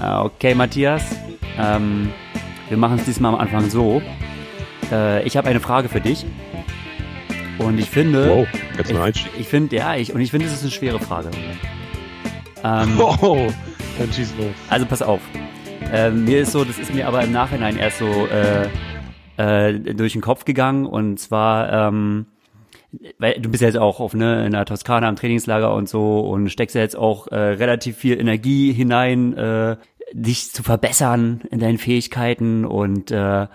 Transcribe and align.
Ah, 0.00 0.22
Okay, 0.24 0.54
Matthias. 0.54 1.02
Ähm, 1.58 2.12
wir 2.68 2.76
machen 2.76 2.98
es 2.98 3.04
diesmal 3.04 3.34
am 3.34 3.40
Anfang 3.40 3.68
so. 3.68 4.00
Äh, 4.92 5.26
ich 5.26 5.36
habe 5.36 5.48
eine 5.48 5.60
Frage 5.60 5.88
für 5.88 6.00
dich. 6.00 6.24
Und 7.58 7.78
ich 7.78 7.90
finde. 7.90 8.28
Wow, 8.28 8.46
mal 8.76 8.82
ich, 8.90 8.96
Einstieg. 8.96 9.32
ich 9.38 9.48
finde, 9.48 9.76
ja, 9.76 9.96
ich, 9.96 10.12
und 10.12 10.20
ich 10.20 10.30
finde, 10.30 10.46
es 10.46 10.52
ist 10.52 10.62
eine 10.62 10.70
schwere 10.70 11.00
Frage. 11.00 11.30
Ähm, 12.62 12.94
Oh, 12.98 13.48
dann 13.98 14.12
schieß 14.12 14.34
los. 14.38 14.52
Also 14.68 14.86
pass 14.86 15.02
auf. 15.02 15.20
Ähm, 15.92 16.24
mir 16.24 16.40
ist 16.42 16.52
so, 16.52 16.64
das 16.64 16.78
ist 16.78 16.94
mir 16.94 17.08
aber 17.08 17.22
im 17.24 17.32
Nachhinein 17.32 17.76
erst 17.78 17.98
so 17.98 18.26
äh, 18.26 18.68
äh, 19.38 19.72
durch 19.94 20.12
den 20.12 20.22
Kopf 20.22 20.44
gegangen 20.44 20.84
und 20.84 21.18
zwar, 21.18 21.72
ähm, 21.72 22.26
weil 23.18 23.40
du 23.40 23.48
bist 23.48 23.62
ja 23.62 23.68
jetzt 23.68 23.78
auch 23.78 24.00
auf 24.00 24.14
ne 24.14 24.44
in 24.44 24.52
der 24.52 24.64
Toskana 24.64 25.08
am 25.08 25.16
Trainingslager 25.16 25.72
und 25.72 25.88
so 25.88 26.20
und 26.20 26.50
steckst 26.50 26.74
ja 26.74 26.82
jetzt 26.82 26.96
auch 26.96 27.28
äh, 27.28 27.36
relativ 27.36 27.96
viel 27.96 28.18
Energie 28.18 28.72
hinein, 28.72 29.36
äh, 29.36 29.76
dich 30.12 30.52
zu 30.52 30.62
verbessern 30.62 31.42
in 31.50 31.60
deinen 31.60 31.78
Fähigkeiten 31.78 32.64
und 32.64 33.10
äh, 33.10 33.46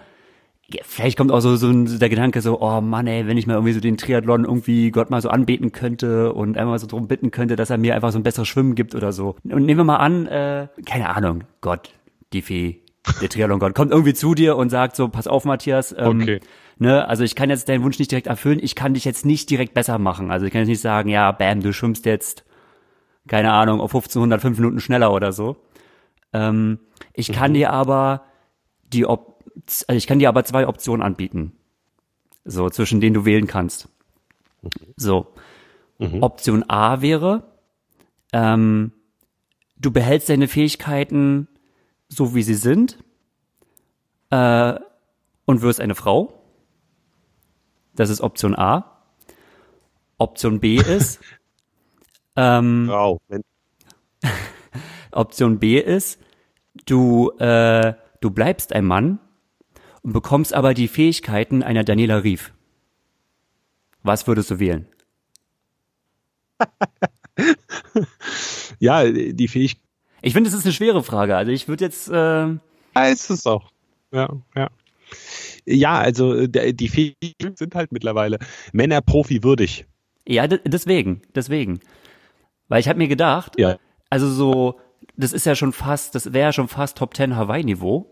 vielleicht 0.84 1.18
kommt 1.18 1.32
auch 1.32 1.41
so, 1.41 1.55
so 1.55 1.72
der 1.74 2.10
Gedanke 2.10 2.41
so, 2.41 2.62
oh 2.62 2.80
Mann, 2.80 3.08
ey, 3.08 3.27
wenn 3.27 3.38
ich 3.38 3.46
mal 3.46 3.55
irgendwie 3.55 3.74
so 3.74 3.80
den 3.80 3.98
Triathlon 3.98 4.46
irgendwie 4.46 4.91
Gott 4.91 5.10
mal 5.10 5.22
so 5.22 5.30
anbeten 5.30 5.72
könnte 5.72 6.32
und 6.34 6.58
einmal 6.58 6.80
so 6.80 6.88
drum 6.88 7.08
bitten 7.08 7.32
könnte, 7.32 7.55
dass 7.55 7.70
er 7.70 7.77
mir 7.77 7.96
einfach 7.96 8.12
so 8.12 8.20
ein 8.20 8.24
besseres 8.24 8.48
Schwimmen 8.48 8.76
gibt 8.76 8.96
oder 8.96 9.12
so. 9.12 9.36
Und 9.44 9.66
nehmen 9.66 9.80
wir 9.80 9.84
mal 9.84 9.98
an, 9.98 10.27
äh, 10.27 10.68
keine 10.86 11.16
Ahnung, 11.16 11.44
Gott, 11.62 11.91
die 12.32 12.41
Fee, 12.41 12.83
der 13.21 13.30
Triathlon-Gott, 13.30 13.75
kommt 13.75 13.91
irgendwie 13.91 14.13
zu 14.13 14.34
dir 14.34 14.55
und 14.55 14.70
sagt 14.70 14.95
so, 14.95 15.09
pass 15.09 15.27
auf, 15.27 15.45
Matthias, 15.45 15.93
ähm, 15.98 16.21
Okay. 16.21 16.39
ne, 16.77 17.07
also 17.07 17.23
ich 17.23 17.35
kann 17.35 17.49
jetzt 17.49 17.68
deinen 17.70 17.84
Wunsch 17.84 17.99
nicht 17.99 18.12
direkt 18.12 18.27
erfüllen, 18.27 18.60
ich 18.62 18.76
kann 18.76 18.93
dich 18.93 19.05
jetzt 19.05 19.26
nicht 19.26 19.49
direkt 19.49 19.73
besser 19.73 19.99
machen. 19.99 20.32
Also 20.32 20.45
ich 20.45 20.51
kann 20.51 20.62
jetzt 20.62 20.70
nicht 20.70 20.82
sagen, 20.82 21.10
ja, 21.10 21.32
bam, 21.32 21.62
du 21.62 21.73
schwimmst 21.73 22.05
jetzt, 22.05 22.45
keine 23.27 23.51
Ahnung, 23.54 23.82
auf 23.82 23.91
1500, 23.93 24.41
fünf 24.41 24.57
Minuten 24.57 24.79
schneller 24.79 25.13
oder 25.13 25.32
so. 25.32 25.57
Ähm, 26.34 26.79
ich 27.13 27.32
kann 27.32 27.54
dir 27.54 27.71
aber 27.71 28.23
die 28.84 29.05
Op 29.05 29.34
also 29.88 29.98
ich 29.98 30.07
kann 30.07 30.17
dir 30.20 30.29
aber 30.29 30.43
zwei 30.45 30.67
Optionen 30.67 31.05
anbieten. 31.05 31.54
So, 32.43 32.70
zwischen 32.70 32.99
denen 33.01 33.13
du 33.13 33.23
wählen 33.23 33.48
kannst. 33.48 33.88
So. 34.98 35.34
Option 36.21 36.67
A 36.70 37.01
wäre, 37.01 37.43
ähm, 38.34 38.91
du 39.77 39.91
behältst 39.91 40.27
deine 40.27 40.48
Fähigkeiten 40.48 41.48
so 42.16 42.36
wie 42.36 42.44
sie 42.44 42.56
sind 42.56 42.98
äh, 44.30 44.80
und 45.46 45.62
wirst 45.62 45.80
eine 45.80 45.96
Frau. 45.96 46.42
Das 47.96 48.10
ist 48.10 48.22
Option 48.22 48.56
A. 48.56 49.04
Option 50.18 50.60
B 50.60 50.78
ist, 50.78 51.20
ähm, 52.36 52.88
Wow. 52.88 53.20
Option 55.12 55.60
B 55.60 55.80
ist, 55.80 56.20
du, 56.86 57.32
äh, 57.40 57.94
du 58.22 58.32
bleibst 58.32 58.74
ein 58.74 58.86
Mann 58.86 59.20
und 60.02 60.14
bekommst 60.14 60.54
aber 60.54 60.74
die 60.74 60.88
Fähigkeiten 60.88 61.62
einer 61.64 61.84
Daniela 61.84 62.24
Rief. 62.24 62.54
Was 64.03 64.28
würdest 64.28 64.52
du 64.52 64.59
wählen? 64.59 64.88
Ja, 68.80 69.09
die 69.09 69.47
Fähigkeit 69.47 69.81
Ich 70.24 70.34
finde, 70.34 70.47
es 70.50 70.53
ist 70.56 70.63
eine 70.66 70.74
schwere 70.74 71.03
Frage. 71.03 71.35
Also 71.35 71.52
ich 71.52 71.68
würde 71.68 71.84
jetzt, 71.85 72.09
äh, 72.09 72.47
ist 73.12 73.29
es 73.29 73.46
auch. 73.46 73.69
Ja, 74.12 74.29
ja. 74.56 74.69
Ja, 75.66 76.00
also 76.00 76.34
äh, 76.35 76.74
die 76.74 76.88
Fähigkeiten 76.90 77.56
sind 77.56 77.75
halt 77.75 77.91
mittlerweile 77.91 78.40
Männer 78.72 79.01
Profi 79.01 79.44
würdig. 79.44 79.85
ja, 80.28 80.47
de- 80.47 80.62
deswegen, 80.66 81.22
deswegen. 81.35 81.79
Weil 82.69 82.79
ich 82.79 82.88
habe 82.88 82.97
mir 82.97 83.07
gedacht, 83.09 83.59
Ja. 83.59 83.78
also 84.09 84.29
so, 84.29 84.79
das 85.17 85.34
ist 85.34 85.45
ja 85.45 85.56
schon 85.56 85.73
fast, 85.73 86.16
das 86.16 86.31
wäre 86.34 86.47
ja 86.47 86.53
schon 86.53 86.67
fast 86.69 86.97
Top 86.97 87.16
10 87.16 87.35
Hawaii-Niveau, 87.35 88.09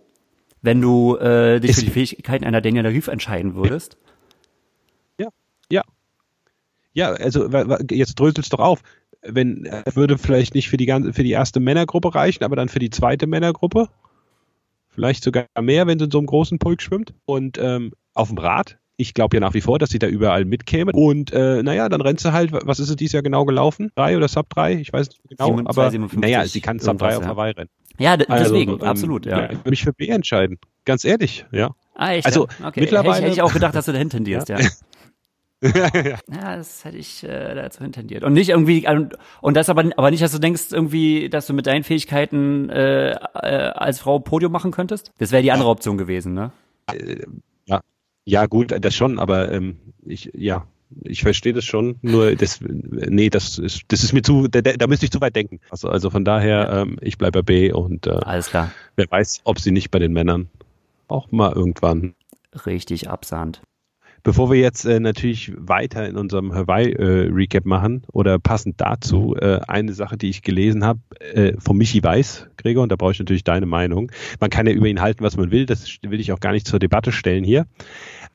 wenn 0.61 0.81
du 0.81 1.15
äh, 1.17 1.59
dich 1.59 1.71
Ist- 1.71 1.79
für 1.79 1.85
die 1.85 1.91
Fähigkeiten 1.91 2.43
einer 2.45 2.61
Daniela 2.61 2.89
Rief 2.89 3.07
entscheiden 3.07 3.55
würdest. 3.55 3.97
Ja, 5.17 5.29
ja. 5.71 5.81
Ja, 6.93 7.11
also 7.13 7.49
jetzt 7.89 8.19
dröselt's 8.19 8.49
doch 8.49 8.59
auf. 8.59 8.81
Wenn 9.23 9.69
würde 9.93 10.17
vielleicht 10.17 10.55
nicht 10.55 10.69
für 10.69 10.77
die 10.77 10.85
ganze, 10.87 11.13
für 11.13 11.23
die 11.23 11.31
erste 11.31 11.59
Männergruppe 11.59 12.15
reichen, 12.15 12.43
aber 12.43 12.55
dann 12.55 12.69
für 12.69 12.79
die 12.79 12.89
zweite 12.89 13.27
Männergruppe. 13.27 13.87
Vielleicht 14.89 15.23
sogar 15.23 15.45
mehr, 15.61 15.87
wenn 15.87 15.99
sie 15.99 16.05
in 16.05 16.11
so 16.11 16.17
einem 16.17 16.27
großen 16.27 16.59
Pulk 16.59 16.81
schwimmt. 16.81 17.13
Und 17.25 17.57
ähm, 17.57 17.93
auf 18.13 18.27
dem 18.29 18.37
Rad, 18.37 18.77
ich 18.97 19.13
glaube 19.13 19.37
ja 19.37 19.39
nach 19.41 19.53
wie 19.53 19.61
vor, 19.61 19.79
dass 19.79 19.89
sie 19.89 19.99
da 19.99 20.07
überall 20.07 20.43
mitkäme. 20.43 20.91
Und 20.91 21.31
äh, 21.31 21.63
naja, 21.63 21.87
dann 21.87 22.01
rennt 22.01 22.19
sie 22.19 22.33
halt, 22.33 22.51
was 22.51 22.79
ist 22.79 22.89
sie 22.89 22.95
dieses 22.97 23.13
Jahr 23.13 23.23
genau 23.23 23.45
gelaufen? 23.45 23.91
Drei 23.95 24.17
oder 24.17 24.27
Sub 24.27 24.49
3? 24.49 24.73
Ich 24.75 24.91
weiß 24.91 25.07
nicht 25.09 25.21
genau, 25.29 25.55
7, 25.55 25.67
aber 25.67 25.87
2,57 25.87 26.19
naja, 26.19 26.45
sie 26.45 26.61
kann 26.61 26.79
Sub 26.79 26.97
3 26.97 27.05
auf 27.05 27.11
irgendwas, 27.13 27.23
ja. 27.23 27.29
Hawaii 27.29 27.51
rennen. 27.51 27.69
Ja, 27.99 28.11
Also, 28.27 28.53
deswegen, 28.55 28.71
ähm, 28.73 28.81
absolut, 28.81 29.25
ja. 29.25 29.45
Ich 29.45 29.59
würde 29.59 29.69
mich 29.69 29.83
für 29.83 29.93
B 29.93 30.07
entscheiden. 30.07 30.57
Ganz 30.85 31.05
ehrlich, 31.05 31.45
ja. 31.51 31.71
Ah, 31.93 32.13
echt? 32.13 32.25
Also, 32.25 32.47
ja? 32.59 32.67
okay. 32.67 32.81
mittlerweile- 32.81 33.13
Hätte 33.13 33.19
ich, 33.19 33.23
hätte 33.25 33.33
ich 33.33 33.41
auch 33.43 33.53
gedacht, 33.53 33.75
dass 33.75 33.85
du 33.85 33.91
dahin 33.93 34.09
tendierst, 34.09 34.49
ja. 34.49 34.59
ja. 34.59 34.69
Das 35.61 36.83
hätte 36.83 36.97
ich 36.97 37.23
äh, 37.23 37.53
dazu 37.53 37.87
tendiert. 37.87 38.23
Und 38.23 38.33
nicht 38.33 38.49
irgendwie, 38.49 38.87
und, 38.87 39.15
und 39.41 39.55
das 39.55 39.69
aber, 39.69 39.85
aber 39.95 40.09
nicht, 40.09 40.23
dass 40.23 40.31
du 40.31 40.39
denkst, 40.39 40.71
irgendwie, 40.71 41.29
dass 41.29 41.45
du 41.45 41.53
mit 41.53 41.67
deinen 41.67 41.83
Fähigkeiten 41.83 42.69
äh, 42.69 43.11
äh, 43.11 43.15
als 43.15 43.99
Frau 43.99 44.19
Podium 44.19 44.51
machen 44.51 44.71
könntest? 44.71 45.11
Das 45.19 45.31
wäre 45.31 45.43
die 45.43 45.51
andere 45.51 45.69
Option 45.69 45.97
gewesen, 45.97 46.33
ne? 46.33 46.51
Ja, 47.65 47.81
ja 48.25 48.45
gut, 48.47 48.73
das 48.79 48.95
schon, 48.95 49.19
aber 49.19 49.51
ähm, 49.51 49.77
ich, 50.03 50.31
ja, 50.33 50.65
ich 51.03 51.21
verstehe 51.21 51.53
das 51.53 51.63
schon. 51.63 51.97
Nur 52.01 52.35
das, 52.35 52.59
nee, 52.61 53.29
das 53.29 53.59
ist, 53.59 53.83
das 53.89 54.03
ist 54.03 54.13
mir 54.13 54.23
zu, 54.23 54.47
da, 54.47 54.61
da 54.61 54.87
müsste 54.87 55.05
ich 55.05 55.11
zu 55.11 55.21
weit 55.21 55.35
denken. 55.35 55.59
Also, 55.69 55.89
also 55.89 56.09
von 56.09 56.25
daher, 56.25 56.69
ähm, 56.71 56.97
ich 57.01 57.17
bleibe 57.17 57.43
bei 57.43 57.69
B 57.69 57.71
und 57.71 58.07
äh, 58.07 58.11
Alles 58.11 58.49
klar. 58.49 58.71
wer 58.95 59.05
weiß, 59.09 59.41
ob 59.43 59.59
sie 59.59 59.71
nicht 59.71 59.91
bei 59.91 59.99
den 59.99 60.11
Männern 60.11 60.49
auch 61.07 61.31
mal 61.31 61.51
irgendwann. 61.53 62.15
Richtig 62.65 63.09
absahnt. 63.09 63.61
Bevor 64.23 64.51
wir 64.51 64.59
jetzt 64.59 64.85
äh, 64.85 64.99
natürlich 64.99 65.51
weiter 65.57 66.07
in 66.07 66.15
unserem 66.15 66.53
Hawaii-Recap 66.53 67.65
machen 67.65 68.03
oder 68.11 68.37
passend 68.39 68.79
dazu, 68.79 69.35
äh, 69.35 69.59
eine 69.67 69.93
Sache, 69.93 70.17
die 70.17 70.29
ich 70.29 70.43
gelesen 70.43 70.85
habe, 70.85 70.99
äh, 71.19 71.53
von 71.59 71.77
Michi 71.77 72.03
Weiß, 72.03 72.47
Gregor, 72.57 72.83
und 72.83 72.91
da 72.91 72.95
brauche 72.95 73.13
ich 73.13 73.19
natürlich 73.19 73.43
deine 73.43 73.65
Meinung. 73.65 74.11
Man 74.39 74.49
kann 74.49 74.67
ja 74.67 74.73
über 74.73 74.87
ihn 74.87 75.01
halten, 75.01 75.23
was 75.23 75.37
man 75.37 75.51
will, 75.51 75.65
das 75.65 75.97
will 76.03 76.19
ich 76.19 76.31
auch 76.31 76.39
gar 76.39 76.51
nicht 76.51 76.67
zur 76.67 76.79
Debatte 76.79 77.11
stellen 77.11 77.43
hier. 77.43 77.65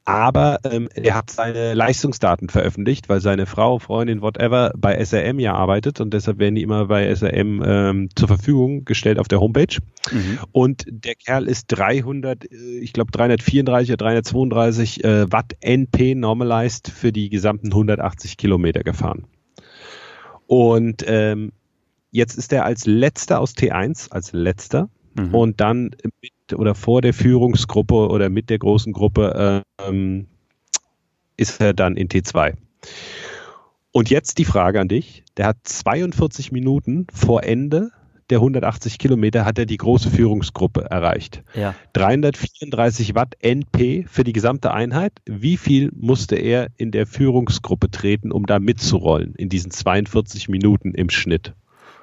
Aber 0.06 0.60
ähm, 0.62 0.88
er 0.94 1.16
hat 1.16 1.30
seine 1.30 1.75
Leistungsdaten 1.75 2.48
veröffentlicht, 2.48 3.08
weil 3.08 3.20
seine 3.20 3.44
Frau, 3.44 3.80
Freundin, 3.80 4.22
whatever, 4.22 4.70
bei 4.76 5.04
SRM 5.04 5.41
ja 5.41 5.54
arbeitet 5.54 6.00
und 6.00 6.14
deshalb 6.14 6.38
werden 6.38 6.54
die 6.54 6.62
immer 6.62 6.86
bei 6.86 7.12
SRM 7.12 7.60
ähm, 7.66 8.08
zur 8.14 8.28
Verfügung 8.28 8.84
gestellt 8.84 9.19
auf 9.19 9.26
der 9.26 9.41
Homepage. 9.41 9.76
Mhm. 10.12 10.38
Und 10.52 10.84
der 10.88 11.16
Kerl 11.16 11.48
ist 11.48 11.66
300, 11.69 12.44
äh, 12.44 12.78
ich 12.78 12.92
glaube 12.92 13.10
334 13.10 13.94
oder 13.94 13.96
332 13.96 15.02
äh, 15.02 15.32
Watt 15.32 15.56
NP 15.76 16.14
normalized 16.14 16.88
für 16.88 17.12
die 17.12 17.28
gesamten 17.28 17.69
180 17.69 18.37
Kilometer 18.37 18.82
gefahren. 18.82 19.26
Und 20.47 21.04
ähm, 21.06 21.53
jetzt 22.10 22.37
ist 22.38 22.53
er 22.53 22.64
als 22.64 22.87
letzter 22.87 23.41
aus 23.41 23.54
T1, 23.54 24.10
als 24.10 24.32
letzter, 24.32 24.88
Mhm. 25.16 25.34
und 25.34 25.60
dann 25.60 25.91
mit 26.20 26.54
oder 26.54 26.75
vor 26.75 27.03
der 27.03 27.14
Führungsgruppe 27.14 28.09
oder 28.09 28.28
mit 28.28 28.50
der 28.50 28.59
großen 28.59 28.92
Gruppe 28.92 29.62
ähm, 29.87 30.26
ist 31.37 31.60
er 31.60 31.75
dann 31.75 31.97
in 31.97 32.08
T2. 32.08 32.54
Und 33.93 34.10
jetzt 34.10 34.38
die 34.38 34.44
Frage 34.44 34.81
an 34.81 34.88
dich. 34.88 35.25
Der 35.37 35.47
hat 35.47 35.56
42 35.64 36.53
Minuten 36.53 37.06
vor 37.12 37.44
Ende 37.44 37.91
der 38.31 38.38
180 38.38 38.98
Kilometer 38.98 39.44
hat 39.44 39.59
er 39.59 39.66
die 39.66 39.76
große 39.76 40.10
Führungsgruppe 40.10 40.82
erreicht. 40.91 41.42
Ja. 41.54 41.75
334 41.92 43.14
Watt 43.14 43.34
NP 43.40 44.06
für 44.08 44.25
die 44.25 44.32
gesamte 44.32 44.73
Einheit. 44.73 45.12
Wie 45.26 45.56
viel 45.56 45.90
musste 45.94 46.37
er 46.37 46.69
in 46.76 46.90
der 46.90 47.06
Führungsgruppe 47.06 47.90
treten, 47.90 48.32
um 48.32 48.46
da 48.46 48.58
mitzurollen 48.58 49.34
in 49.37 49.49
diesen 49.49 49.70
42 49.70 50.49
Minuten 50.49 50.93
im 50.93 51.11
Schnitt? 51.11 51.55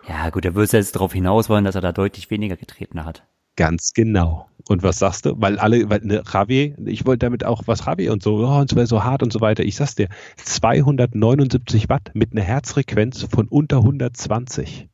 Ja, 0.07 0.29
gut, 0.29 0.43
würdest 0.43 0.73
du 0.73 0.77
jetzt 0.77 0.95
darauf 0.95 1.13
hinaus 1.13 1.49
wollen, 1.49 1.63
dass 1.63 1.75
er 1.75 1.81
da 1.81 1.91
deutlich 1.91 2.29
weniger 2.29 2.57
getreten 2.57 3.05
hat. 3.05 3.23
Ganz 3.55 3.93
genau. 3.93 4.47
Und 4.67 4.81
was 4.81 4.99
sagst 4.99 5.25
du? 5.25 5.35
Weil 5.37 5.59
alle, 5.59 5.89
weil 5.89 5.99
ne, 6.01 6.23
Javier, 6.31 6.75
ich 6.85 7.05
wollte 7.05 7.25
damit 7.25 7.45
auch 7.45 7.63
was 7.67 7.85
Javier 7.85 8.11
und 8.11 8.23
so, 8.23 8.37
oh, 8.37 8.59
und 8.59 8.69
so, 8.69 8.75
weiter, 8.75 8.87
so 8.87 9.03
hart 9.03 9.23
und 9.23 9.31
so 9.31 9.41
weiter. 9.41 9.63
Ich 9.63 9.75
sag's 9.75 9.95
dir, 9.95 10.07
279 10.37 11.89
Watt 11.89 12.11
mit 12.13 12.31
einer 12.31 12.41
Herzfrequenz 12.41 13.27
von 13.29 13.47
unter 13.47 13.77
120 13.77 14.89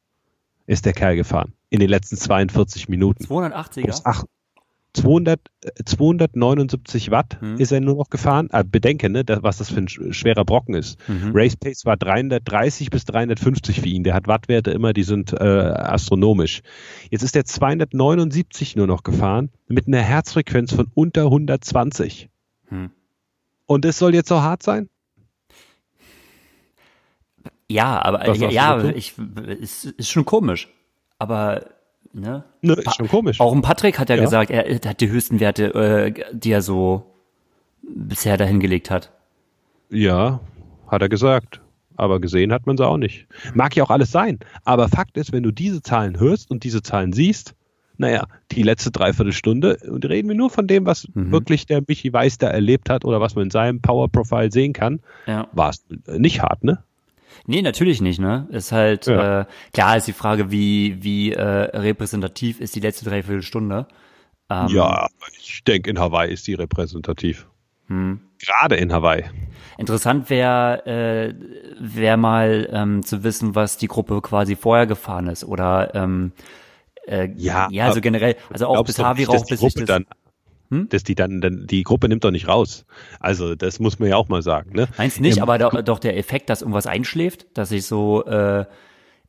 ist 0.70 0.86
der 0.86 0.94
Kerl 0.94 1.16
gefahren 1.16 1.54
in 1.70 1.80
den 1.80 1.90
letzten 1.90 2.16
42 2.18 2.90
Minuten. 2.90 3.24
280er? 3.26 4.02
Ach, 4.06 4.24
200, 4.94 5.40
äh, 5.64 5.84
279 5.86 7.12
Watt 7.12 7.40
Hm. 7.42 7.58
ist 7.58 7.72
er 7.72 7.80
nur 7.80 7.96
noch 7.96 8.10
gefahren. 8.10 8.48
Ah, 8.52 8.64
bedenke, 8.64 9.10
ne, 9.10 9.24
das, 9.24 9.44
was 9.44 9.58
das 9.60 9.70
für 9.70 9.78
ein 9.78 9.88
sch- 9.88 10.14
schwerer 10.14 10.46
Brocken 10.46 10.74
ist. 10.74 10.98
Mhm. 11.08 11.32
Race 11.34 11.56
Pace 11.56 11.86
war 11.86 11.96
330 11.96 12.90
bis 12.90 13.06
350 13.06 13.82
für 13.82 13.88
ihn. 13.88 14.04
Der 14.04 14.16
hat 14.16 14.28
Wattwerte 14.28 14.72
immer, 14.72 14.94
die 14.94 15.04
sind 15.04 15.32
äh, 15.34 15.36
astronomisch. 15.38 16.62
Jetzt 17.12 17.22
ist 17.24 17.36
er 17.36 17.46
279 17.46 18.76
nur 18.76 18.88
noch 18.88 19.04
gefahren 19.04 19.50
mit 19.68 19.88
einer 19.88 20.02
Herzfrequenz 20.02 20.74
von 20.74 20.88
unter 20.96 21.26
120. 21.26 22.30
Hm. 22.70 22.90
Und 23.68 23.86
es 23.86 24.00
soll 24.00 24.16
jetzt 24.16 24.30
so 24.30 24.42
hart 24.42 24.64
sein? 24.64 24.90
Ja, 27.70 28.02
aber 28.04 28.24
Was 28.28 28.40
ja, 28.40 28.50
ja 28.50 28.84
ich 28.90 29.14
ist, 29.60 29.86
ist 29.86 30.10
schon 30.10 30.26
komisch. 30.26 30.70
Aber 31.20 31.66
ne? 32.14 32.44
Ne, 32.62 32.74
ist 32.74 32.96
schon 32.96 33.08
komisch. 33.08 33.40
Auch 33.40 33.54
ein 33.54 33.62
Patrick 33.62 34.00
hat 34.00 34.10
ja, 34.10 34.16
Ja. 34.16 34.24
gesagt, 34.24 34.50
er 34.52 34.80
hat 34.90 35.02
die 35.02 35.10
höchsten 35.10 35.40
Werte, 35.40 35.74
äh, 35.76 36.14
die 36.34 36.52
er 36.52 36.62
so 36.62 37.06
bisher 37.84 38.38
dahingelegt 38.38 38.90
hat. 38.90 39.12
Ja, 39.90 40.40
hat 40.88 41.02
er 41.02 41.10
gesagt. 41.10 41.62
Aber 41.96 42.22
gesehen 42.22 42.54
hat 42.54 42.66
man 42.66 42.78
sie 42.78 42.88
auch 42.88 42.98
nicht. 42.98 43.28
Mag 43.54 43.76
ja 43.76 43.84
auch 43.84 43.90
alles 43.90 44.10
sein. 44.12 44.40
Aber 44.64 44.88
Fakt 44.88 45.18
ist, 45.18 45.34
wenn 45.34 45.44
du 45.44 45.52
diese 45.52 45.82
Zahlen 45.82 46.18
hörst 46.20 46.50
und 46.50 46.64
diese 46.64 46.82
Zahlen 46.82 47.12
siehst, 47.12 47.56
naja, 47.98 48.24
die 48.52 48.64
letzte 48.64 48.90
Dreiviertelstunde, 48.92 49.78
und 49.92 50.06
reden 50.06 50.30
wir 50.30 50.36
nur 50.36 50.50
von 50.50 50.66
dem, 50.66 50.86
was 50.86 51.10
Mhm. 51.14 51.32
wirklich 51.34 51.66
der 51.66 51.84
Michi 51.86 52.14
Weiß 52.14 52.38
da 52.38 52.48
erlebt 52.48 52.90
hat 52.90 53.04
oder 53.04 53.20
was 53.20 53.36
man 53.36 53.46
in 53.46 53.52
seinem 53.52 53.82
Power 53.82 54.08
Profile 54.08 54.50
sehen 54.50 54.72
kann, 54.72 55.02
Ja. 55.28 55.50
war 55.52 55.72
es 55.72 55.84
nicht 56.18 56.42
hart, 56.42 56.64
ne? 56.64 56.82
Nee, 57.46 57.62
natürlich 57.62 58.02
nicht, 58.02 58.20
ne? 58.20 58.48
Ist 58.52 58.72
halt, 58.72 59.08
Ja. 59.08 59.42
äh, 59.42 59.46
klar 59.74 59.98
ist 59.98 60.08
die 60.08 60.14
Frage, 60.14 60.52
wie, 60.52 60.98
wie 61.02 61.34
äh, 61.34 61.42
repräsentativ 61.42 62.60
ist 62.60 62.76
die 62.76 62.80
letzte 62.80 63.06
Dreiviertelstunde. 63.06 63.88
Ähm, 64.50 64.68
Ja, 64.70 65.08
ich 65.42 65.64
denke, 65.64 65.90
in 65.90 66.00
Hawaii 66.00 66.32
ist 66.32 66.48
die 66.48 66.54
repräsentativ. 66.56 67.48
Hm. 67.88 68.22
Gerade 68.40 68.76
in 68.76 68.94
Hawaii. 68.94 69.26
Interessant 69.78 70.30
wäre 70.30 70.86
äh, 70.86 71.34
wär 71.80 72.18
mal 72.18 72.70
ähm, 72.72 73.04
zu 73.04 73.24
wissen, 73.24 73.56
was 73.56 73.78
die 73.78 73.88
Gruppe 73.88 74.22
quasi 74.22 74.56
vorher 74.56 74.88
gefahren 74.88 75.28
ist. 75.28 75.44
Oder 75.44 75.94
ähm, 75.96 76.32
äh, 77.08 77.30
Ja, 77.36 77.68
ja, 77.72 77.86
also 77.86 78.02
generell, 78.02 78.36
also 78.52 78.68
auch 78.68 78.84
bis 78.84 78.96
dass 78.96 79.06
Rauch, 79.06 79.46
bis 79.48 79.62
ich 79.62 79.74
das. 79.74 80.02
Dann, 80.70 80.90
dass 80.90 81.04
die 81.04 81.16
dann, 81.16 81.42
dann, 81.42 81.66
die 81.68 81.84
Gruppe 81.84 82.08
nimmt 82.10 82.24
doch 82.24 82.32
nicht 82.32 82.48
raus. 82.48 82.86
Also, 83.20 83.56
das 83.56 83.80
muss 83.80 84.00
man 84.00 84.10
ja 84.10 84.18
auch 84.18 84.30
mal 84.30 84.42
sagen, 84.42 84.72
ne? 84.74 84.88
Meinst 84.98 85.20
nicht, 85.20 85.38
Ähm, 85.38 85.44
aber 85.44 85.58
doch, 85.58 85.82
doch 85.84 86.00
der 86.00 86.18
Effekt, 86.18 86.50
dass 86.50 86.62
irgendwas 86.62 86.88
einschläft, 86.88 87.48
dass 87.56 87.72
ich 87.72 87.86
so, 87.86 88.26
äh, 88.26 88.66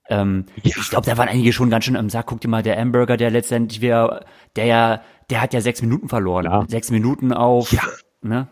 ähm, 0.08 0.46
ich 0.62 0.75
glaube, 0.90 1.06
da 1.06 1.16
waren 1.16 1.28
einige 1.28 1.52
schon 1.52 1.70
ganz 1.70 1.84
schön 1.84 1.96
am 1.96 2.10
Sack. 2.10 2.26
Guck 2.26 2.40
dir 2.40 2.48
mal, 2.48 2.62
der 2.62 2.76
Hamburger, 2.78 3.16
der 3.16 3.31
letztendlich 3.31 3.81
wir, 3.81 4.25
der 4.56 4.64
ja, 4.66 5.02
der 5.31 5.40
hat 5.40 5.54
ja 5.54 5.60
sechs 5.60 5.81
Minuten 5.82 6.08
verloren. 6.08 6.44
Ja. 6.46 6.64
Sechs 6.69 6.90
Minuten 6.90 7.32
auf, 7.32 7.72
Ja. 7.72 7.82
ne? 8.22 8.48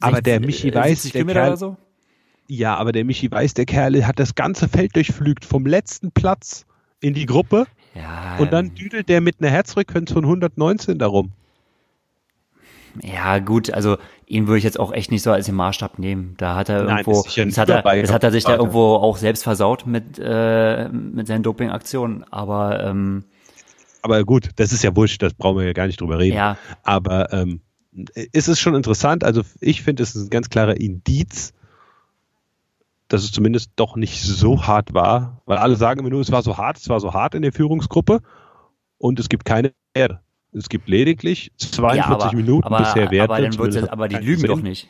Aber 0.00 0.16
60, 0.16 0.24
der 0.24 0.40
Michi 0.40 0.68
äh, 0.70 0.74
weiß, 0.74 1.02
70 1.02 1.12
der 1.12 1.20
Kilometer 1.20 1.40
Kerl- 1.40 1.48
oder 1.48 1.56
so? 1.56 1.76
Ja, 2.46 2.76
aber 2.76 2.92
der 2.92 3.04
Michi 3.04 3.30
Weiß, 3.30 3.54
der 3.54 3.64
Kerl 3.64 4.06
hat 4.06 4.18
das 4.18 4.34
ganze 4.34 4.68
Feld 4.68 4.96
durchflügt, 4.96 5.44
vom 5.46 5.64
letzten 5.66 6.10
Platz 6.12 6.66
in 7.00 7.14
die 7.14 7.24
Gruppe 7.26 7.66
Ja, 7.94 8.36
und 8.38 8.52
dann 8.52 8.74
düdelt 8.74 9.08
der 9.08 9.20
mit 9.22 9.36
einer 9.40 9.50
Herzfrequenz 9.50 10.12
von 10.12 10.24
119 10.24 10.98
darum. 10.98 11.32
Ja, 13.02 13.38
gut, 13.38 13.72
also 13.72 13.96
ihn 14.26 14.46
würde 14.46 14.58
ich 14.58 14.64
jetzt 14.64 14.78
auch 14.78 14.92
echt 14.92 15.10
nicht 15.10 15.22
so 15.22 15.32
als 15.32 15.46
den 15.46 15.54
Maßstab 15.54 15.98
nehmen. 15.98 16.34
Da 16.36 16.54
hat 16.54 16.68
er 16.68 16.84
Nein, 16.84 16.98
irgendwo, 16.98 17.22
das 17.22 17.58
hat, 17.58 17.68
er, 17.68 17.76
dabei, 17.76 18.00
das 18.00 18.12
hat 18.12 18.24
er 18.24 18.30
sich 18.30 18.44
da 18.44 18.56
irgendwo 18.56 18.94
auch 18.94 19.16
selbst 19.16 19.42
versaut 19.42 19.86
mit, 19.86 20.18
äh, 20.18 20.88
mit 20.88 21.26
seinen 21.26 21.42
Dopingaktionen. 21.42 22.24
Aber 22.30 22.84
ähm, 22.84 23.24
Aber 24.02 24.24
gut, 24.24 24.50
das 24.56 24.72
ist 24.72 24.84
ja 24.84 24.94
wurscht, 24.94 25.22
das 25.22 25.34
brauchen 25.34 25.58
wir 25.58 25.66
ja 25.66 25.72
gar 25.72 25.86
nicht 25.86 26.00
drüber 26.00 26.18
reden. 26.18 26.36
ja, 26.36 26.56
Aber 26.82 27.32
ähm, 27.32 27.60
ist 28.32 28.48
es 28.48 28.58
schon 28.58 28.74
interessant, 28.74 29.24
also 29.24 29.42
ich 29.60 29.82
finde, 29.82 30.02
es 30.02 30.14
ist 30.14 30.24
ein 30.24 30.30
ganz 30.30 30.48
klarer 30.48 30.76
Indiz, 30.76 31.52
dass 33.08 33.22
es 33.22 33.32
zumindest 33.32 33.70
doch 33.76 33.96
nicht 33.96 34.22
so 34.22 34.66
hart 34.66 34.94
war, 34.94 35.42
weil 35.46 35.58
alle 35.58 35.76
sagen 35.76 36.00
immer 36.00 36.10
nur, 36.10 36.20
es 36.20 36.32
war 36.32 36.42
so 36.42 36.56
hart, 36.56 36.78
es 36.78 36.88
war 36.88 37.00
so 37.00 37.12
hart 37.12 37.34
in 37.34 37.42
der 37.42 37.52
Führungsgruppe 37.52 38.20
und 38.98 39.20
es 39.20 39.28
gibt 39.28 39.44
keine 39.44 39.72
Erde. 39.92 40.20
Es 40.56 40.68
gibt 40.68 40.88
lediglich 40.88 41.50
42 41.58 41.96
ja, 41.98 42.06
aber, 42.06 42.32
Minuten 42.36 42.64
aber, 42.64 42.78
bisher 42.78 43.10
Werte. 43.10 43.32
aber 43.32 43.42
dann 43.42 43.58
wird's 43.58 43.74
jetzt, 43.76 43.90
aber 43.90 44.08
die 44.08 44.16
lügen 44.16 44.44
doch 44.44 44.60
nicht. 44.62 44.88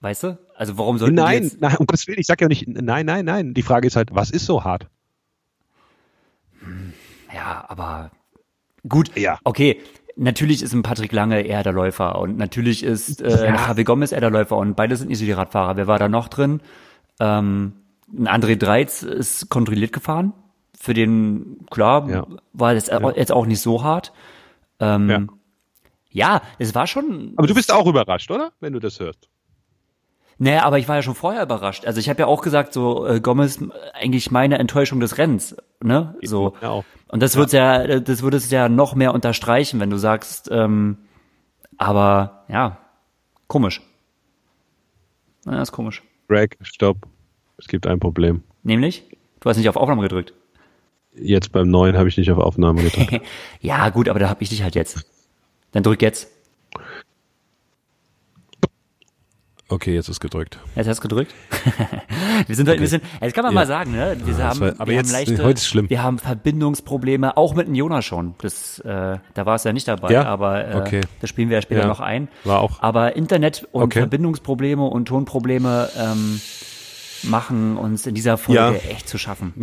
Weißt 0.00 0.22
du? 0.22 0.38
Also 0.54 0.78
warum 0.78 0.98
sollten 0.98 1.16
die 1.16 1.22
Nein, 1.22 1.42
jetzt, 1.42 1.60
nein, 1.60 1.76
um 1.76 1.86
Gottes 1.86 2.06
Willen, 2.06 2.18
ich 2.20 2.26
sage 2.26 2.44
ja 2.44 2.48
nicht, 2.48 2.66
nein, 2.68 3.04
nein, 3.06 3.24
nein. 3.24 3.54
Die 3.54 3.62
Frage 3.62 3.86
ist 3.86 3.96
halt, 3.96 4.14
was 4.14 4.30
ist 4.30 4.46
so 4.46 4.64
hart? 4.64 4.86
ja, 7.34 7.64
aber 7.68 8.10
gut, 8.88 9.16
Ja. 9.16 9.38
okay. 9.44 9.80
Natürlich 10.16 10.62
ist 10.62 10.74
ein 10.74 10.82
Patrick 10.82 11.12
Lange 11.12 11.40
eher 11.42 11.62
der 11.62 11.72
Läufer 11.72 12.18
und 12.18 12.36
natürlich 12.36 12.82
ist 12.82 13.22
äh, 13.22 13.46
Ja. 13.46 13.54
Javi 13.54 13.84
Gomez 13.84 14.12
eher 14.12 14.20
der 14.20 14.30
Läufer 14.30 14.56
und 14.56 14.74
beide 14.74 14.96
sind 14.96 15.08
nicht 15.08 15.18
so 15.18 15.24
die 15.24 15.32
Radfahrer. 15.32 15.76
Wer 15.76 15.86
war 15.86 15.98
da 15.98 16.08
noch 16.08 16.28
drin? 16.28 16.60
Ähm, 17.20 17.72
ein 18.12 18.26
André 18.28 18.56
Dreiz 18.56 19.02
ist 19.02 19.48
kontrolliert 19.48 19.92
gefahren. 19.92 20.32
Für 20.82 20.94
den, 20.94 21.66
klar, 21.70 22.08
Ja. 22.08 22.26
war 22.54 22.72
das 22.74 22.86
Ja. 22.86 23.10
jetzt 23.12 23.32
auch 23.32 23.44
nicht 23.44 23.60
so 23.60 23.82
hart. 23.84 24.12
Ähm, 24.78 25.10
Ja. 25.10 25.26
ja. 26.10 26.42
es 26.58 26.74
war 26.74 26.86
schon. 26.86 27.34
Aber 27.36 27.46
du 27.46 27.52
bist 27.54 27.70
auch 27.70 27.86
überrascht, 27.86 28.30
oder? 28.30 28.52
Wenn 28.60 28.72
du 28.72 28.78
das 28.80 28.98
hörst. 28.98 29.28
Naja, 30.38 30.64
aber 30.64 30.78
ich 30.78 30.88
war 30.88 30.96
ja 30.96 31.02
schon 31.02 31.14
vorher 31.14 31.42
überrascht. 31.42 31.84
Also 31.84 32.00
ich 32.00 32.08
habe 32.08 32.20
ja 32.20 32.26
auch 32.26 32.40
gesagt, 32.40 32.72
so 32.72 33.06
äh, 33.06 33.20
Gomez 33.20 33.62
eigentlich 33.92 34.30
meine 34.30 34.58
Enttäuschung 34.58 34.98
des 35.00 35.18
Rennens, 35.18 35.54
ne? 35.82 36.14
So. 36.22 36.54
Ja, 36.62 36.70
auch. 36.70 36.84
Und 37.08 37.22
das 37.22 37.36
wird's 37.36 37.52
ja, 37.52 38.00
das 38.00 38.22
würde 38.22 38.38
es 38.38 38.50
ja 38.50 38.70
noch 38.70 38.94
mehr 38.94 39.12
unterstreichen, 39.12 39.80
wenn 39.80 39.90
du 39.90 39.98
sagst, 39.98 40.48
ähm, 40.50 40.96
aber 41.76 42.44
ja, 42.48 42.78
komisch. 43.48 43.82
Ja, 45.44 45.60
ist 45.60 45.72
komisch. 45.72 46.02
Greg, 46.28 46.56
stopp. 46.62 46.96
Es 47.58 47.68
gibt 47.68 47.86
ein 47.86 48.00
Problem. 48.00 48.42
Nämlich, 48.62 49.04
du 49.40 49.50
hast 49.50 49.58
nicht 49.58 49.68
auf 49.68 49.76
Aufnahme 49.76 50.00
gedrückt. 50.00 50.32
Jetzt 51.14 51.52
beim 51.52 51.68
neuen 51.68 51.96
habe 51.96 52.08
ich 52.08 52.16
nicht 52.16 52.30
auf 52.30 52.38
Aufnahme 52.38 52.82
gedrückt. 52.82 53.20
Ja, 53.60 53.88
gut, 53.90 54.08
aber 54.08 54.18
da 54.18 54.28
hab 54.28 54.40
ich 54.42 54.48
dich 54.48 54.62
halt 54.62 54.74
jetzt. 54.74 55.04
Dann 55.72 55.82
drück 55.82 56.00
jetzt. 56.02 56.28
Okay, 59.68 59.94
jetzt 59.94 60.08
ist 60.08 60.18
gedrückt. 60.18 60.58
Jetzt 60.74 60.88
hast 60.88 60.98
du 60.98 61.02
gedrückt. 61.02 61.32
wir 62.48 62.56
sind 62.56 62.68
heute 62.68 62.78
ein 62.78 62.82
bisschen, 62.82 63.02
jetzt 63.20 63.34
kann 63.34 63.44
man 63.44 63.52
Ja. 63.52 63.60
mal 63.60 63.66
sagen, 63.68 63.92
ne? 63.92 64.16
Wir 64.24 64.36
haben, 64.38 64.58
war- 64.60 64.72
aber 64.78 64.86
wir 64.88 64.94
jetzt- 64.96 65.14
haben 65.14 65.26
leichte, 65.28 65.44
heute 65.44 65.58
ist 65.58 65.66
schlimm. 65.68 65.88
wir 65.88 66.02
haben 66.02 66.18
Verbindungsprobleme, 66.18 67.36
auch 67.36 67.54
mit 67.54 67.68
dem 67.68 67.76
Jonas 67.76 68.04
schon. 68.04 68.34
Das, 68.42 68.80
äh, 68.80 69.18
da 69.34 69.46
war 69.46 69.54
es 69.54 69.62
ja 69.62 69.72
nicht 69.72 69.86
dabei, 69.86 70.12
Ja? 70.12 70.24
aber 70.24 70.66
äh, 70.66 70.74
Okay. 70.74 71.00
das 71.20 71.30
spielen 71.30 71.50
wir 71.50 71.58
ja 71.58 71.62
später 71.62 71.82
Ja. 71.82 71.86
noch 71.86 72.00
ein. 72.00 72.26
War 72.42 72.58
auch. 72.60 72.82
Aber 72.82 73.14
Internet 73.14 73.68
und 73.70 73.84
Okay. 73.84 74.00
Verbindungsprobleme 74.00 74.82
und 74.84 75.06
Tonprobleme 75.06 75.88
ähm, 75.96 76.40
machen 77.22 77.76
uns 77.76 78.06
in 78.06 78.16
dieser 78.16 78.38
Folge 78.38 78.60
Ja. 78.60 78.72
echt 78.90 79.08
zu 79.08 79.18
schaffen. 79.18 79.54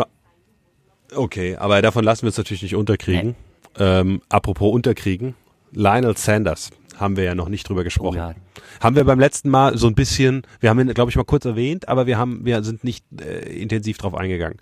Okay, 1.16 1.56
aber 1.56 1.82
davon 1.82 2.04
lassen 2.04 2.24
wir 2.24 2.28
uns 2.28 2.38
natürlich 2.38 2.64
nicht 2.64 2.76
unterkriegen. 2.76 3.36
Ähm, 3.80 4.22
apropos 4.30 4.74
unterkriegen, 4.74 5.36
Lionel 5.72 6.18
Sanders 6.18 6.72
haben 6.98 7.16
wir 7.16 7.24
ja 7.24 7.36
noch 7.36 7.50
nicht 7.50 7.68
drüber 7.70 7.84
gesprochen. 7.84 8.18
Oh 8.18 8.30
ja. 8.30 8.36
Haben 8.82 8.96
wir 8.96 9.04
beim 9.04 9.20
letzten 9.20 9.50
Mal 9.50 9.78
so 9.78 9.88
ein 9.88 9.94
bisschen, 9.96 10.44
wir 10.60 10.70
haben 10.70 10.80
ihn, 10.80 10.94
glaube 10.94 11.12
ich, 11.12 11.16
mal 11.16 11.24
kurz 11.24 11.46
erwähnt, 11.46 11.88
aber 11.88 12.08
wir 12.08 12.18
haben, 12.18 12.44
wir 12.44 12.64
sind 12.64 12.84
nicht 12.84 13.06
äh, 13.22 13.54
intensiv 13.62 13.98
drauf 13.98 14.16
eingegangen. 14.16 14.58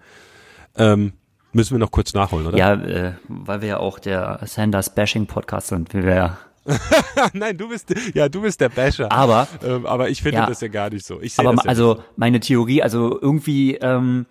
Ähm, 0.77 1.13
müssen 1.53 1.73
wir 1.75 1.79
noch 1.79 1.91
kurz 1.91 2.13
nachholen, 2.13 2.47
oder? 2.47 2.57
Ja, 2.57 2.73
äh, 2.73 3.13
weil 3.27 3.61
wir 3.61 3.67
ja 3.69 3.77
auch 3.77 3.99
der 3.99 4.39
Sanders 4.45 4.93
Bashing 4.93 5.27
Podcast 5.27 5.67
sind, 5.67 5.93
wie 5.93 6.03
wir 6.03 6.15
ja. 6.15 6.37
Nein, 7.33 7.57
du 7.57 7.69
bist, 7.69 7.93
ja, 8.15 8.27
du 8.27 8.41
bist 8.41 8.59
der 8.59 8.69
Basher. 8.69 9.11
Aber 9.11 9.47
ähm, 9.63 9.85
aber 9.85 10.09
ich 10.09 10.21
finde 10.21 10.39
Ja. 10.39 10.45
das 10.47 10.61
ja 10.61 10.67
gar 10.67 10.89
nicht 10.89 11.05
so. 11.05 11.21
Ich 11.21 11.37
Aber 11.39 11.53
das 11.53 11.63
ja 11.63 11.69
also 11.69 12.03
meine 12.17 12.39
Theorie, 12.39 12.81
also 12.81 13.19
irgendwie, 13.21 13.75
ähm, 13.75 14.25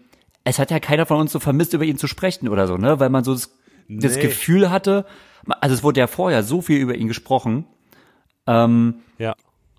es 0.45 0.59
hat 0.59 0.71
ja 0.71 0.79
keiner 0.79 1.07
von 1.07 1.19
uns 1.21 1.33
so 1.33 1.41
vermisst, 1.41 1.73
über 1.73 1.85
ihn 1.85 1.99
zu 1.99 2.07
sprechen 2.07 2.49
oder 2.49 2.67
so, 2.67 2.77
ne? 2.77 3.01
Weil 3.01 3.09
man 3.11 3.25
so 3.25 3.33
das, 3.33 3.57
das 3.89 4.17
Nee. 4.17 4.23
Gefühl 4.23 4.71
hatte, 4.71 5.07
also 5.61 5.75
es 5.75 5.83
wurde 5.83 6.01
ja 6.01 6.07
vorher 6.07 6.43
so 6.43 6.61
viel 6.61 6.79
über 6.79 6.95
ihn 6.95 7.09
gesprochen 7.09 7.65
ähm. 8.47 8.97
Ja. 9.19 9.35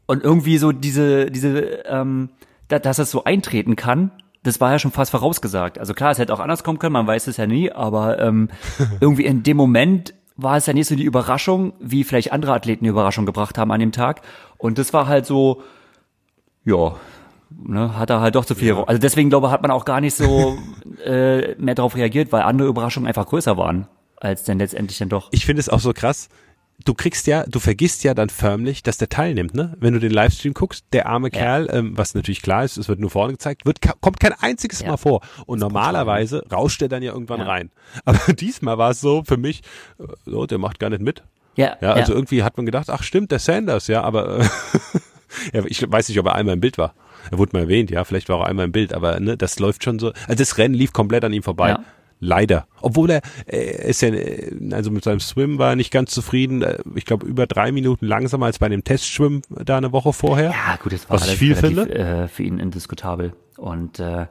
und 0.07 0.23
irgendwie 0.23 0.57
so 0.57 0.71
diese, 0.71 1.29
diese, 1.31 1.59
ähm, 1.85 2.29
da, 2.67 2.79
dass 2.79 2.99
es 2.99 3.11
so 3.11 3.23
eintreten 3.23 3.75
kann, 3.75 4.11
das 4.43 4.61
war 4.61 4.71
ja 4.71 4.79
schon 4.79 4.91
fast 4.91 5.11
vorausgesagt. 5.11 5.79
Also 5.79 5.93
klar, 5.93 6.11
es 6.11 6.19
hätte 6.19 6.33
auch 6.33 6.39
anders 6.39 6.63
kommen 6.63 6.79
können, 6.79 6.93
man 6.93 7.07
weiß 7.07 7.27
es 7.27 7.37
ja 7.37 7.47
nie, 7.47 7.71
aber 7.71 8.19
ähm, 8.19 8.49
irgendwie 8.99 9.25
in 9.25 9.43
dem 9.43 9.57
Moment 9.57 10.13
war 10.37 10.57
es 10.57 10.65
ja 10.65 10.73
nicht 10.73 10.87
so 10.87 10.95
die 10.95 11.03
Überraschung, 11.03 11.73
wie 11.79 12.03
vielleicht 12.03 12.31
andere 12.31 12.53
Athleten 12.53 12.83
die 12.83 12.89
Überraschung 12.89 13.25
gebracht 13.25 13.57
haben 13.57 13.71
an 13.71 13.79
dem 13.79 13.91
Tag. 13.91 14.21
Und 14.57 14.77
das 14.77 14.93
war 14.93 15.07
halt 15.07 15.25
so, 15.25 15.63
ja, 16.65 16.95
ne, 17.49 17.97
hat 17.97 18.09
er 18.09 18.21
halt 18.21 18.35
doch 18.35 18.45
zu 18.45 18.55
viel. 18.55 18.73
Also 18.73 18.99
deswegen 18.99 19.29
glaube 19.29 19.47
ich, 19.47 19.53
hat 19.53 19.61
man 19.61 19.71
auch 19.71 19.85
gar 19.85 20.01
nicht 20.01 20.15
so 20.15 20.57
äh, 21.05 21.55
mehr 21.55 21.75
darauf 21.75 21.95
reagiert, 21.95 22.31
weil 22.31 22.41
andere 22.43 22.67
Überraschungen 22.67 23.07
einfach 23.07 23.27
größer 23.27 23.57
waren 23.57 23.87
als 24.17 24.43
dann 24.43 24.59
letztendlich 24.59 24.97
dann 24.97 25.09
doch. 25.09 25.27
Ich 25.31 25.45
finde 25.45 25.59
es 25.59 25.69
auch 25.69 25.79
so 25.79 25.93
krass. 25.93 26.29
Du 26.83 26.93
kriegst 26.93 27.25
ja, 27.27 27.45
du 27.47 27.59
vergisst 27.59 28.03
ja 28.03 28.13
dann 28.13 28.27
förmlich, 28.29 28.83
dass 28.83 28.97
der 28.97 29.07
teilnimmt, 29.07 29.53
ne? 29.53 29.75
Wenn 29.79 29.93
du 29.93 29.99
den 29.99 30.11
Livestream 30.11 30.53
guckst, 30.53 30.85
der 30.91 31.05
arme 31.05 31.29
Ja. 31.31 31.39
Kerl, 31.39 31.69
ähm, 31.71 31.97
was 31.97 32.15
natürlich 32.15 32.41
klar 32.41 32.65
ist, 32.65 32.75
es 32.77 32.89
wird 32.89 32.99
nur 32.99 33.09
vorne 33.09 33.31
gezeigt, 33.33 33.65
wird, 33.65 33.79
kommt 34.01 34.19
kein 34.19 34.33
einziges 34.33 34.81
Ja. 34.81 34.89
Mal 34.89 34.97
vor. 34.97 35.21
Und 35.45 35.59
normalerweise 35.59 36.43
rauscht 36.51 36.81
er 36.81 36.89
dann 36.89 37.01
ja 37.01 37.13
irgendwann 37.13 37.39
Ja. 37.39 37.45
rein. 37.45 37.71
Aber 38.05 38.33
diesmal 38.33 38.77
war 38.77 38.91
es 38.91 38.99
so 38.99 39.23
für 39.23 39.37
mich, 39.37 39.61
äh, 39.99 40.03
so, 40.25 40.45
der 40.45 40.57
macht 40.57 40.79
gar 40.79 40.89
nicht 40.89 41.01
mit. 41.01 41.23
Ja, 41.55 41.77
Ja, 41.79 41.93
also 41.93 42.13
irgendwie 42.13 42.43
hat 42.43 42.57
man 42.57 42.65
gedacht, 42.65 42.89
ach 42.89 43.03
stimmt, 43.03 43.31
der 43.31 43.39
Sanders, 43.39 43.87
ja, 43.87 44.01
aber 44.03 44.39
äh, 44.39 44.43
ja, 45.53 45.63
ich 45.65 45.89
weiß 45.89 46.09
nicht, 46.09 46.19
ob 46.19 46.25
er 46.25 46.35
einmal 46.35 46.55
im 46.55 46.59
Bild 46.59 46.77
war. 46.77 46.93
Er 47.31 47.37
wurde 47.37 47.51
mal 47.53 47.63
erwähnt, 47.63 47.91
ja, 47.91 48.03
vielleicht 48.03 48.29
war 48.29 48.39
er 48.41 48.47
einmal 48.47 48.65
im 48.65 48.71
Bild, 48.71 48.93
aber 48.93 49.19
ne, 49.19 49.37
das 49.37 49.59
läuft 49.59 49.83
schon 49.83 49.99
so. 49.99 50.07
Also 50.27 50.35
das 50.35 50.57
Rennen 50.57 50.73
lief 50.75 50.93
komplett 50.93 51.23
an 51.23 51.33
ihm 51.33 51.43
vorbei. 51.43 51.69
Ja. 51.69 51.83
Leider. 52.21 52.65
Obwohl 52.79 53.09
er, 53.09 53.21
er 53.45 53.85
ist 53.85 54.01
ja, 54.01 54.07
äh, 54.09 54.49
also 54.71 54.89
mit 54.89 55.03
seinem 55.03 55.19
Swim 55.19 55.57
war 55.59 55.71
er 55.71 55.75
nicht 55.75 55.91
ganz 55.91 56.11
zufrieden. 56.11 56.61
Äh, 56.61 56.77
Ich 56.95 57.05
glaube, 57.05 57.25
über 57.27 57.45
drei 57.45 57.71
Minuten 57.73 58.05
langsamer 58.05 58.45
als 58.45 58.57
bei 58.59 58.69
dem 58.69 58.83
Testschwimmen 58.85 59.41
da 59.49 59.77
eine 59.77 59.91
Woche 59.91 60.13
vorher. 60.13 60.51
Ja, 60.51 60.77
gut, 60.81 60.93
das 60.93 61.09
war 61.09 61.19
Was 61.19 61.27
ich 61.29 61.37
viel 61.37 61.53
relativ, 61.53 61.77
finde. 61.93 61.93
Äh, 62.23 62.27
für 62.29 62.43
ihn 62.43 62.57
indiskutabel. 62.59 63.33
Und 63.57 63.99
äh, 63.99 64.27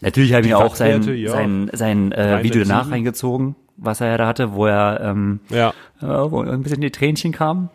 natürlich 0.00 0.32
habe 0.32 0.42
ich 0.42 0.48
mir 0.48 0.58
auch 0.58 0.74
sein, 0.76 1.02
ja. 1.16 1.30
sein, 1.32 1.70
sein 1.74 2.12
äh, 2.12 2.42
Video 2.42 2.62
367. 2.64 2.68
danach 2.68 2.90
reingezogen, 2.90 3.54
was 3.76 4.00
er 4.00 4.08
ja 4.08 4.16
da 4.16 4.26
hatte, 4.26 4.54
wo 4.54 4.64
er 4.66 5.00
ähm, 5.02 5.40
Ja. 5.50 5.70
äh, 6.00 6.06
wo 6.06 6.40
ein 6.40 6.62
bisschen 6.62 6.80
die 6.80 6.90
Tränchen 6.90 7.32
kamen. 7.32 7.68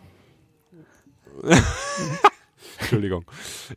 Entschuldigung. 2.86 3.24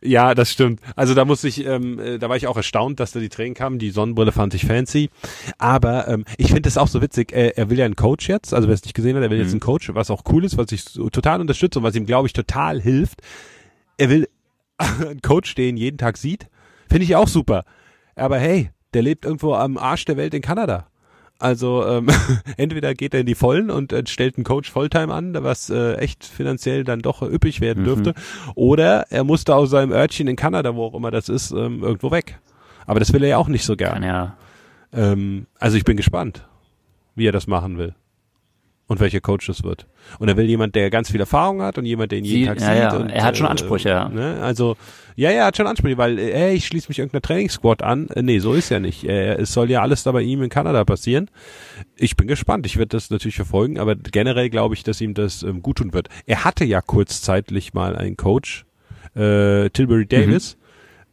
Ja, 0.02 0.36
das 0.36 0.52
stimmt. 0.52 0.82
Also 0.96 1.14
da 1.14 1.26
muss 1.26 1.44
ich, 1.44 1.66
ähm, 1.66 2.00
äh, 2.00 2.18
da 2.20 2.30
war 2.30 2.38
ich 2.38 2.48
auch 2.48 2.58
erstaunt, 2.58 3.00
dass 3.00 3.12
da 3.12 3.20
die 3.20 3.30
Tränen 3.30 3.56
kamen. 3.56 3.80
Die 3.80 3.90
Sonnenbrille 3.90 4.32
fand 4.32 4.54
ich 4.54 4.66
fancy. 4.66 5.10
Aber 5.58 6.08
ähm, 6.08 6.26
ich 6.38 6.48
finde 6.48 6.62
das 6.64 6.78
auch 6.78 6.88
so 6.88 7.02
witzig. 7.02 7.32
Äh, 7.34 7.54
er 7.56 7.70
will 7.70 7.80
ja 7.80 7.86
einen 7.86 7.96
Coach 7.96 8.30
jetzt. 8.30 8.54
Also 8.54 8.68
wer 8.68 8.76
es 8.76 8.84
nicht 8.84 8.94
gesehen 8.94 9.16
hat, 9.16 9.24
er 9.24 9.30
will 9.30 9.40
jetzt 9.40 9.52
einen 9.52 9.60
Coach, 9.60 9.94
was 9.94 10.12
auch 10.12 10.24
cool 10.32 10.46
ist, 10.46 10.58
was 10.58 10.72
ich 10.72 10.84
so 10.84 11.10
total 11.10 11.42
unterstütze 11.42 11.80
und 11.80 11.86
was 11.86 11.96
ihm, 11.96 12.06
glaube 12.06 12.28
ich, 12.28 12.34
total 12.34 12.80
hilft. 12.82 13.22
Er 13.98 14.10
will 14.10 14.30
einen 14.78 15.22
Coach, 15.22 15.56
den 15.56 15.78
jeden 15.78 15.98
Tag 15.98 16.18
sieht. 16.18 16.48
Finde 16.90 17.04
ich 17.04 17.16
auch 17.16 17.28
super. 17.28 17.66
Aber 18.16 18.38
hey, 18.38 18.72
der 18.94 19.02
lebt 19.02 19.26
irgendwo 19.26 19.54
am 19.54 19.78
Arsch 19.78 20.06
der 20.06 20.18
Welt 20.18 20.34
in 20.34 20.42
Kanada. 20.42 20.88
Also 21.40 21.86
ähm, 21.88 22.08
entweder 22.58 22.94
geht 22.94 23.14
er 23.14 23.22
in 23.22 23.26
die 23.26 23.36
Vollen 23.36 23.72
und 23.72 23.94
äh, 23.94 24.04
stellt 24.06 24.38
einen 24.38 24.44
Coach 24.44 24.70
Volltime 24.70 25.14
an, 25.14 25.34
was 25.40 25.70
äh, 25.70 25.94
echt 25.96 26.26
finanziell 26.26 26.84
dann 26.84 27.00
doch 27.02 27.22
üppig 27.22 27.62
werden 27.62 27.86
dürfte, 27.86 28.14
oder 28.56 29.06
er 29.10 29.24
musste 29.24 29.56
aus 29.56 29.70
seinem 29.70 29.92
Örtchen 29.92 30.28
in 30.28 30.36
Kanada, 30.36 30.76
wo 30.76 30.86
auch 30.86 30.94
immer 30.94 31.12
das 31.12 31.30
ist, 31.30 31.52
ähm, 31.52 31.82
irgendwo 31.82 32.12
weg. 32.12 32.40
Aber 32.86 33.00
das 33.00 33.14
will 33.14 33.24
er 33.24 33.30
ja 33.30 33.38
auch 33.38 33.48
nicht 33.48 33.66
so 33.66 33.76
Kann 33.76 34.02
gern. 34.02 34.04
ja 34.04 34.36
Ähm, 34.94 35.48
also 35.60 35.78
ich 35.78 35.86
bin 35.86 35.98
gespannt, 35.98 36.46
wie 37.16 37.28
er 37.28 37.32
das 37.32 37.48
machen 37.48 37.78
will. 37.78 37.94
Und 38.90 39.00
welcher 39.00 39.22
Coach 39.22 39.46
das 39.48 39.64
wird. 39.64 39.86
Und 40.18 40.28
er 40.30 40.36
will 40.36 40.46
jemand, 40.48 40.74
der 40.74 40.90
ganz 40.90 41.12
viel 41.12 41.20
Erfahrung 41.20 41.62
hat 41.62 41.78
und 41.78 41.86
jemand, 41.86 42.12
der 42.12 42.18
ihn 42.20 42.26
jeden 42.26 42.42
Sie- 42.42 42.46
Tag 42.48 42.60
ja, 42.60 42.68
sieht. 42.74 42.78
ja, 42.82 42.98
Und, 42.98 43.10
er 43.12 43.24
hat 43.24 43.38
schon 43.38 43.46
Ansprüche, 43.46 43.88
ja. 43.90 44.10
Ne? 44.10 44.40
Also, 44.42 44.78
ja, 45.16 45.30
ja, 45.30 45.38
er 45.42 45.46
hat 45.46 45.58
schon 45.58 45.68
Ansprüche, 45.68 45.98
weil, 46.00 46.18
äh, 46.18 46.34
hey, 46.34 46.56
ich 46.56 46.66
schließe 46.66 46.90
mich 46.90 46.98
irgendeiner 46.98 47.22
Trainingssquad 47.22 47.84
an. 47.84 48.08
Äh, 48.10 48.24
nee, 48.24 48.40
so 48.40 48.54
ist 48.54 48.70
ja 48.70 48.80
nicht. 48.80 49.04
Äh, 49.04 49.36
es 49.36 49.54
soll 49.54 49.70
ja 49.70 49.84
alles 49.84 50.02
da 50.02 50.12
bei 50.12 50.22
ihm 50.24 50.42
in 50.42 50.50
Kanada 50.50 50.84
passieren. 50.86 51.30
Ich 51.98 52.18
bin 52.18 52.28
gespannt. 52.28 52.66
Ich 52.66 52.78
werde 52.78 52.90
das 52.90 53.12
natürlich 53.12 53.36
verfolgen, 53.36 53.78
aber 53.78 53.96
generell 53.96 54.50
glaube 54.50 54.74
ich, 54.74 54.82
dass 54.84 55.00
ihm 55.02 55.14
das 55.14 55.44
ähm, 55.44 55.62
gut 55.62 55.78
tun 55.78 55.94
wird. 55.94 56.10
Er 56.26 56.44
hatte 56.44 56.66
ja 56.66 56.82
kurzzeitig 56.82 57.76
mal 57.76 57.96
einen 57.96 58.18
Coach, 58.18 58.66
äh, 59.16 59.70
Tilbury 59.70 60.08
Davis. 60.08 60.58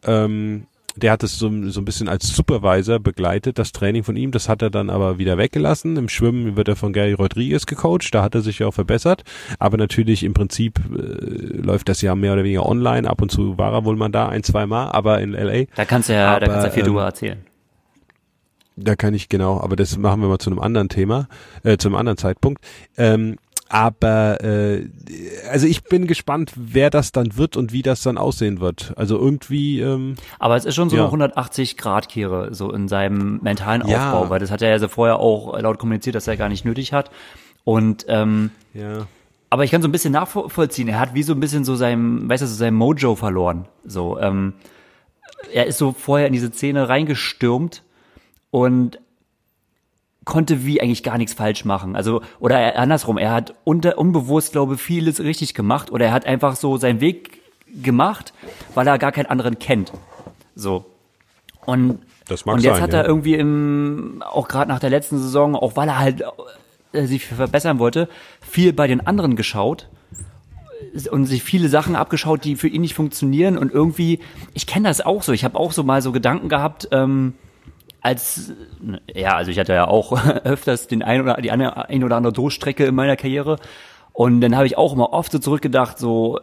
Ähm, 0.06 0.66
der 0.97 1.12
hat 1.12 1.23
es 1.23 1.38
so, 1.38 1.50
so 1.69 1.81
ein 1.81 1.85
bisschen 1.85 2.09
als 2.09 2.29
Supervisor 2.29 2.99
begleitet, 2.99 3.59
das 3.59 3.73
Training 3.73 4.03
von 4.03 4.17
ihm. 4.17 4.31
Das 4.31 4.49
hat 4.49 4.62
er 4.62 4.71
dann 4.71 4.91
aber 4.91 5.19
wieder 5.19 5.38
weggelassen. 5.38 5.97
Im 5.97 6.09
Schwimmen 6.09 6.57
wird 6.57 6.69
er 6.69 6.76
von 6.76 6.93
Gary 6.93 7.12
Rodriguez 7.12 7.67
gecoacht. 7.67 8.15
Da 8.15 8.23
hat 8.23 8.35
er 8.35 8.41
sich 8.41 8.59
ja 8.59 8.67
auch 8.67 8.75
verbessert. 8.75 9.23
Aber 9.59 9.76
natürlich 9.76 10.23
im 10.23 10.35
Prinzip 10.35 10.79
äh, 10.79 11.57
läuft 11.57 11.88
das 11.88 12.00
ja 12.03 12.15
mehr 12.15 12.33
oder 12.33 12.45
weniger 12.45 12.67
online. 12.67 13.09
Ab 13.09 13.21
und 13.23 13.31
zu 13.31 13.59
war 13.59 13.73
er 13.73 13.85
wohl 13.85 13.97
mal 13.97 14.09
da, 14.09 14.29
ein, 14.29 14.43
zwei 14.43 14.67
Mal, 14.67 14.91
aber 14.91 15.21
in 15.21 15.33
LA. 15.33 15.65
Da 15.75 15.85
kannst 15.85 16.09
du 16.09 16.15
ja, 16.15 16.38
da 16.41 16.47
Aber, 16.47 16.47
kannst 16.47 16.65
du 16.65 16.69
ja 16.69 16.73
viel 16.73 16.83
ähm, 16.83 16.88
drüber 16.88 17.05
erzählen. 17.05 17.38
Da 18.79 18.95
kann 18.95 19.15
ich 19.15 19.31
genau, 19.31 19.59
aber 19.59 19.75
das 19.75 19.97
machen 19.97 20.21
wir 20.21 20.29
mal 20.29 20.38
zu 20.38 20.50
einem 20.50 20.59
anderen 20.59 20.91
Thema, 20.91 21.29
äh, 21.62 21.79
zu 21.79 21.88
einem 21.88 21.95
anderen 21.95 22.19
Zeitpunkt. 22.19 22.62
Ähm, 22.99 23.37
aber 23.68 24.42
äh, 24.44 24.88
also 25.50 25.66
ich 25.66 25.85
bin 25.85 26.06
gespannt, 26.06 26.52
wer 26.54 26.90
das 26.90 27.12
dann 27.12 27.37
wird 27.37 27.56
und 27.56 27.73
wie 27.73 27.82
das 27.82 28.02
dann 28.02 28.18
aussehen 28.18 28.61
wird. 28.61 28.92
Also 28.96 29.18
irgendwie 29.18 29.80
ähm, 29.80 30.14
Aber 30.38 30.56
es 30.56 30.64
ist 30.64 30.75
schon 30.75 30.88
so 30.88 30.96
ja. 30.96 31.02
eine 31.02 31.08
180 31.08 31.76
Grad 31.76 32.08
Kehre 32.08 32.54
so 32.54 32.73
in 32.73 32.88
seinem 32.88 33.40
mentalen 33.42 33.87
Ja. 33.87 34.12
Aufbau, 34.12 34.30
weil 34.30 34.40
das 34.40 34.50
hat 34.50 34.62
er 34.62 34.70
ja 34.70 34.78
so 34.78 34.88
vorher 34.88 35.18
auch 35.18 35.58
laut 35.61 35.78
kommuniziert, 35.78 36.14
dass 36.14 36.28
er 36.28 36.37
gar 36.37 36.49
nicht 36.49 36.64
nötig 36.64 36.92
hat. 36.92 37.11
Und 37.64 38.06
ähm, 38.08 38.50
ja. 38.75 39.06
aber 39.50 39.64
ich 39.64 39.73
kann 39.73 39.82
so 39.82 39.88
ein 39.88 39.92
bisschen 39.92 40.12
nachvollziehen. 40.12 40.88
Er 40.88 41.00
hat 41.00 41.14
wie 41.14 41.25
so 41.25 41.32
ein 41.32 41.40
bisschen 41.40 41.64
so 41.64 41.75
sein, 41.75 42.28
weißt 42.28 42.42
du, 42.42 42.46
so 42.46 42.54
sein 42.54 42.75
Mojo 42.75 43.16
verloren. 43.16 43.66
So, 43.85 44.20
ähm, 44.20 44.54
er 45.52 45.66
ist 45.66 45.78
so 45.78 45.92
vorher 45.92 46.28
in 46.28 46.32
diese 46.32 46.52
Szene 46.52 46.88
reingestürmt 46.88 47.82
und 48.50 49.00
konnte 50.26 50.66
wie 50.66 50.83
eigentlich 50.83 51.02
gar 51.02 51.16
nichts 51.16 51.33
falsch 51.33 51.64
machen. 51.64 51.97
Also, 51.97 52.21
oder 52.40 52.59
er, 52.59 52.78
andersrum, 52.78 53.16
er 53.16 53.30
hat 53.30 53.54
unter, 53.64 53.97
unbewusst, 53.97 54.52
glaube 54.52 54.75
ich, 54.75 54.80
vieles 54.80 55.21
richtig 55.21 55.54
gemacht 55.54 55.90
oder 55.90 56.06
er 56.06 56.12
hat 56.12 56.26
einfach 56.26 56.56
so 56.56 56.76
seinen 56.76 57.00
Weg 57.00 57.40
gemacht, 57.83 58.35
weil 58.75 58.87
er 58.87 58.99
gar 58.99 59.12
keinen 59.12 59.26
anderen 59.26 59.59
kennt. 59.59 59.92
So. 60.54 60.85
Und, 61.64 62.00
Das 62.28 62.45
mag 62.45 62.56
und 62.56 62.62
jetzt 62.62 62.75
sein, 62.75 62.83
hat 62.83 62.92
ja. 62.92 63.00
er 63.00 63.06
irgendwie 63.06 63.35
im, 63.35 64.23
auch 64.26 64.49
gerade 64.49 64.68
nach 64.68 64.80
der 64.80 64.90
letzten 64.90 65.18
Saison, 65.18 65.54
auch 65.54 65.76
weil 65.76 65.88
er 65.88 65.99
halt 65.99 66.25
äh, 66.92 67.06
sich 67.06 67.26
verbessern 67.26 67.78
wollte, 67.78 68.09
viel 68.40 68.73
bei 68.73 68.88
den 68.88 69.06
anderen 69.06 69.37
geschaut 69.37 69.88
und 71.11 71.26
sich 71.26 71.45
viele 71.45 71.68
Sachen 71.68 71.95
abgeschaut, 71.95 72.42
die 72.45 72.56
für 72.56 72.68
ihn 72.68 72.80
nicht 72.80 72.95
funktionieren 72.95 73.59
und 73.59 73.73
irgendwie, 73.73 74.18
ich 74.54 74.66
kenne 74.66 74.88
das 74.88 75.00
auch 75.00 75.23
so, 75.23 75.33
ich 75.33 75.45
habe 75.45 75.56
auch 75.56 75.71
so 75.71 75.85
mal 75.85 76.02
so 76.02 76.11
Gedanken 76.11 76.49
gehabt, 76.49 76.88
ähm, 76.90 77.35
als, 78.00 78.53
ja, 79.15 79.37
also 79.37 79.50
ich 79.50 79.59
hatte 79.59 79.73
ja 79.73 79.88
auch 79.88 80.12
öfters 80.45 80.87
den 80.87 81.03
ein 81.03 81.21
oder 81.21 81.35
die 81.41 81.50
eine, 81.50 81.88
ein 81.88 82.05
oder 82.05 82.17
andere 82.17 82.33
Durchstrecke 82.33 82.85
in 82.85 82.95
meiner 82.95 83.17
Karriere 83.17 83.59
und 84.12 84.41
dann 84.41 84.57
habe 84.57 84.67
ich 84.67 84.79
auch 84.79 84.93
immer 84.93 85.12
oft 85.12 85.33
so 85.33 85.38
zurückgedacht, 85.38 85.99
so 85.99 86.41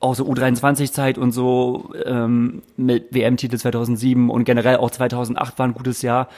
auch 0.00 0.14
so 0.14 0.24
U23-Zeit 0.24 1.16
und 1.16 1.30
so 1.30 1.92
ähm, 2.04 2.62
mit 2.76 3.14
WM-Titel 3.14 3.56
2007 3.56 4.30
und 4.30 4.44
generell 4.44 4.76
auch 4.76 4.90
2008 4.90 5.58
war 5.58 5.66
ein 5.66 5.74
gutes 5.74 6.02
Jahr 6.02 6.28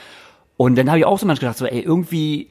und 0.57 0.77
dann 0.77 0.89
habe 0.89 0.99
ich 0.99 1.05
auch 1.05 1.17
so 1.17 1.25
manchmal 1.25 1.51
gedacht, 1.51 1.57
so 1.57 1.65
ey, 1.65 1.81
irgendwie 1.81 2.49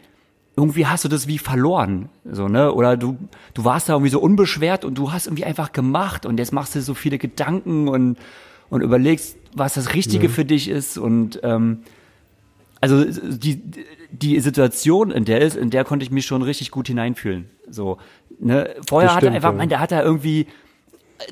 irgendwie 0.57 0.87
hast 0.87 1.05
du 1.05 1.09
das 1.09 1.27
wie 1.27 1.39
verloren, 1.39 2.11
so, 2.25 2.47
ne? 2.47 2.73
Oder 2.73 2.97
du, 2.97 3.17
du 3.55 3.65
warst 3.65 3.89
da 3.89 3.95
irgendwie 3.95 4.11
so 4.11 4.21
unbeschwert 4.21 4.85
und 4.85 4.97
du 4.97 5.11
hast 5.11 5.27
irgendwie 5.27 5.45
einfach 5.45 5.73
gemacht 5.73 6.27
und 6.27 6.39
jetzt 6.39 6.53
machst 6.53 6.77
du 6.77 6.81
so 6.81 6.95
viele 6.95 7.19
Gedanken 7.19 7.89
und, 7.89 8.19
und 8.71 8.83
überlegst, 8.83 9.37
was 9.55 9.75
das 9.75 9.95
Richtige 9.95 10.29
für 10.29 10.45
dich 10.45 10.69
ist 10.69 10.99
und, 10.99 11.41
ähm, 11.43 11.81
also 12.81 13.05
die, 13.05 13.63
die 14.11 14.39
Situation, 14.41 15.11
in 15.11 15.25
der 15.25 15.41
ist, 15.41 15.57
in 15.57 15.71
der 15.71 15.85
konnte 15.85 16.05
ich 16.05 16.11
mich 16.11 16.27
schon 16.27 16.43
richtig 16.43 16.71
gut 16.71 16.87
hineinfühlen, 16.89 17.49
so, 17.71 17.99
ne? 18.41 18.75
Vorher 18.87 19.15
hat 19.15 19.23
er 19.23 19.33
einfach, 19.33 19.53
ja. 19.53 19.57
mein, 19.57 19.69
der 19.69 19.81
hat 19.81 19.91
da 19.93 20.03
irgendwie, 20.03 20.47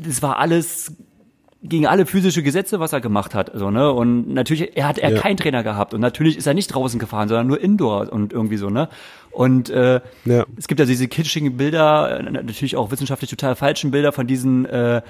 das 0.01 0.23
war 0.23 0.39
alles 0.39 0.95
gegen 1.65 1.87
alle 1.87 2.07
physische 2.07 2.43
Gesetze, 2.43 2.81
was 2.81 2.93
er 2.93 3.01
gemacht 3.01 3.35
hat, 3.35 3.53
so, 3.55 3.71
ne? 3.71 3.93
Und 3.93 4.33
natürlich, 4.33 4.77
er 4.77 4.89
hat 4.89 4.99
er 4.99 5.13
Ja. 5.13 5.21
keinen 5.21 5.37
Trainer 5.37 5.63
gehabt 5.63 5.95
und 5.95 6.01
natürlich 6.01 6.37
ist 6.37 6.47
er 6.47 6.55
nicht 6.55 6.69
draußen 6.69 6.99
gefahren, 6.99 7.29
sondern 7.29 7.47
nur 7.47 7.61
Indoor 7.61 8.11
und 8.13 8.33
irgendwie 8.33 8.57
so, 8.57 8.71
ne? 8.71 8.89
Und 9.31 9.69
äh, 9.71 10.01
Ja. 10.25 10.45
es 10.57 10.69
gibt 10.69 10.81
ja 10.81 10.87
diese 10.87 11.07
kitschigen 11.07 11.57
Bilder, 11.57 12.21
natürlich 12.23 12.77
auch 12.77 12.91
wissenschaftlich 12.91 13.31
total 13.31 13.55
falschen 13.57 13.91
Bilder 13.91 14.11
von 14.13 14.27
diesen 14.27 14.65
äh, 14.67 15.03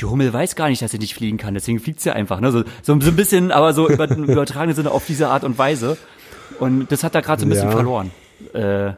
die 0.00 0.04
Hummel 0.04 0.32
weiß 0.32 0.56
gar 0.56 0.68
nicht, 0.68 0.82
dass 0.82 0.90
sie 0.90 0.98
nicht 0.98 1.14
fliegen 1.14 1.38
kann, 1.38 1.54
deswegen 1.54 1.80
fliegt 1.80 2.00
sie 2.00 2.14
einfach, 2.14 2.40
ne? 2.40 2.52
So, 2.52 2.64
so, 2.82 2.92
ein 2.92 2.98
bisschen, 3.16 3.50
aber 3.50 3.72
so 3.72 3.88
über, 3.88 4.10
übertragenen 4.16 4.76
Sinne 4.76 4.90
auf 4.90 5.06
diese 5.06 5.28
Art 5.28 5.44
und 5.44 5.58
Weise. 5.58 5.96
Und 6.58 6.90
das 6.92 7.02
hat 7.02 7.14
er 7.14 7.22
gerade 7.22 7.40
so 7.40 7.46
ein 7.46 7.50
bisschen 7.50 7.68
Ja. 7.68 7.72
verloren. 7.76 8.10
Äh, 8.52 8.92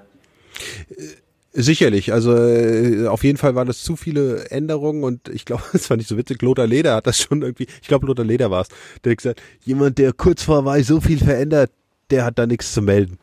Sicherlich, 1.52 2.12
also 2.12 2.37
äh, 2.37 3.07
auf 3.07 3.25
jeden 3.25 3.38
Fall 3.38 3.55
waren 3.55 3.67
das 3.67 3.83
zu 3.83 3.97
viele 3.97 4.50
Änderungen 4.50 5.02
und 5.02 5.28
ich 5.28 5.45
glaube, 5.45 5.62
es 5.73 5.88
war 5.88 5.97
nicht 5.97 6.09
so 6.09 6.17
witzig, 6.19 6.43
Lothar 6.43 6.67
Leder 6.67 6.95
hat 6.95 7.07
das 7.07 7.19
schon 7.19 7.43
irgendwie, 7.43 7.67
ich 7.81 7.88
glaube 7.88 8.07
Lothar 8.07 8.25
Leder 8.25 8.50
war 8.50 8.61
es, 8.62 8.69
der 9.02 9.12
hat 9.12 9.19
gesagt, 9.19 9.43
jemand, 9.64 9.99
der 9.99 10.12
kurz 10.12 10.43
vor 10.43 10.64
Wahl 10.67 10.85
so 10.85 11.00
viel 11.00 11.19
verändert, 11.19 11.71
der 12.11 12.25
hat 12.25 12.38
da 12.38 12.47
nichts 12.47 12.75
zu 12.75 12.83
melden. 12.83 13.19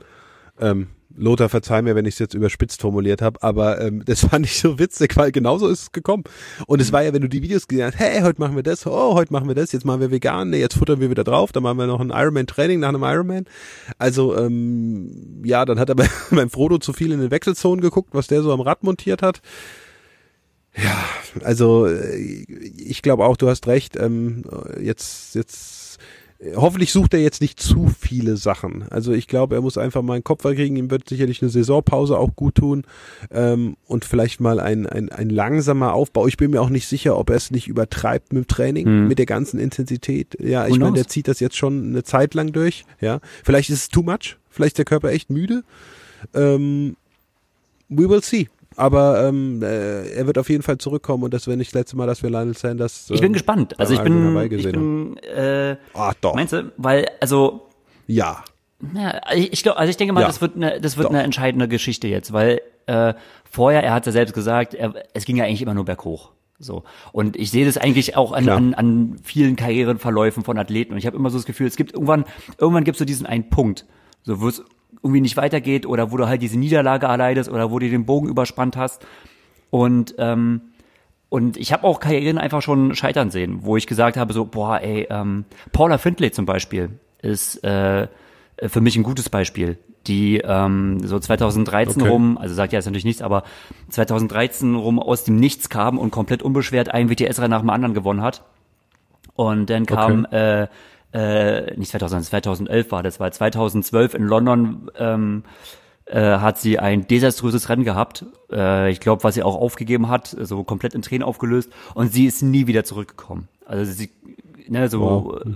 Ähm, 0.60 0.88
Lothar, 1.18 1.50
verzeih 1.50 1.82
mir, 1.82 1.96
wenn 1.96 2.06
ich 2.06 2.16
es 2.16 2.20
jetzt 2.20 2.34
überspitzt 2.34 2.82
formuliert 2.82 3.22
habe, 3.22 3.42
aber 3.42 3.82
ähm, 3.82 4.04
das 4.06 4.22
fand 4.26 4.46
ich 4.46 4.60
so 4.60 4.80
witzig, 4.80 5.16
weil 5.16 5.32
genauso 5.32 5.68
ist 5.68 5.82
es 5.82 5.92
gekommen. 5.92 6.24
Und 6.68 6.82
es 6.82 6.92
war 6.92 7.04
ja, 7.04 7.14
wenn 7.14 7.22
du 7.22 7.30
die 7.30 7.42
Videos 7.42 7.68
gesehen 7.68 7.88
hast, 7.88 8.00
hey, 8.00 8.22
heute 8.22 8.40
machen 8.40 8.56
wir 8.56 8.64
das, 8.64 8.86
oh, 8.86 9.14
heute 9.14 9.32
machen 9.32 9.48
wir 9.48 9.56
das, 9.56 9.72
jetzt 9.72 9.86
machen 9.86 10.02
wir 10.02 10.12
vegan, 10.12 10.50
nee, 10.50 10.60
jetzt 10.60 10.76
futtern 10.76 11.00
wir 11.00 11.10
wieder 11.10 11.24
drauf, 11.24 11.52
dann 11.52 11.64
machen 11.64 11.78
wir 11.78 11.88
noch 11.88 12.00
ein 12.00 12.10
Ironman-Training 12.10 12.80
nach 12.80 12.90
einem 12.90 13.04
Ironman. 13.04 13.46
Also, 13.98 14.38
ähm, 14.38 15.42
ja, 15.44 15.66
dann 15.66 15.80
hat 15.80 15.90
er 15.90 15.96
bei, 15.96 16.10
beim 16.32 16.50
Frodo 16.50 16.78
zu 16.78 16.94
viel 16.94 17.12
in 17.12 17.20
den 17.20 17.32
Wechselzonen 17.32 17.82
geguckt, 17.82 18.10
was 18.14 18.28
der 18.28 18.42
so 18.42 18.52
am 18.52 18.62
Rad 18.62 18.84
montiert 18.84 19.22
hat. 19.22 19.42
Ja, 20.76 21.06
also 21.44 21.88
äh, 21.88 22.18
ich 22.18 23.02
glaube 23.02 23.26
auch, 23.26 23.38
du 23.38 23.48
hast 23.48 23.68
recht. 23.68 23.96
Ähm, 23.96 24.44
jetzt, 24.82 25.36
jetzt 25.36 25.85
hoffentlich 26.56 26.92
sucht 26.92 27.14
er 27.14 27.22
jetzt 27.22 27.42
nicht 27.42 27.60
zu 27.60 27.88
viele 28.00 28.38
Sachen. 28.38 28.84
Also 28.90 29.14
ich 29.14 29.28
glaube, 29.28 29.56
er 29.56 29.62
muss 29.62 29.78
einfach 29.78 30.02
mal 30.02 30.14
einen 30.16 30.24
Kopf 30.24 30.44
kriegen. 30.44 30.76
Ihm 30.76 30.92
wird 30.92 31.08
sicherlich 31.10 31.42
eine 31.42 31.50
Saisonpause 31.50 32.18
auch 32.18 32.36
gut 32.36 32.56
tun 32.56 32.84
ähm, 33.32 33.78
und 33.88 34.06
vielleicht 34.06 34.42
mal 34.42 34.60
ein, 34.60 34.86
ein, 34.86 35.10
ein 35.10 35.30
langsamer 35.30 35.94
Aufbau. 35.94 36.28
Ich 36.28 36.38
bin 36.38 36.52
mir 36.52 36.62
auch 36.62 36.70
nicht 36.70 36.88
sicher, 36.88 37.18
ob 37.18 37.30
er 37.30 37.38
es 37.38 37.52
nicht 37.52 37.68
übertreibt 37.68 38.34
mit 38.34 38.46
dem 38.46 38.48
Training, 38.48 38.86
Hm. 38.86 39.08
mit 39.08 39.18
der 39.18 39.26
ganzen 39.26 39.60
Intensität. 39.60 40.38
Ja, 40.40 40.68
ich 40.68 40.78
meine, 40.78 40.94
der 40.94 41.08
zieht 41.08 41.28
das 41.28 41.40
jetzt 41.40 41.56
schon 41.58 41.90
eine 41.90 42.04
Zeit 42.04 42.34
lang 42.34 42.52
durch. 42.52 42.86
Ja, 43.02 43.20
vielleicht 43.44 43.70
ist 43.70 43.80
es 43.80 43.90
too 43.90 44.04
much. 44.04 44.38
Vielleicht 44.50 44.74
ist 44.74 44.78
der 44.78 44.86
Körper 44.86 45.10
echt 45.10 45.30
müde. 45.30 45.64
Ähm, 46.34 46.96
we 47.90 48.10
will 48.10 48.24
see. 48.24 48.50
Aber 48.78 49.26
ähm, 49.28 49.62
äh, 49.64 50.10
er 50.10 50.28
wird 50.28 50.38
auf 50.38 50.50
jeden 50.50 50.64
Fall 50.64 50.78
zurückkommen 50.78 51.24
und 51.24 51.34
das 51.34 51.48
wäre 51.48 51.58
nicht 51.58 51.70
das 51.74 51.80
letzte 51.82 51.98
Mal, 51.98 52.08
dass 52.08 52.22
wir 52.24 52.30
Lionel 52.30 52.56
Sanders. 52.58 53.10
ich 53.10 53.20
bin 53.22 53.28
ähm, 53.28 53.34
gespannt. 53.34 53.80
Also 53.80 53.94
ich 53.94 54.02
bin, 54.02 54.36
ich 54.52 54.72
bin 54.72 55.18
äh, 55.18 55.78
Ah, 55.94 56.14
doch. 56.22 56.36
meinst 56.36 56.54
du? 56.54 56.72
Weil, 56.78 57.08
also 57.22 57.68
Ja. 58.08 58.44
Ja, 58.94 59.22
ich, 59.34 59.54
ich 59.54 59.64
glaube, 59.64 59.80
also 59.80 59.90
ich 59.90 59.98
denke 59.98 60.14
mal, 60.14 60.22
Ja. 60.22 60.28
das 60.28 60.42
wird 60.42 60.56
eine, 60.58 60.82
das 60.82 60.98
wird 60.98 61.06
Doch. 61.06 61.12
eine 61.12 61.24
entscheidende 61.24 61.68
Geschichte 61.70 62.08
jetzt, 62.10 62.34
weil 62.34 62.60
äh, 62.88 63.14
vorher, 63.50 63.82
er 63.84 63.94
hat 63.94 64.06
ja 64.06 64.12
selbst 64.12 64.34
gesagt, 64.34 64.74
er, 64.74 64.94
es 65.14 65.26
ging 65.26 65.38
ja 65.38 65.46
eigentlich 65.46 65.62
immer 65.62 65.74
nur 65.74 65.86
berghoch. 65.86 66.32
So. 66.60 66.84
Und 67.12 67.36
ich 67.36 67.52
sehe 67.52 67.66
das 67.66 67.78
eigentlich 67.78 68.16
auch 68.16 68.32
an, 68.32 68.48
an, 68.50 68.74
an 68.74 69.16
vielen 69.24 69.56
Karrierenverläufen 69.56 70.44
von 70.44 70.58
Athleten. 70.58 70.92
Und 70.94 70.98
ich 71.00 71.06
habe 71.06 71.18
immer 71.18 71.30
so 71.30 71.38
das 71.38 71.46
Gefühl, 71.46 71.68
es 71.68 71.76
gibt 71.78 71.94
irgendwann, 71.94 72.26
irgendwann 72.58 72.84
gibt 72.84 72.96
es 72.96 73.00
so 73.00 73.06
diesen 73.06 73.26
einen 73.26 73.50
Punkt, 73.50 73.86
so 74.24 74.40
wo 74.42 74.48
es 74.48 74.64
irgendwie 75.02 75.22
nicht 75.22 75.38
weitergeht 75.38 75.86
oder 75.86 76.12
wo 76.12 76.18
du 76.18 76.28
halt 76.28 76.42
diese 76.42 76.58
Niederlage 76.58 77.06
erleidest 77.06 77.50
oder 77.50 77.72
wo 77.72 77.80
du 77.80 77.90
den 77.90 78.06
Bogen 78.06 78.28
überspannt 78.28 78.78
hast. 78.78 79.06
Und 79.70 80.16
ähm, 80.18 80.62
und 81.30 81.58
ich 81.58 81.74
habe 81.74 81.84
auch 81.84 82.00
Karrieren 82.00 82.38
einfach 82.38 82.62
schon 82.62 82.96
scheitern 82.96 83.30
sehen, 83.30 83.60
wo 83.64 83.76
ich 83.76 83.88
gesagt 83.88 84.16
habe, 84.16 84.32
so, 84.32 84.46
boah, 84.46 84.80
ey, 84.80 85.08
ähm, 85.10 85.46
Paula 85.74 85.98
Findlay 85.98 86.32
zum 86.32 86.46
Beispiel 86.46 86.92
ist 87.22 87.64
äh, 87.64 88.08
für 88.64 88.80
mich 88.82 88.96
ein 88.96 89.04
gutes 89.04 89.30
Beispiel. 89.30 89.78
Die 90.08 90.38
ähm, 90.38 91.00
so 91.04 91.18
2013 91.20 92.02
Okay. 92.02 92.12
rum, 92.12 92.38
also 92.38 92.54
sagt 92.54 92.74
ja 92.74 92.78
jetzt 92.78 92.86
natürlich 92.86 93.06
nichts, 93.06 93.24
aber 93.24 93.44
2013 93.90 94.76
rum 94.76 95.00
aus 95.00 95.24
dem 95.24 95.36
Nichts 95.38 95.68
kam 95.68 95.98
und 95.98 96.12
komplett 96.12 96.44
unbeschwert 96.44 96.90
einen 96.94 97.10
WTS-Rennen 97.10 97.50
nach 97.50 97.62
dem 97.62 97.72
anderen 97.72 97.96
gewonnen 97.96 98.22
hat. 98.22 98.44
Und 99.34 99.70
dann 99.70 99.86
kam, 99.88 100.26
äh, 100.26 100.68
äh, 101.14 101.76
nicht 101.78 101.92
2000, 101.92 102.26
2011 102.26 102.92
war 102.92 103.04
das, 103.04 103.20
weil 103.20 103.32
2012 103.32 104.14
in 104.16 104.24
London 104.28 104.92
ähm, 104.98 105.44
äh, 106.06 106.20
hat 106.38 106.58
sie 106.60 106.78
ein 106.80 107.08
desaströses 107.08 107.70
Rennen 107.70 107.84
gehabt. 107.84 108.26
Äh, 108.52 108.92
ich 108.92 109.00
glaube, 109.00 109.24
was 109.24 109.36
sie 109.36 109.44
auch 109.44 109.56
aufgegeben 109.56 110.10
hat, 110.10 110.36
so 110.40 110.64
komplett 110.64 110.94
in 110.94 111.02
Tränen 111.02 111.24
aufgelöst. 111.24 111.72
Und 111.94 112.12
sie 112.14 112.26
ist 112.26 112.42
nie 112.44 112.68
wieder 112.68 112.84
zurückgekommen. 112.84 113.48
Also 113.66 113.92
sie, 113.92 114.10
ne, 114.68 114.88
so 114.90 115.02
Wow. 115.02 115.42
äh, 115.46 115.50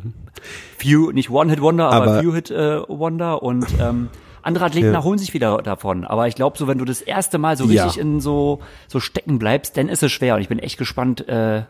few, 0.77 1.11
nicht 1.11 1.29
One-Hit-Wonder, 1.29 1.89
aber, 1.91 2.11
Aber- 2.13 2.21
Few-Hit-Wonder. 2.21 3.43
und 3.43 3.67
ähm, 3.79 4.09
andere 4.41 4.65
Athleten 4.65 4.87
Ja. 4.87 4.93
erholen 4.93 5.19
sich 5.19 5.33
wieder 5.33 5.57
davon. 5.61 6.05
Aber 6.05 6.27
ich 6.27 6.35
glaube, 6.35 6.57
so 6.57 6.67
wenn 6.67 6.77
du 6.77 6.85
das 6.85 7.01
erste 7.01 7.37
Mal 7.37 7.57
so 7.57 7.65
Ja. 7.65 7.83
richtig 7.83 8.01
in 8.01 8.21
so 8.21 8.59
so 8.87 8.99
stecken 9.01 9.37
bleibst, 9.37 9.75
dann 9.77 9.89
ist 9.89 10.01
es 10.01 10.11
schwer. 10.11 10.35
Und 10.35 10.41
ich 10.41 10.47
bin 10.47 10.59
echt 10.59 10.77
gespannt, 10.79 11.27
äh, 11.27 11.63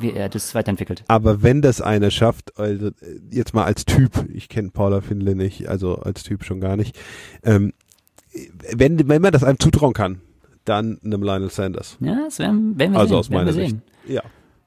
wie 0.00 0.12
er 0.12 0.28
das 0.28 0.54
weiterentwickelt. 0.54 1.04
Aber 1.08 1.42
wenn 1.42 1.62
das 1.62 1.80
einer 1.80 2.10
schafft, 2.10 2.58
also 2.58 2.88
äh, 2.88 2.92
jetzt 3.30 3.54
mal 3.54 3.64
als 3.64 3.84
Typ, 3.84 4.24
ich 4.32 4.48
kenne 4.48 4.70
Paula 4.70 5.00
Findlay 5.00 5.34
nicht, 5.34 5.68
also 5.68 5.96
als 5.96 6.22
Typ 6.22 6.44
schon 6.44 6.60
gar 6.60 6.76
nicht, 6.76 6.98
ähm, 7.42 7.72
wenn, 8.76 9.08
wenn 9.08 9.22
man 9.22 9.32
das 9.32 9.44
einem 9.44 9.58
zutrauen 9.58 9.94
kann, 9.94 10.20
dann 10.64 10.98
einem 11.04 11.22
Lionel 11.22 11.50
Sanders. 11.50 11.96
Ja, 12.00 12.24
das 12.24 12.38
werden, 12.38 12.78
werden 12.78 12.92
wir 12.92 13.00
Also 13.00 13.14
sehen. 13.14 13.18
aus 13.18 13.30
werden 13.30 13.40
meiner 13.40 13.52
Sicht. 13.52 13.76
Ja. 14.06 14.22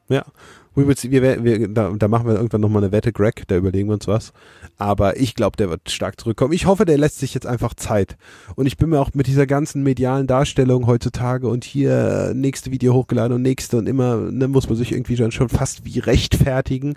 Ja. 0.10 0.26
We 0.74 0.88
will 0.88 0.96
see, 0.96 1.12
wir, 1.12 1.44
wir, 1.44 1.68
da, 1.68 1.92
da 1.98 2.08
machen 2.08 2.28
wir 2.28 2.36
irgendwann 2.36 2.62
nochmal 2.62 2.84
eine 2.84 2.94
Wette, 2.94 3.12
Greg, 3.12 3.44
da 3.48 3.58
überlegen 3.58 3.90
wir 3.90 3.96
uns 3.96 4.08
was. 4.08 4.32
Aber 4.78 5.18
ich 5.18 5.36
glaube, 5.36 5.58
der 5.58 5.70
wird 5.70 5.92
stark 5.92 6.20
zurückkommen. 6.20 6.54
Ich 6.54 6.66
hoffe, 6.66 6.86
der 6.86 6.98
lässt 6.98 7.20
sich 7.20 7.34
jetzt 7.34 7.46
einfach 7.46 7.74
Zeit. 7.74 8.16
Und 8.56 8.68
ich 8.68 8.78
bin 8.78 8.90
mir 8.90 9.00
auch 9.00 9.14
mit 9.14 9.28
dieser 9.28 9.48
ganzen 9.48 9.84
medialen 9.84 10.28
Darstellung 10.28 10.88
heutzutage 10.88 11.50
und 11.50 11.66
hier 11.66 12.30
äh, 12.30 12.34
nächste 12.34 12.72
Video 12.72 12.94
hochgeladen 12.94 13.34
und 13.34 13.42
nächste 13.42 13.78
und 13.78 13.88
immer, 13.88 14.16
ne, 14.16 14.48
muss 14.48 14.70
man 14.70 14.78
sich 14.78 14.94
irgendwie 14.94 15.18
schon, 15.18 15.32
schon 15.32 15.50
fast 15.50 15.84
wie 15.84 16.00
rechtfertigen. 16.00 16.96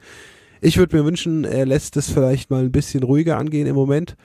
Ich 0.61 0.79
würde 0.79 0.97
mir 0.97 1.05
wünschen, 1.05 1.45
er 1.45 1.67
lässt 1.67 1.97
es 1.97 2.11
vielleicht 2.11 2.51
mal 2.51 2.63
ein 2.63 2.73
bisschen 2.73 3.03
ruhiger 3.03 3.39
angehen 3.39 3.67
im 3.67 3.75
Moment 3.75 4.17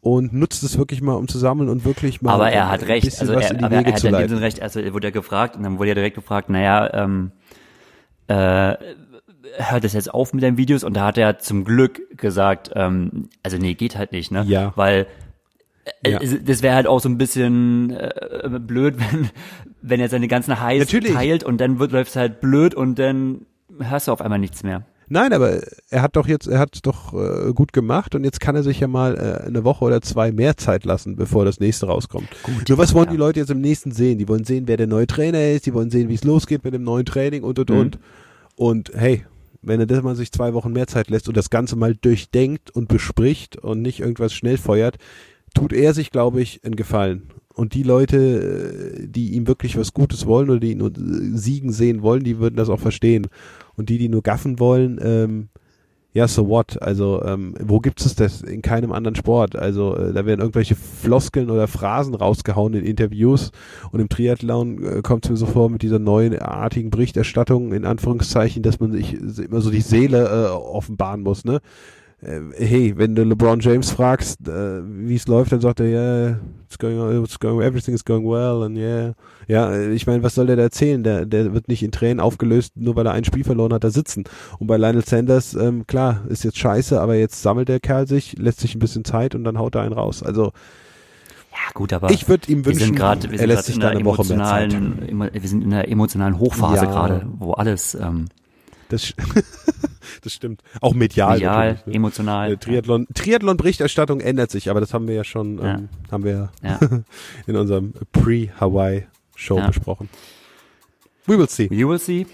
und 0.00 0.32
nutzt 0.32 0.62
es 0.64 0.76
wirklich 0.78 1.00
mal, 1.00 1.14
um 1.14 1.28
zu 1.28 1.38
sammeln 1.38 1.68
und 1.68 1.84
wirklich 1.84 2.22
mal 2.22 2.32
Aber 2.32 2.50
er 2.50 2.68
hat 2.68 2.88
recht, 2.88 3.20
also 3.20 3.32
er, 3.32 3.62
aber 3.62 3.76
er 3.76 3.80
Wege 3.80 3.92
hat 3.92 4.04
in 4.04 4.12
dem. 4.12 4.28
Sinne 4.28 4.40
recht, 4.40 4.60
also 4.60 4.80
er 4.80 4.92
wurde 4.94 5.08
ja 5.08 5.10
gefragt 5.12 5.56
und 5.56 5.62
dann 5.62 5.78
wurde 5.78 5.90
ja 5.90 5.94
direkt 5.94 6.16
gefragt, 6.16 6.50
naja, 6.50 6.92
ähm, 6.92 7.30
äh, 8.28 8.76
hört 9.56 9.84
es 9.84 9.92
jetzt 9.92 10.12
auf 10.12 10.32
mit 10.32 10.42
den 10.42 10.56
Videos 10.56 10.84
und 10.84 10.94
da 10.94 11.06
hat 11.06 11.18
er 11.18 11.38
zum 11.38 11.64
Glück 11.64 12.16
gesagt, 12.16 12.70
ähm, 12.74 13.28
also 13.42 13.58
nee, 13.58 13.74
geht 13.74 13.96
halt 13.96 14.12
nicht, 14.12 14.30
ne? 14.30 14.44
Ja. 14.46 14.72
Weil 14.76 15.06
äh, 16.04 16.10
Ja. 16.12 16.18
es- 16.22 16.42
das 16.44 16.62
wäre 16.62 16.74
halt 16.74 16.86
auch 16.86 17.00
so 17.00 17.08
ein 17.08 17.18
bisschen 17.18 17.90
äh, 17.90 18.48
blöd, 18.60 18.94
wenn, 18.98 19.30
wenn 19.82 20.00
er 20.00 20.08
seine 20.08 20.28
ganzen 20.28 20.60
Highs 20.60 20.80
Natürlich. 20.80 21.12
teilt 21.12 21.44
und 21.44 21.60
dann 21.60 21.78
wird 21.78 21.92
läuft's 21.92 22.16
halt 22.16 22.40
blöd 22.40 22.74
und 22.74 22.98
dann 22.98 23.46
hörst 23.80 24.08
du 24.08 24.12
auf 24.12 24.20
einmal 24.20 24.38
nichts 24.38 24.62
mehr. 24.62 24.82
Nein, 25.08 25.32
aber 25.32 25.60
er 25.90 26.02
hat 26.02 26.16
doch 26.16 26.26
jetzt, 26.26 26.46
er 26.46 26.58
hat 26.58 26.74
es 26.74 26.82
doch 26.82 27.12
äh, 27.12 27.52
gut 27.52 27.72
gemacht 27.72 28.14
und 28.14 28.24
jetzt 28.24 28.40
kann 28.40 28.56
er 28.56 28.62
sich 28.62 28.80
ja 28.80 28.88
mal 28.88 29.16
äh, 29.16 29.46
eine 29.46 29.64
Woche 29.64 29.84
oder 29.84 30.00
zwei 30.00 30.32
mehr 30.32 30.56
Zeit 30.56 30.84
lassen, 30.84 31.16
bevor 31.16 31.44
das 31.44 31.60
nächste 31.60 31.86
rauskommt. 31.86 32.28
Gut, 32.42 32.68
Nur 32.68 32.78
was 32.78 32.94
wollen 32.94 33.06
ja. 33.06 33.12
die 33.12 33.16
Leute 33.18 33.40
jetzt 33.40 33.50
im 33.50 33.60
nächsten 33.60 33.92
sehen? 33.92 34.18
Die 34.18 34.28
wollen 34.28 34.44
sehen, 34.44 34.68
wer 34.68 34.76
der 34.76 34.86
neue 34.86 35.06
Trainer 35.06 35.50
ist, 35.50 35.66
die 35.66 35.74
wollen 35.74 35.90
sehen, 35.90 36.08
wie 36.08 36.14
es 36.14 36.24
losgeht 36.24 36.64
mit 36.64 36.72
dem 36.72 36.84
neuen 36.84 37.04
Training 37.04 37.42
und 37.42 37.58
und 37.58 37.70
Mhm. 37.70 37.76
und. 37.78 37.98
Und 38.54 38.92
hey, 38.94 39.24
wenn 39.60 39.80
er 39.80 39.86
das 39.86 40.02
mal 40.02 40.16
sich 40.16 40.32
zwei 40.32 40.54
Wochen 40.54 40.72
mehr 40.72 40.86
Zeit 40.86 41.08
lässt 41.10 41.28
und 41.28 41.36
das 41.36 41.50
Ganze 41.50 41.76
mal 41.76 41.94
durchdenkt 41.94 42.70
und 42.70 42.88
bespricht 42.88 43.56
und 43.56 43.82
nicht 43.82 44.00
irgendwas 44.00 44.32
schnell 44.32 44.56
feuert, 44.58 44.96
tut 45.54 45.72
er 45.72 45.94
sich, 45.94 46.10
glaube 46.10 46.40
ich, 46.40 46.64
einen 46.64 46.76
Gefallen. 46.76 47.28
Und 47.54 47.74
die 47.74 47.82
Leute, 47.82 48.16
äh, 48.16 49.06
die 49.06 49.32
ihm 49.34 49.46
wirklich 49.46 49.76
was 49.76 49.92
Gutes 49.92 50.26
wollen 50.26 50.50
oder 50.50 50.60
die 50.60 50.72
ihn 50.72 50.78
nur 50.78 50.90
äh, 50.90 51.36
siegen 51.36 51.72
sehen 51.72 52.02
wollen, 52.02 52.24
die 52.24 52.38
würden 52.38 52.56
das 52.56 52.68
auch 52.68 52.80
verstehen. 52.80 53.28
Und 53.76 53.88
die, 53.88 53.98
die 53.98 54.08
nur 54.08 54.22
gaffen 54.22 54.58
wollen, 54.58 54.98
ähm, 55.02 55.48
ja, 56.14 56.28
so 56.28 56.48
what? 56.48 56.80
Also, 56.82 57.22
ähm, 57.24 57.54
wo 57.58 57.80
gibt 57.80 58.04
es 58.04 58.14
das? 58.14 58.42
In 58.42 58.60
keinem 58.60 58.92
anderen 58.92 59.14
Sport. 59.14 59.56
Also, 59.56 59.96
äh, 59.96 60.12
da 60.12 60.26
werden 60.26 60.40
irgendwelche 60.40 60.74
Floskeln 60.74 61.48
oder 61.48 61.68
Phrasen 61.68 62.14
rausgehauen 62.14 62.74
in 62.74 62.84
Interviews 62.84 63.50
und 63.92 64.00
im 64.00 64.10
Triathlon 64.10 64.84
äh, 64.84 65.02
kommt 65.02 65.24
es 65.24 65.30
mir 65.30 65.38
so 65.38 65.46
vor 65.46 65.70
mit 65.70 65.80
dieser 65.80 65.98
neuartigen 65.98 66.90
Berichterstattung, 66.90 67.72
in 67.72 67.86
Anführungszeichen, 67.86 68.62
dass 68.62 68.78
man 68.78 68.92
sich 68.92 69.14
immer 69.14 69.62
so 69.62 69.70
die 69.70 69.80
Seele 69.80 70.28
äh, 70.28 70.50
offenbaren 70.50 71.22
muss, 71.22 71.44
ne? 71.44 71.60
Äh, 72.22 72.40
hey, 72.56 72.94
wenn 72.96 73.14
du 73.14 73.24
LeBron 73.24 73.60
James 73.60 73.90
fragst, 73.90 74.46
äh, 74.48 74.82
wie 74.86 75.16
es 75.16 75.26
läuft, 75.26 75.50
dann 75.52 75.60
sagt 75.60 75.80
er, 75.80 75.86
yeah, 75.86 76.38
it's 76.66 76.78
going, 76.78 77.24
it's 77.24 77.38
going, 77.40 77.60
everything 77.66 77.94
is 77.94 78.04
going 78.04 78.24
well 78.24 78.62
and 78.62 78.76
yeah. 78.78 79.14
Ja, 79.48 79.72
äh, 79.72 79.92
ich 79.92 80.06
meine, 80.06 80.22
was 80.22 80.36
soll 80.36 80.46
der 80.46 80.54
da 80.56 80.62
erzählen? 80.62 81.02
Der, 81.02 81.26
der 81.26 81.52
wird 81.52 81.66
nicht 81.68 81.82
in 81.82 81.90
Tränen 81.90 82.20
aufgelöst, 82.20 82.74
nur 82.76 82.94
weil 82.94 83.06
er 83.06 83.12
ein 83.12 83.24
Spiel 83.24 83.42
verloren 83.42 83.72
hat, 83.72 83.82
da 83.82 83.90
sitzen. 83.90 84.22
Und 84.60 84.68
bei 84.68 84.76
Lionel 84.76 85.04
Sanders, 85.04 85.54
ähm, 85.54 85.84
klar, 85.88 86.22
ist 86.28 86.44
jetzt 86.44 86.58
scheiße, 86.58 87.00
aber 87.00 87.16
jetzt 87.16 87.42
sammelt 87.42 87.68
der 87.68 87.80
Kerl 87.80 88.06
sich, 88.06 88.38
lässt 88.38 88.60
sich 88.60 88.76
ein 88.76 88.78
bisschen 88.78 89.04
Zeit 89.04 89.34
und 89.34 89.42
dann 89.42 89.58
haut 89.58 89.74
er 89.74 89.82
einen 89.82 89.92
raus. 89.92 90.22
Also 90.22 90.52
Ja, 91.50 91.72
gut, 91.74 91.92
aber 91.92 92.10
ich 92.12 92.28
würde 92.28 92.50
ihm 92.52 92.60
wir 92.64 92.66
wünschen, 92.66 92.86
sind 92.86 92.96
gerade, 92.96 93.22
wir 93.24 93.32
er 93.32 93.38
sind 93.38 93.48
lässt 93.48 93.56
gerade 93.56 93.66
sich 93.66 93.74
in 93.74 93.80
da 93.80 93.88
eine 93.88 94.04
Woche 94.04 94.24
mehr 94.32 94.44
Zeit. 94.44 94.72
wir 94.72 95.48
sind 95.48 95.62
in 95.64 95.72
einer 95.72 95.88
emotionalen 95.88 96.38
Hochphase 96.38 96.84
Ja. 96.84 96.90
gerade, 96.92 97.26
wo 97.38 97.52
alles 97.54 97.94
ähm, 97.96 98.26
Das, 98.92 99.12
das 100.22 100.32
stimmt. 100.32 100.62
Auch 100.80 100.94
medial. 100.94 101.34
medial, 101.34 101.80
ne? 101.86 101.94
emotional. 101.94 102.52
Äh, 102.52 102.56
Triathlon, 102.58 103.06
Triathlon-Berichterstattung 103.14 104.20
ändert 104.20 104.50
sich, 104.50 104.70
aber 104.70 104.80
das 104.80 104.92
haben 104.94 105.08
wir 105.08 105.14
ja 105.14 105.24
schon, 105.24 105.58
Ja. 105.58 105.74
ähm, 105.74 105.88
haben 106.10 106.24
wir 106.24 106.50
Ja. 106.62 106.78
in 107.46 107.56
unserem 107.56 107.92
Pre-Hawaii-Show 108.12 109.58
Ja. 109.58 109.66
besprochen. 109.66 110.08
We 111.26 111.38
will 111.38 111.48
see. 111.48 111.68
You 111.72 111.88
will 111.88 111.98
see. 111.98 112.26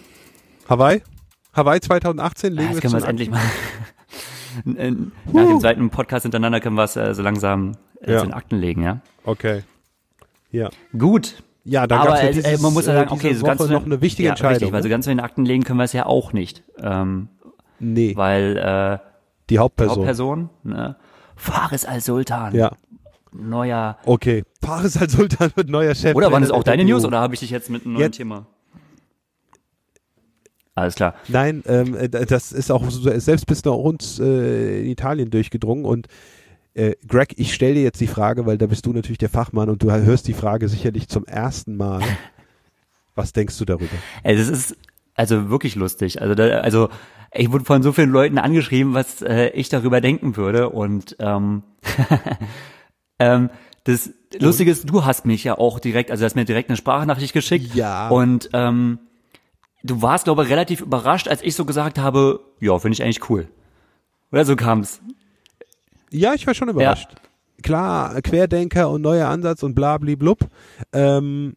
Hawaii? 0.69 1.03
Hawaii 1.55 1.81
2018 1.81 2.53
legen 2.53 2.63
Ja, 2.63 2.69
wir 2.69 2.73
jetzt 2.75 2.83
können 2.83 2.95
wir 2.95 2.99
es 2.99 3.05
endlich 3.05 3.31
mal. 3.31 3.41
Nach 5.33 5.47
dem 5.47 5.61
zweiten 5.61 5.91
Podcast 5.91 6.23
hintereinander 6.25 6.61
können 6.61 6.77
wir 6.77 6.85
es 6.85 6.97
äh, 6.97 7.15
so 7.15 7.23
langsam 7.23 7.77
äh, 8.01 8.13
Ja. 8.13 8.19
zu 8.21 8.27
den 8.27 8.33
Akten 8.35 8.57
legen, 8.59 8.83
ja. 8.83 9.01
Okay. 9.25 9.63
Ja. 10.51 10.71
Gut. 10.97 11.43
Ja, 11.69 11.87
dann 11.87 12.01
aber 12.01 12.21
gab's 12.21 12.37
ja 12.37 12.43
äh, 12.43 12.59
man 12.59 12.73
muss 12.73 12.87
ja 12.87 12.95
äh, 12.95 12.97
sagen, 12.97 13.11
okay, 13.13 13.35
so 13.35 13.45
ganz 13.45 13.61
noch 13.69 13.85
eine 13.85 14.01
wichtige 14.01 14.27
ja, 14.27 14.31
Entscheidung. 14.33 14.55
Richtig, 14.55 14.73
weil 14.73 14.83
so 14.83 14.89
ne? 14.89 14.91
ganz 14.91 15.05
zu 15.05 15.11
den 15.11 15.21
Akten 15.21 15.45
legen 15.45 15.65
können 15.65 15.79
wir 15.79 15.85
es 15.85 15.93
ja 15.93 16.07
auch 16.07 16.33
nicht. 16.33 16.65
Ähm, 16.79 17.29
nee, 17.79 18.17
weil 18.17 18.57
äh, 18.57 18.99
die 19.51 19.55
die 19.55 19.59
Hauptperson. 19.59 19.97
Hauptperson, 19.97 20.51
ne, 20.63 20.97
Faris 21.37 21.85
al-Sultan, 21.85 22.55
Ja, 22.55 22.73
neuer. 23.33 23.99
okay. 24.07 24.45
Faris 24.63 24.97
al-Sultan 24.97 25.53
wird 25.55 25.69
neuer 25.69 25.95
Chef. 25.95 26.17
Oder 26.17 26.33
waren 26.33 26.43
es 26.43 26.51
auch 26.51 26.65
deine 26.65 26.85
der 26.85 26.95
News 26.95 27.05
oder 27.05 27.21
habe 27.21 27.35
ich 27.35 27.41
dich 27.41 27.51
jetzt 27.51 27.69
mit 27.69 27.85
einem 27.85 27.95
neuen 27.95 28.05
Jetzt- 28.05 28.17
Thema? 28.17 28.47
Alles 30.75 30.95
klar. 30.95 31.15
Nein, 31.27 31.65
ähm, 31.67 31.97
äh, 31.97 32.09
das 32.09 32.53
ist 32.53 32.71
auch 32.71 32.89
so, 32.89 33.11
selbst 33.19 33.47
bis 33.47 33.65
nach 33.65 33.73
uns 33.73 34.21
äh, 34.21 34.81
in 34.81 34.87
Italien 34.87 35.29
durchgedrungen 35.29 35.85
und 35.85 36.07
äh, 36.75 36.95
Greg, 37.07 37.35
ich 37.37 37.55
stelle 37.55 37.75
dir 37.75 37.83
jetzt 37.83 38.01
die 38.01 38.07
Frage, 38.07 38.47
weil 38.47 38.59
da 38.59 38.67
bist 38.67 38.87
du 38.87 38.93
natürlich 38.93 39.19
der 39.19 39.29
Fachmann 39.29 39.69
und 39.69 39.83
du 39.83 39.91
hörst 39.91 40.29
die 40.29 40.35
Frage 40.35 40.69
sicherlich 40.69 41.09
zum 41.09 41.25
ersten 41.25 41.77
Mal. 41.77 42.03
Was 43.15 43.33
denkst 43.33 43.59
du 43.59 43.65
darüber? 43.65 43.97
Das 44.23 44.49
ist 44.49 44.77
also 45.15 45.51
wirklich 45.51 45.75
lustig. 45.75 46.23
Also, 46.23 46.37
da, 46.37 46.61
also 46.61 46.89
ich 47.35 47.51
wurde 47.51 47.65
von 47.65 47.83
so 47.83 47.93
vielen 47.93 48.11
Leuten 48.11 48.39
angeschrieben, 48.39 48.95
was 48.95 49.21
äh, 49.23 49.49
ich 49.49 49.69
darüber 49.69 50.01
denken 50.01 50.37
würde. 50.37 50.71
Und 50.71 51.17
ähm, 51.19 51.65
ähm, 53.19 53.51
das 53.83 54.11
Lustige 54.39 54.71
ist, 54.71 54.89
du 54.89 55.05
hast 55.05 55.27
mich 55.27 55.45
ja 55.45 55.59
auch 55.59 55.81
direkt, 55.81 56.11
also 56.11 56.23
du 56.23 56.27
hast 56.27 56.37
mir 56.37 56.45
direkt 56.45 56.71
eine 56.71 56.77
Sprachnachricht 56.77 57.33
geschickt. 57.33 57.75
Ja. 57.75 58.09
Und 58.09 58.51
ähm, 58.53 59.01
du 59.83 60.01
warst, 60.03 60.25
glaube 60.25 60.45
ich, 60.45 60.51
relativ 60.51 60.81
überrascht, 60.81 61.27
als 61.27 61.43
ich 61.43 61.55
so 61.55 61.65
gesagt 61.65 61.99
habe, 61.99 62.41
ja, 62.61 62.79
finde 62.79 62.95
ich 62.95 63.03
eigentlich 63.03 63.29
cool. 63.29 63.49
Oder 64.31 64.45
so 64.45 64.57
kam's. 64.57 65.01
Ja, 66.11 66.35
ich 66.35 66.47
war 66.47 66.55
schon 66.55 66.69
überrascht. 66.69 67.09
Klar, 67.63 68.21
Querdenker 68.23 68.89
und 68.91 69.03
neuer 69.03 69.29
Ansatz 69.29 69.63
und 69.63 69.75
bla 69.75 69.99
bli 69.99 70.17
blub. 70.17 70.39
Ähm, 70.93 71.55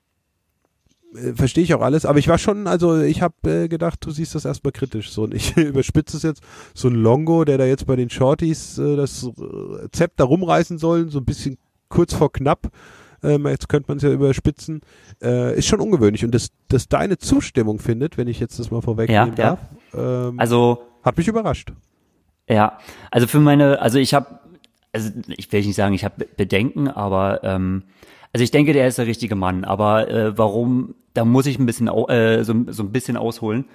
äh, 1.13 1.33
verstehe 1.33 1.63
ich 1.63 1.73
auch 1.73 1.81
alles, 1.81 2.05
aber 2.05 2.19
ich 2.19 2.27
war 2.27 2.37
schon, 2.37 2.67
also 2.67 2.99
ich 2.99 3.21
habe 3.21 3.35
äh, 3.49 3.67
gedacht, 3.67 3.99
du 4.05 4.11
siehst 4.11 4.33
das 4.33 4.45
erstmal 4.45 4.71
kritisch 4.71 5.11
so 5.11 5.23
und 5.23 5.33
ich 5.33 5.55
überspitze 5.57 6.17
es 6.17 6.23
jetzt, 6.23 6.41
so 6.73 6.87
ein 6.87 6.95
Longo, 6.95 7.43
der 7.45 7.57
da 7.57 7.65
jetzt 7.65 7.85
bei 7.85 7.95
den 7.95 8.09
Shorties 8.09 8.77
äh, 8.77 8.95
das 8.95 9.23
äh, 9.23 9.89
Zepter 9.91 10.23
rumreißen 10.25 10.77
soll, 10.77 11.09
so 11.09 11.19
ein 11.19 11.25
bisschen 11.25 11.57
kurz 11.89 12.13
vor 12.13 12.31
knapp, 12.31 12.71
ähm, 13.23 13.45
jetzt 13.47 13.69
könnte 13.69 13.89
man 13.89 13.97
es 13.97 14.03
ja 14.03 14.09
überspitzen, 14.11 14.81
äh, 15.21 15.57
ist 15.57 15.67
schon 15.67 15.81
ungewöhnlich 15.81 16.25
und 16.25 16.33
dass, 16.33 16.49
dass 16.69 16.87
deine 16.87 17.17
Zustimmung 17.17 17.79
findet, 17.79 18.17
wenn 18.17 18.27
ich 18.27 18.39
jetzt 18.39 18.57
das 18.59 18.71
mal 18.71 18.81
vorwegnehmen 18.81 19.35
Ja, 19.37 19.43
ja. 19.43 19.49
darf, 19.49 20.29
ähm, 20.29 20.39
Also 20.39 20.81
hat 21.03 21.17
mich 21.17 21.27
überrascht. 21.27 21.73
Ja, 22.51 22.77
also 23.11 23.27
für 23.27 23.39
meine, 23.39 23.79
also 23.79 23.97
ich 23.97 24.13
habe, 24.13 24.39
also 24.91 25.09
ich 25.27 25.49
will 25.53 25.61
nicht 25.61 25.75
sagen, 25.75 25.95
ich 25.95 26.03
habe 26.03 26.25
Bedenken, 26.35 26.89
aber 26.89 27.45
ähm, 27.45 27.83
also 28.33 28.43
ich 28.43 28.51
denke, 28.51 28.73
der 28.73 28.87
ist 28.89 28.97
der 28.97 29.07
richtige 29.07 29.35
Mann. 29.35 29.63
Aber 29.63 30.09
äh, 30.09 30.37
warum? 30.37 30.95
Da 31.13 31.23
muss 31.23 31.45
ich 31.45 31.59
ein 31.59 31.65
bisschen 31.65 31.87
äh, 31.87 32.43
so, 32.43 32.53
so 32.67 32.83
ein 32.83 32.91
bisschen 32.91 33.15
ausholen, 33.15 33.65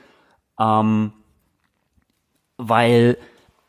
ähm, 0.60 1.12
weil 2.58 3.16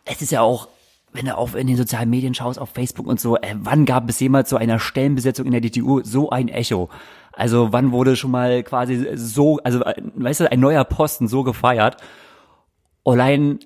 es 0.04 0.22
ist 0.22 0.32
ja 0.32 0.42
auch, 0.42 0.68
wenn 1.14 1.26
du 1.26 1.38
auf 1.38 1.56
in 1.56 1.68
den 1.68 1.78
sozialen 1.78 2.10
Medien 2.10 2.34
schaust, 2.34 2.60
auf 2.60 2.70
Facebook 2.70 3.08
und 3.08 3.20
so, 3.20 3.38
äh, 3.38 3.56
wann 3.60 3.86
gab 3.86 4.10
es 4.10 4.20
jemals 4.20 4.50
zu 4.50 4.58
einer 4.58 4.80
Stellenbesetzung 4.80 5.46
in 5.46 5.54
der 5.54 5.62
DTU 5.62 6.02
so 6.04 6.32
ein 6.32 6.50
Echo? 6.50 6.90
Also 7.32 7.72
wann 7.72 7.94
wurde 7.94 8.18
schon 8.18 8.32
mal 8.32 8.62
quasi 8.64 9.08
so, 9.16 9.60
also 9.64 9.84
äh, 9.86 10.02
weißt 10.16 10.42
du, 10.42 10.52
ein 10.52 10.60
neuer 10.60 10.84
Posten 10.84 11.30
so 11.30 11.44
gefeiert? 11.44 11.96
Allein, 13.06 13.60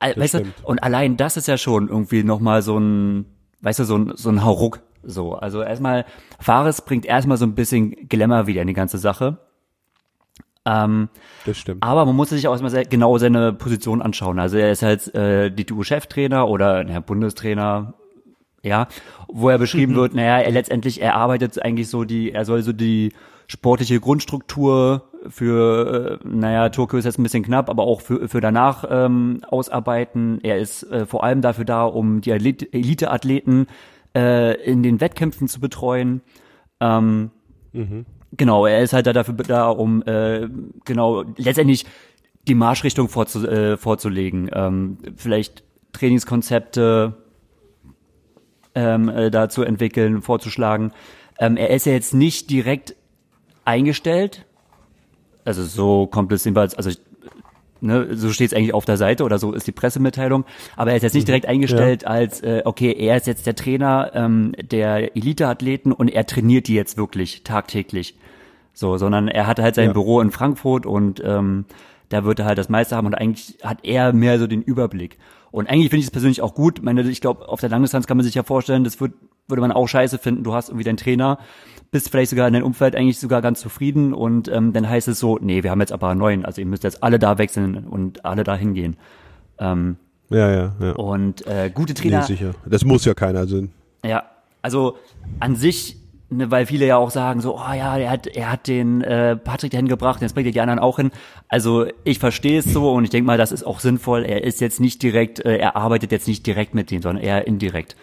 äh, 0.00 0.18
weißt 0.18 0.34
du, 0.34 0.38
stimmt. 0.38 0.54
und 0.64 0.82
allein 0.82 1.16
das 1.16 1.36
ist 1.36 1.48
ja 1.48 1.56
schon 1.58 1.88
irgendwie 1.88 2.22
nochmal 2.24 2.62
so 2.62 2.78
ein, 2.78 3.26
weißt 3.62 3.80
du, 3.80 3.84
so 3.84 3.96
ein, 3.96 4.12
so 4.14 4.28
ein 4.30 4.44
Hauruck. 4.44 4.80
So, 5.02 5.34
also 5.34 5.62
erstmal, 5.62 6.06
Fares 6.40 6.82
bringt 6.82 7.04
erstmal 7.04 7.36
so 7.36 7.44
ein 7.44 7.54
bisschen 7.54 7.90
Glamour 8.08 8.46
wieder 8.46 8.62
in 8.62 8.68
die 8.68 8.74
ganze 8.74 8.98
Sache. 8.98 9.38
Ähm, 10.66 11.10
Das 11.44 11.58
stimmt. 11.58 11.82
aber 11.82 12.06
man 12.06 12.16
muss 12.16 12.30
sich 12.30 12.48
auch 12.48 12.52
erstmal 12.52 12.70
sehr 12.70 12.86
genau 12.86 13.18
seine 13.18 13.52
Position 13.52 14.00
anschauen. 14.00 14.38
Also 14.38 14.56
er 14.56 14.72
ist 14.72 14.82
halt 14.82 15.14
äh, 15.14 15.50
DTU-Cheftrainer 15.50 16.48
oder 16.48 16.84
naja, 16.84 17.00
Bundestrainer, 17.00 17.92
ja, 18.62 18.88
wo 19.28 19.50
er 19.50 19.58
beschrieben 19.58 19.94
wird, 19.94 20.14
naja, 20.14 20.38
er 20.38 20.50
letztendlich, 20.50 21.02
er 21.02 21.16
arbeitet 21.16 21.62
eigentlich 21.62 21.90
so 21.90 22.04
die, 22.04 22.32
er 22.32 22.46
soll 22.46 22.62
so 22.62 22.72
die 22.72 23.12
sportliche 23.46 24.00
Grundstruktur 24.00 25.10
für, 25.28 26.20
äh, 26.22 26.28
naja, 26.28 26.68
Tokio 26.68 26.98
ist 26.98 27.04
jetzt 27.04 27.18
ein 27.18 27.22
bisschen 27.22 27.44
knapp, 27.44 27.70
aber 27.70 27.84
auch 27.84 28.00
für, 28.00 28.28
für 28.28 28.40
danach 28.40 28.84
ähm, 28.88 29.40
ausarbeiten. 29.48 30.40
Er 30.42 30.58
ist 30.58 30.82
äh, 30.84 31.06
vor 31.06 31.24
allem 31.24 31.40
dafür 31.40 31.64
da, 31.64 31.84
um 31.84 32.20
die 32.20 32.32
Athlet- 32.32 32.72
Elite-Athleten 32.72 33.66
äh, 34.16 34.54
in 34.62 34.82
den 34.82 35.00
Wettkämpfen 35.00 35.48
zu 35.48 35.60
betreuen. 35.60 36.22
Ähm, 36.80 37.30
Genau, 38.36 38.66
er 38.66 38.82
ist 38.82 38.92
halt 38.92 39.06
da 39.06 39.12
dafür 39.12 39.34
da, 39.34 39.68
um 39.68 40.02
äh, 40.02 40.48
genau 40.84 41.24
letztendlich 41.36 41.86
die 42.48 42.54
Marschrichtung 42.54 43.08
vorzu, 43.08 43.46
äh, 43.46 43.76
vorzulegen. 43.76 44.50
Ähm, 44.52 44.98
vielleicht 45.16 45.62
Trainingskonzepte 45.92 47.14
ähm, 48.74 49.08
äh, 49.08 49.30
da 49.30 49.48
zu 49.48 49.62
entwickeln, 49.62 50.22
vorzuschlagen. 50.22 50.92
Ähm, 51.38 51.56
er 51.56 51.70
ist 51.70 51.86
ja 51.86 51.92
jetzt 51.92 52.14
nicht 52.14 52.50
direkt 52.50 52.96
eingestellt. 53.64 54.46
Also 55.44 55.64
so 55.64 56.06
kommt 56.06 56.32
es 56.32 56.44
jedenfalls, 56.44 56.74
also 56.74 56.90
ich, 56.90 56.98
ne, 57.80 58.16
so 58.16 58.30
steht 58.30 58.52
es 58.52 58.56
eigentlich 58.56 58.74
auf 58.74 58.84
der 58.84 58.96
Seite 58.96 59.24
oder 59.24 59.38
so 59.38 59.52
ist 59.52 59.66
die 59.66 59.72
Pressemitteilung. 59.72 60.44
Aber 60.76 60.90
er 60.90 60.96
ist 60.96 61.02
jetzt 61.02 61.14
nicht 61.14 61.28
direkt 61.28 61.46
eingestellt 61.46 62.06
als, 62.06 62.42
äh, 62.42 62.62
okay, 62.64 62.92
er 62.92 63.16
ist 63.16 63.26
jetzt 63.26 63.46
der 63.46 63.54
Trainer 63.54 64.10
ähm, 64.14 64.52
der 64.70 65.16
Eliteathleten 65.16 65.92
und 65.92 66.08
er 66.08 66.26
trainiert 66.26 66.68
die 66.68 66.74
jetzt 66.74 66.96
wirklich 66.96 67.44
tagtäglich. 67.44 68.16
So, 68.72 68.96
sondern 68.96 69.28
er 69.28 69.46
hat 69.46 69.60
halt 69.60 69.76
sein 69.76 69.88
Ja. 69.88 69.92
Büro 69.92 70.20
in 70.20 70.32
Frankfurt 70.32 70.84
und 70.86 71.22
ähm, 71.24 71.64
da 72.08 72.24
wird 72.24 72.40
er 72.40 72.46
halt 72.46 72.58
das 72.58 72.68
meiste 72.68 72.96
haben 72.96 73.06
und 73.06 73.14
eigentlich 73.14 73.58
hat 73.62 73.78
er 73.84 74.12
mehr 74.12 74.38
so 74.38 74.46
den 74.46 74.62
Überblick. 74.62 75.18
Und 75.50 75.68
eigentlich 75.68 75.90
finde 75.90 76.00
ich 76.00 76.06
es 76.06 76.10
persönlich 76.10 76.42
auch 76.42 76.54
gut. 76.54 76.78
Ich 76.78 76.84
Meine, 76.84 77.02
ich 77.02 77.20
glaube, 77.20 77.48
auf 77.48 77.60
der 77.60 77.68
Langdistanz 77.68 78.08
kann 78.08 78.16
man 78.16 78.24
sich 78.24 78.34
ja 78.34 78.42
vorstellen, 78.42 78.82
das 78.82 79.00
wird, 79.00 79.12
würde 79.46 79.60
man 79.60 79.70
auch 79.70 79.86
scheiße 79.86 80.18
finden. 80.18 80.42
Du 80.42 80.52
hast 80.54 80.68
irgendwie 80.68 80.84
deinen 80.84 80.96
Trainer, 80.96 81.38
bist 81.94 82.10
vielleicht 82.10 82.30
sogar 82.30 82.48
in 82.48 82.54
deinem 82.54 82.66
Umfeld 82.66 82.96
eigentlich 82.96 83.20
sogar 83.20 83.40
ganz 83.40 83.60
zufrieden 83.60 84.12
und 84.14 84.48
ähm, 84.48 84.72
dann 84.72 84.88
heißt 84.88 85.06
es 85.06 85.20
so, 85.20 85.38
nee, 85.40 85.62
wir 85.62 85.70
haben 85.70 85.78
jetzt 85.78 85.92
aber 85.92 86.08
einen 86.08 86.18
neuen, 86.18 86.44
also 86.44 86.60
ihr 86.60 86.66
müsst 86.66 86.82
jetzt 86.82 87.04
alle 87.04 87.20
da 87.20 87.38
wechseln 87.38 87.84
und 87.88 88.24
alle 88.24 88.42
da 88.42 88.56
hingehen. 88.56 88.96
Ähm, 89.60 89.94
Ja, 90.28 90.50
ja, 90.50 90.72
ja. 90.80 90.92
und 90.94 91.46
äh, 91.46 91.70
gute 91.72 91.92
nee, 91.92 92.00
Trainer, 92.00 92.22
sicher. 92.22 92.50
Das 92.66 92.84
muss 92.84 93.04
ja 93.04 93.14
keiner. 93.14 93.38
Also, 93.38 93.68
ja, 94.04 94.24
also 94.60 94.96
an 95.38 95.54
sich, 95.54 95.96
ne, 96.30 96.50
weil 96.50 96.66
viele 96.66 96.84
ja 96.84 96.96
auch 96.96 97.12
sagen 97.12 97.40
so, 97.40 97.54
oh 97.56 97.72
ja, 97.72 97.96
er 97.96 98.10
hat, 98.10 98.26
er 98.26 98.50
hat 98.50 98.66
den 98.66 99.00
äh, 99.02 99.36
Patrick 99.36 99.70
dahin 99.70 99.86
gebracht, 99.86 100.20
jetzt 100.20 100.34
bringt 100.34 100.46
er 100.48 100.52
die 100.52 100.60
anderen 100.60 100.80
auch 100.80 100.96
hin. 100.96 101.12
Also 101.48 101.86
ich 102.02 102.18
verstehe 102.18 102.58
es 102.58 102.64
so 102.64 102.90
und 102.92 103.04
ich 103.04 103.10
denke 103.10 103.28
mal, 103.28 103.38
das 103.38 103.52
ist 103.52 103.62
auch 103.64 103.78
sinnvoll. 103.78 104.24
Er 104.24 104.42
ist 104.42 104.60
jetzt 104.60 104.80
nicht 104.80 105.00
direkt, 105.00 105.44
äh, 105.44 105.58
er 105.58 105.76
arbeitet 105.76 106.10
jetzt 106.10 106.26
nicht 106.26 106.44
direkt 106.44 106.74
mit 106.74 106.90
denen, 106.90 107.02
sondern 107.02 107.22
eher 107.22 107.46
indirekt. 107.46 107.94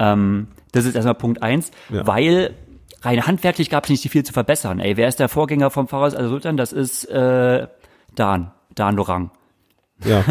Ähm, 0.00 0.48
das 0.72 0.86
ist 0.86 0.96
erstmal 0.96 1.14
Punkt 1.14 1.40
eins, 1.40 1.70
Ja. 1.88 2.04
weil 2.04 2.54
rein 3.02 3.26
handwerklich 3.26 3.70
gab 3.70 3.84
es 3.84 3.90
nicht 3.90 4.10
viel 4.10 4.24
zu 4.24 4.32
verbessern. 4.32 4.80
Ey, 4.80 4.96
wer 4.96 5.08
ist 5.08 5.20
der 5.20 5.28
Vorgänger 5.28 5.70
vom 5.70 5.88
Fahrers 5.88 6.14
Al-Sultan? 6.14 6.56
Das 6.56 6.72
ist 6.72 7.04
äh, 7.04 7.66
Dan, 8.14 8.50
Dan 8.74 8.96
Lorang. 8.96 9.30
ja, 10.04 10.24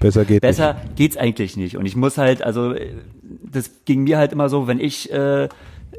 besser 0.00 0.24
geht 0.24 0.42
Besser 0.42 0.76
geht's 0.96 1.16
eigentlich 1.16 1.56
nicht. 1.56 1.76
Und 1.76 1.86
ich 1.86 1.96
muss 1.96 2.18
halt, 2.18 2.42
also 2.42 2.74
das 3.22 3.84
ging 3.84 4.04
mir 4.04 4.18
halt 4.18 4.32
immer 4.32 4.48
so, 4.48 4.66
wenn 4.66 4.80
ich 4.80 5.10
äh, 5.12 5.48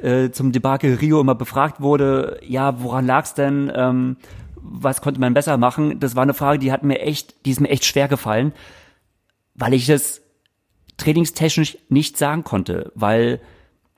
äh, 0.02 0.32
zum 0.32 0.52
Debakel 0.52 0.96
Rio 0.96 1.20
immer 1.22 1.36
befragt 1.36 1.82
wurde, 1.82 2.40
ja, 2.46 2.82
woran 2.82 3.06
lag's 3.06 3.34
denn? 3.34 3.72
Ähm, 3.76 4.18
was 4.56 5.02
konnte 5.02 5.20
man 5.20 5.34
besser 5.34 5.58
machen? 5.58 6.00
Das 6.00 6.16
war 6.16 6.24
eine 6.24 6.34
Frage, 6.34 6.60
die 6.60 6.72
hat 6.72 6.84
mir 6.84 7.00
echt, 7.00 7.46
die 7.46 7.52
ist 7.52 7.60
mir 7.60 7.70
echt 7.70 7.86
schwer 7.86 8.08
gefallen, 8.08 8.54
weil 9.56 9.74
ich 9.74 9.86
das 9.86 10.22
trainingstechnisch 10.98 11.78
nicht 11.90 12.18
sagen 12.18 12.44
konnte, 12.44 12.92
weil 12.96 13.42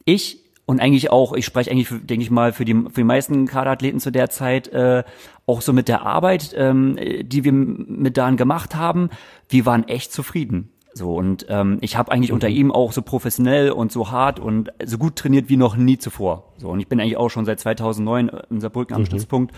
ich 0.06 0.45
und 0.65 0.80
eigentlich 0.80 1.12
auch, 1.12 1.34
ich 1.34 1.45
spreche 1.45 1.71
eigentlich, 1.71 1.88
für, 1.88 1.99
denke 1.99 2.23
ich 2.23 2.32
mal, 2.32 2.51
für 2.51 2.65
die, 2.65 2.73
für 2.73 3.01
die 3.01 3.04
meisten 3.04 3.45
Kaderathleten 3.45 3.99
zu 3.99 4.12
der 4.12 4.30
Zeit, 4.30 4.67
äh, 4.69 5.04
auch 5.45 5.62
so 5.62 5.73
mit 5.73 5.88
der 5.88 6.01
Arbeit, 6.04 6.56
ähm, 6.58 6.97
die 7.21 7.43
wir 7.43 7.51
mit 7.51 8.17
Dan 8.17 8.36
gemacht 8.36 8.75
haben, 8.75 9.10
wir 9.47 9.65
waren 9.65 9.88
echt 9.88 10.12
zufrieden. 10.12 10.69
So 10.97 11.13
und 11.13 11.45
ähm, 11.49 11.78
ich 11.82 11.97
habe 11.97 12.10
eigentlich 12.12 12.32
unter 12.32 12.47
ihm 12.47 12.71
auch 12.71 12.93
so 12.93 13.01
professionell 13.01 13.71
und 13.71 13.91
so 13.91 14.12
hart 14.12 14.39
und 14.39 14.71
so 14.86 14.97
gut 14.97 15.17
trainiert 15.17 15.49
wie 15.49 15.58
noch 15.58 15.75
nie 15.75 15.97
zuvor. 15.97 16.54
So 16.58 16.69
und 16.69 16.80
ich 16.80 16.88
bin 16.88 17.01
eigentlich 17.01 17.17
auch 17.17 17.30
schon 17.30 17.43
seit 17.43 17.60
2009 17.60 18.32
in 18.49 18.62
Saarbrücken 18.62 18.95
am 18.95 19.06
Stützpunkt 19.06 19.54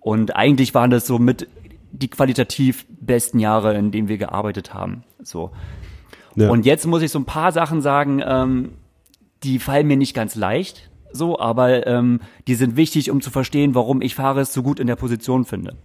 und 0.00 0.34
eigentlich 0.34 0.74
waren 0.74 0.90
das 0.90 1.06
so 1.06 1.18
mit 1.18 1.48
die 1.92 2.08
qualitativ 2.08 2.86
besten 2.98 3.40
Jahre, 3.40 3.76
in 3.76 3.90
denen 3.90 4.08
wir 4.08 4.16
gearbeitet 4.16 4.72
haben. 4.72 5.04
So 5.22 5.50
Ja. 6.34 6.48
und 6.50 6.64
jetzt 6.64 6.86
muss 6.86 7.02
ich 7.02 7.10
so 7.10 7.18
ein 7.18 7.26
paar 7.26 7.52
Sachen 7.52 7.82
sagen, 7.82 8.22
ähm, 8.26 8.70
die 9.42 9.58
fallen 9.58 9.86
mir 9.86 9.96
nicht 9.96 10.14
ganz 10.14 10.34
leicht, 10.34 10.90
so, 11.12 11.38
aber 11.38 11.86
ähm, 11.86 12.20
die 12.46 12.54
sind 12.54 12.76
wichtig, 12.76 13.10
um 13.10 13.20
zu 13.20 13.30
verstehen, 13.30 13.74
warum 13.74 14.02
ich 14.02 14.14
Fares 14.14 14.52
so 14.52 14.62
gut 14.62 14.80
in 14.80 14.86
der 14.86 14.96
Position 14.96 15.44
finde. 15.44 15.76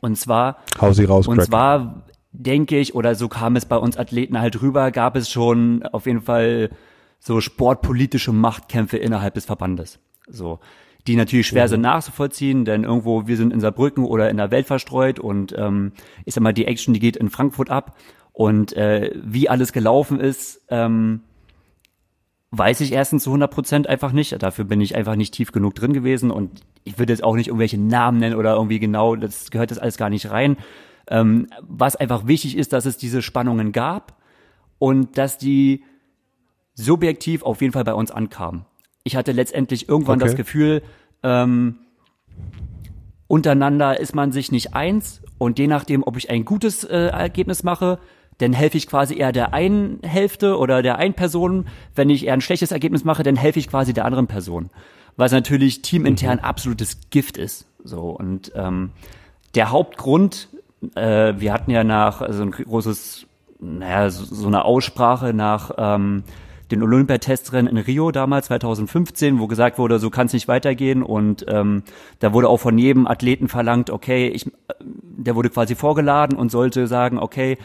Und 0.00 0.16
zwar, 0.16 0.58
Hau 0.80 0.92
sie 0.92 1.04
raus, 1.04 1.26
und 1.26 1.36
Crack. 1.36 1.46
zwar 1.46 2.04
denke 2.32 2.78
ich, 2.78 2.94
oder 2.94 3.14
so 3.14 3.28
kam 3.28 3.56
es 3.56 3.64
bei 3.64 3.76
uns 3.76 3.96
Athleten 3.96 4.38
halt 4.38 4.60
rüber, 4.60 4.90
gab 4.90 5.16
es 5.16 5.30
schon 5.30 5.82
auf 5.84 6.06
jeden 6.06 6.20
Fall 6.20 6.70
so 7.18 7.40
sportpolitische 7.40 8.32
Machtkämpfe 8.32 8.98
innerhalb 8.98 9.34
des 9.34 9.46
Verbandes. 9.46 9.98
So. 10.28 10.60
Die 11.06 11.16
natürlich 11.16 11.46
schwer 11.46 11.68
sind 11.68 11.82
nachzuvollziehen, 11.82 12.64
denn 12.64 12.82
irgendwo, 12.82 13.28
wir 13.28 13.36
sind 13.36 13.52
in 13.52 13.60
Saarbrücken 13.60 14.04
oder 14.04 14.28
in 14.28 14.36
der 14.36 14.50
Welt 14.50 14.66
verstreut 14.66 15.20
und 15.20 15.54
ähm, 15.56 15.92
ich 16.24 16.34
sag 16.34 16.42
mal, 16.42 16.52
die 16.52 16.66
Action, 16.66 16.94
die 16.94 17.00
geht 17.00 17.16
in 17.16 17.30
Frankfurt 17.30 17.70
ab. 17.70 17.96
Und 18.32 18.74
äh, 18.74 19.12
wie 19.14 19.48
alles 19.48 19.72
gelaufen 19.72 20.20
ist, 20.20 20.62
ähm, 20.68 21.22
weiß 22.50 22.80
ich 22.80 22.92
erstens 22.92 23.24
zu 23.24 23.30
100 23.30 23.50
Prozent 23.50 23.86
einfach 23.88 24.12
nicht. 24.12 24.40
Dafür 24.42 24.64
bin 24.64 24.80
ich 24.80 24.94
einfach 24.94 25.16
nicht 25.16 25.34
tief 25.34 25.52
genug 25.52 25.74
drin 25.74 25.92
gewesen 25.92 26.30
und 26.30 26.62
ich 26.84 26.98
würde 26.98 27.12
jetzt 27.12 27.24
auch 27.24 27.34
nicht 27.34 27.48
irgendwelche 27.48 27.78
Namen 27.78 28.18
nennen 28.18 28.36
oder 28.36 28.54
irgendwie 28.54 28.78
genau, 28.78 29.16
das 29.16 29.50
gehört 29.50 29.70
das 29.70 29.78
alles 29.78 29.96
gar 29.96 30.10
nicht 30.10 30.30
rein. 30.30 30.56
Ähm, 31.08 31.48
was 31.60 31.96
einfach 31.96 32.26
wichtig 32.26 32.56
ist, 32.56 32.72
dass 32.72 32.86
es 32.86 32.96
diese 32.96 33.22
Spannungen 33.22 33.72
gab 33.72 34.16
und 34.78 35.18
dass 35.18 35.38
die 35.38 35.84
subjektiv 36.74 37.42
auf 37.42 37.60
jeden 37.60 37.72
Fall 37.72 37.84
bei 37.84 37.94
uns 37.94 38.10
ankamen. 38.10 38.64
Ich 39.04 39.16
hatte 39.16 39.32
letztendlich 39.32 39.88
irgendwann 39.88 40.18
Okay. 40.20 40.28
das 40.28 40.36
Gefühl, 40.36 40.82
ähm, 41.22 41.76
untereinander 43.28 43.98
ist 43.98 44.14
man 44.14 44.32
sich 44.32 44.52
nicht 44.52 44.74
eins 44.74 45.22
und 45.38 45.58
je 45.58 45.66
nachdem, 45.66 46.02
ob 46.02 46.16
ich 46.16 46.30
ein 46.30 46.44
gutes 46.44 46.84
äh, 46.84 47.06
Ergebnis 47.08 47.62
mache, 47.62 47.98
dann 48.38 48.52
helfe 48.52 48.76
ich 48.76 48.86
quasi 48.86 49.16
eher 49.16 49.32
der 49.32 49.54
einen 49.54 50.00
Hälfte 50.02 50.58
oder 50.58 50.82
der 50.82 50.98
einen 50.98 51.14
Person. 51.14 51.66
Wenn 51.94 52.10
ich 52.10 52.26
eher 52.26 52.34
ein 52.34 52.40
schlechtes 52.40 52.70
Ergebnis 52.70 53.04
mache, 53.04 53.22
dann 53.22 53.36
helfe 53.36 53.58
ich 53.58 53.68
quasi 53.68 53.92
der 53.92 54.04
anderen 54.04 54.26
Person. 54.26 54.70
Was 55.16 55.32
natürlich 55.32 55.82
teamintern 55.82 56.40
absolutes 56.40 57.08
Gift 57.10 57.38
ist. 57.38 57.66
So 57.82 58.10
und 58.10 58.52
ähm, 58.54 58.90
der 59.54 59.70
Hauptgrund, 59.70 60.48
äh, 60.94 61.34
wir 61.38 61.52
hatten 61.52 61.70
ja 61.70 61.84
nach 61.84 62.20
also 62.20 62.42
ein 62.42 62.50
großes, 62.50 63.26
naja, 63.58 64.10
so, 64.10 64.24
so 64.24 64.46
eine 64.48 64.64
Aussprache 64.64 65.32
nach 65.32 65.70
ähm, 65.78 66.24
den 66.70 66.82
Olympiatestrennen 66.82 67.70
in 67.70 67.78
Rio 67.78 68.10
damals 68.10 68.46
2015, 68.46 69.38
wo 69.38 69.46
gesagt 69.46 69.78
wurde, 69.78 69.98
so 69.98 70.10
kann 70.10 70.26
es 70.26 70.32
nicht 70.32 70.48
weitergehen 70.48 71.02
und 71.02 71.46
ähm, 71.48 71.84
da 72.18 72.32
wurde 72.32 72.48
auch 72.48 72.58
von 72.58 72.76
jedem 72.76 73.06
Athleten 73.06 73.48
verlangt, 73.48 73.90
okay, 73.90 74.28
ich, 74.28 74.50
der 74.80 75.36
wurde 75.36 75.48
quasi 75.50 75.74
vorgeladen 75.74 76.36
und 76.36 76.50
sollte 76.50 76.86
sagen, 76.86 77.18
okay, 77.18 77.56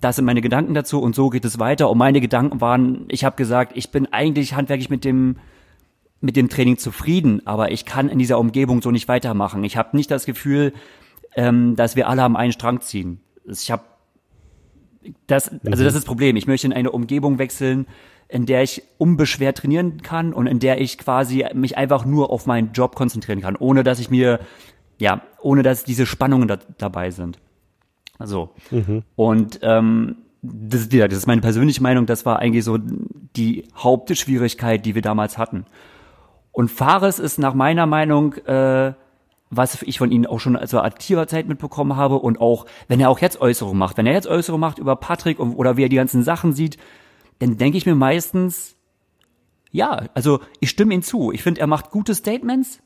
das 0.00 0.16
sind 0.16 0.24
meine 0.24 0.40
Gedanken 0.40 0.74
dazu 0.74 1.00
und 1.00 1.14
so 1.14 1.30
geht 1.30 1.44
es 1.44 1.58
weiter. 1.58 1.90
Und 1.90 1.98
meine 1.98 2.20
Gedanken 2.20 2.60
waren, 2.60 3.04
ich 3.08 3.24
habe 3.24 3.36
gesagt, 3.36 3.72
ich 3.74 3.90
bin 3.90 4.06
eigentlich 4.12 4.54
handwerklich 4.54 4.90
mit 4.90 5.04
dem 5.04 5.36
mit 6.22 6.36
dem 6.36 6.50
Training 6.50 6.76
zufrieden, 6.76 7.46
aber 7.46 7.70
ich 7.72 7.86
kann 7.86 8.10
in 8.10 8.18
dieser 8.18 8.38
Umgebung 8.38 8.82
so 8.82 8.90
nicht 8.90 9.08
weitermachen. 9.08 9.64
Ich 9.64 9.78
habe 9.78 9.96
nicht 9.96 10.10
das 10.10 10.26
Gefühl, 10.26 10.74
ähm, 11.34 11.76
dass 11.76 11.96
wir 11.96 12.08
alle 12.08 12.22
am 12.22 12.36
einen 12.36 12.52
Strang 12.52 12.82
ziehen. 12.82 13.20
Ich 13.46 13.70
habe 13.70 13.84
das, 15.26 15.48
also 15.48 15.60
das 15.64 15.94
ist 15.94 15.96
das 15.96 16.04
Problem. 16.04 16.36
Ich 16.36 16.46
möchte 16.46 16.66
in 16.66 16.74
eine 16.74 16.90
Umgebung 16.90 17.38
wechseln, 17.38 17.86
in 18.28 18.46
der 18.46 18.62
ich 18.62 18.82
unbeschwert 18.98 19.58
trainieren 19.58 20.02
kann 20.02 20.32
und 20.32 20.46
in 20.46 20.58
der 20.58 20.80
ich 20.80 20.98
quasi 20.98 21.46
mich 21.54 21.78
einfach 21.78 22.04
nur 22.04 22.30
auf 22.30 22.46
meinen 22.46 22.72
Job 22.72 22.94
konzentrieren 22.94 23.40
kann, 23.40 23.56
ohne 23.56 23.82
dass 23.82 23.98
ich 23.98 24.10
mir, 24.10 24.40
ja, 24.98 25.22
ohne 25.40 25.62
dass 25.62 25.84
diese 25.84 26.06
Spannungen 26.06 26.48
da, 26.48 26.58
dabei 26.78 27.10
sind. 27.10 27.38
So. 28.24 28.50
Mhm. 28.70 29.02
Und 29.16 29.60
ähm, 29.62 30.16
das, 30.42 30.88
ja, 30.92 31.08
das 31.08 31.18
ist 31.18 31.26
meine 31.26 31.40
persönliche 31.40 31.82
Meinung, 31.82 32.06
das 32.06 32.24
war 32.24 32.38
eigentlich 32.38 32.64
so 32.64 32.78
die 32.78 33.68
Hauptschwierigkeit, 33.76 34.84
die 34.84 34.94
wir 34.94 35.02
damals 35.02 35.38
hatten. 35.38 35.66
Und 36.52 36.70
Fares 36.70 37.18
ist 37.18 37.38
nach 37.38 37.54
meiner 37.54 37.86
Meinung, 37.86 38.34
äh, 38.46 38.92
was 39.50 39.82
ich 39.82 39.98
von 39.98 40.12
ihm 40.12 40.26
auch 40.26 40.38
schon 40.38 40.58
zur 40.66 40.84
aktiver 40.84 41.26
Zeit 41.26 41.48
mitbekommen 41.48 41.96
habe 41.96 42.16
und 42.16 42.40
auch, 42.40 42.66
wenn 42.88 43.00
er 43.00 43.10
auch 43.10 43.18
jetzt 43.18 43.40
Äußerungen 43.40 43.78
macht, 43.78 43.98
wenn 43.98 44.06
er 44.06 44.12
jetzt 44.12 44.28
Äußerungen 44.28 44.60
macht 44.60 44.78
über 44.78 44.96
Patrick 44.96 45.38
und, 45.38 45.54
oder 45.54 45.76
wie 45.76 45.84
er 45.84 45.88
die 45.88 45.96
ganzen 45.96 46.22
Sachen 46.22 46.52
sieht, 46.52 46.78
dann 47.40 47.56
denke 47.56 47.76
ich 47.76 47.86
mir 47.86 47.96
meistens, 47.96 48.76
ja, 49.72 50.04
also 50.14 50.40
ich 50.60 50.70
stimme 50.70 50.94
ihm 50.94 51.02
zu. 51.02 51.32
Ich 51.32 51.42
finde, 51.42 51.60
er 51.60 51.66
macht 51.66 51.90
gute 51.90 52.14
Statements. 52.14 52.80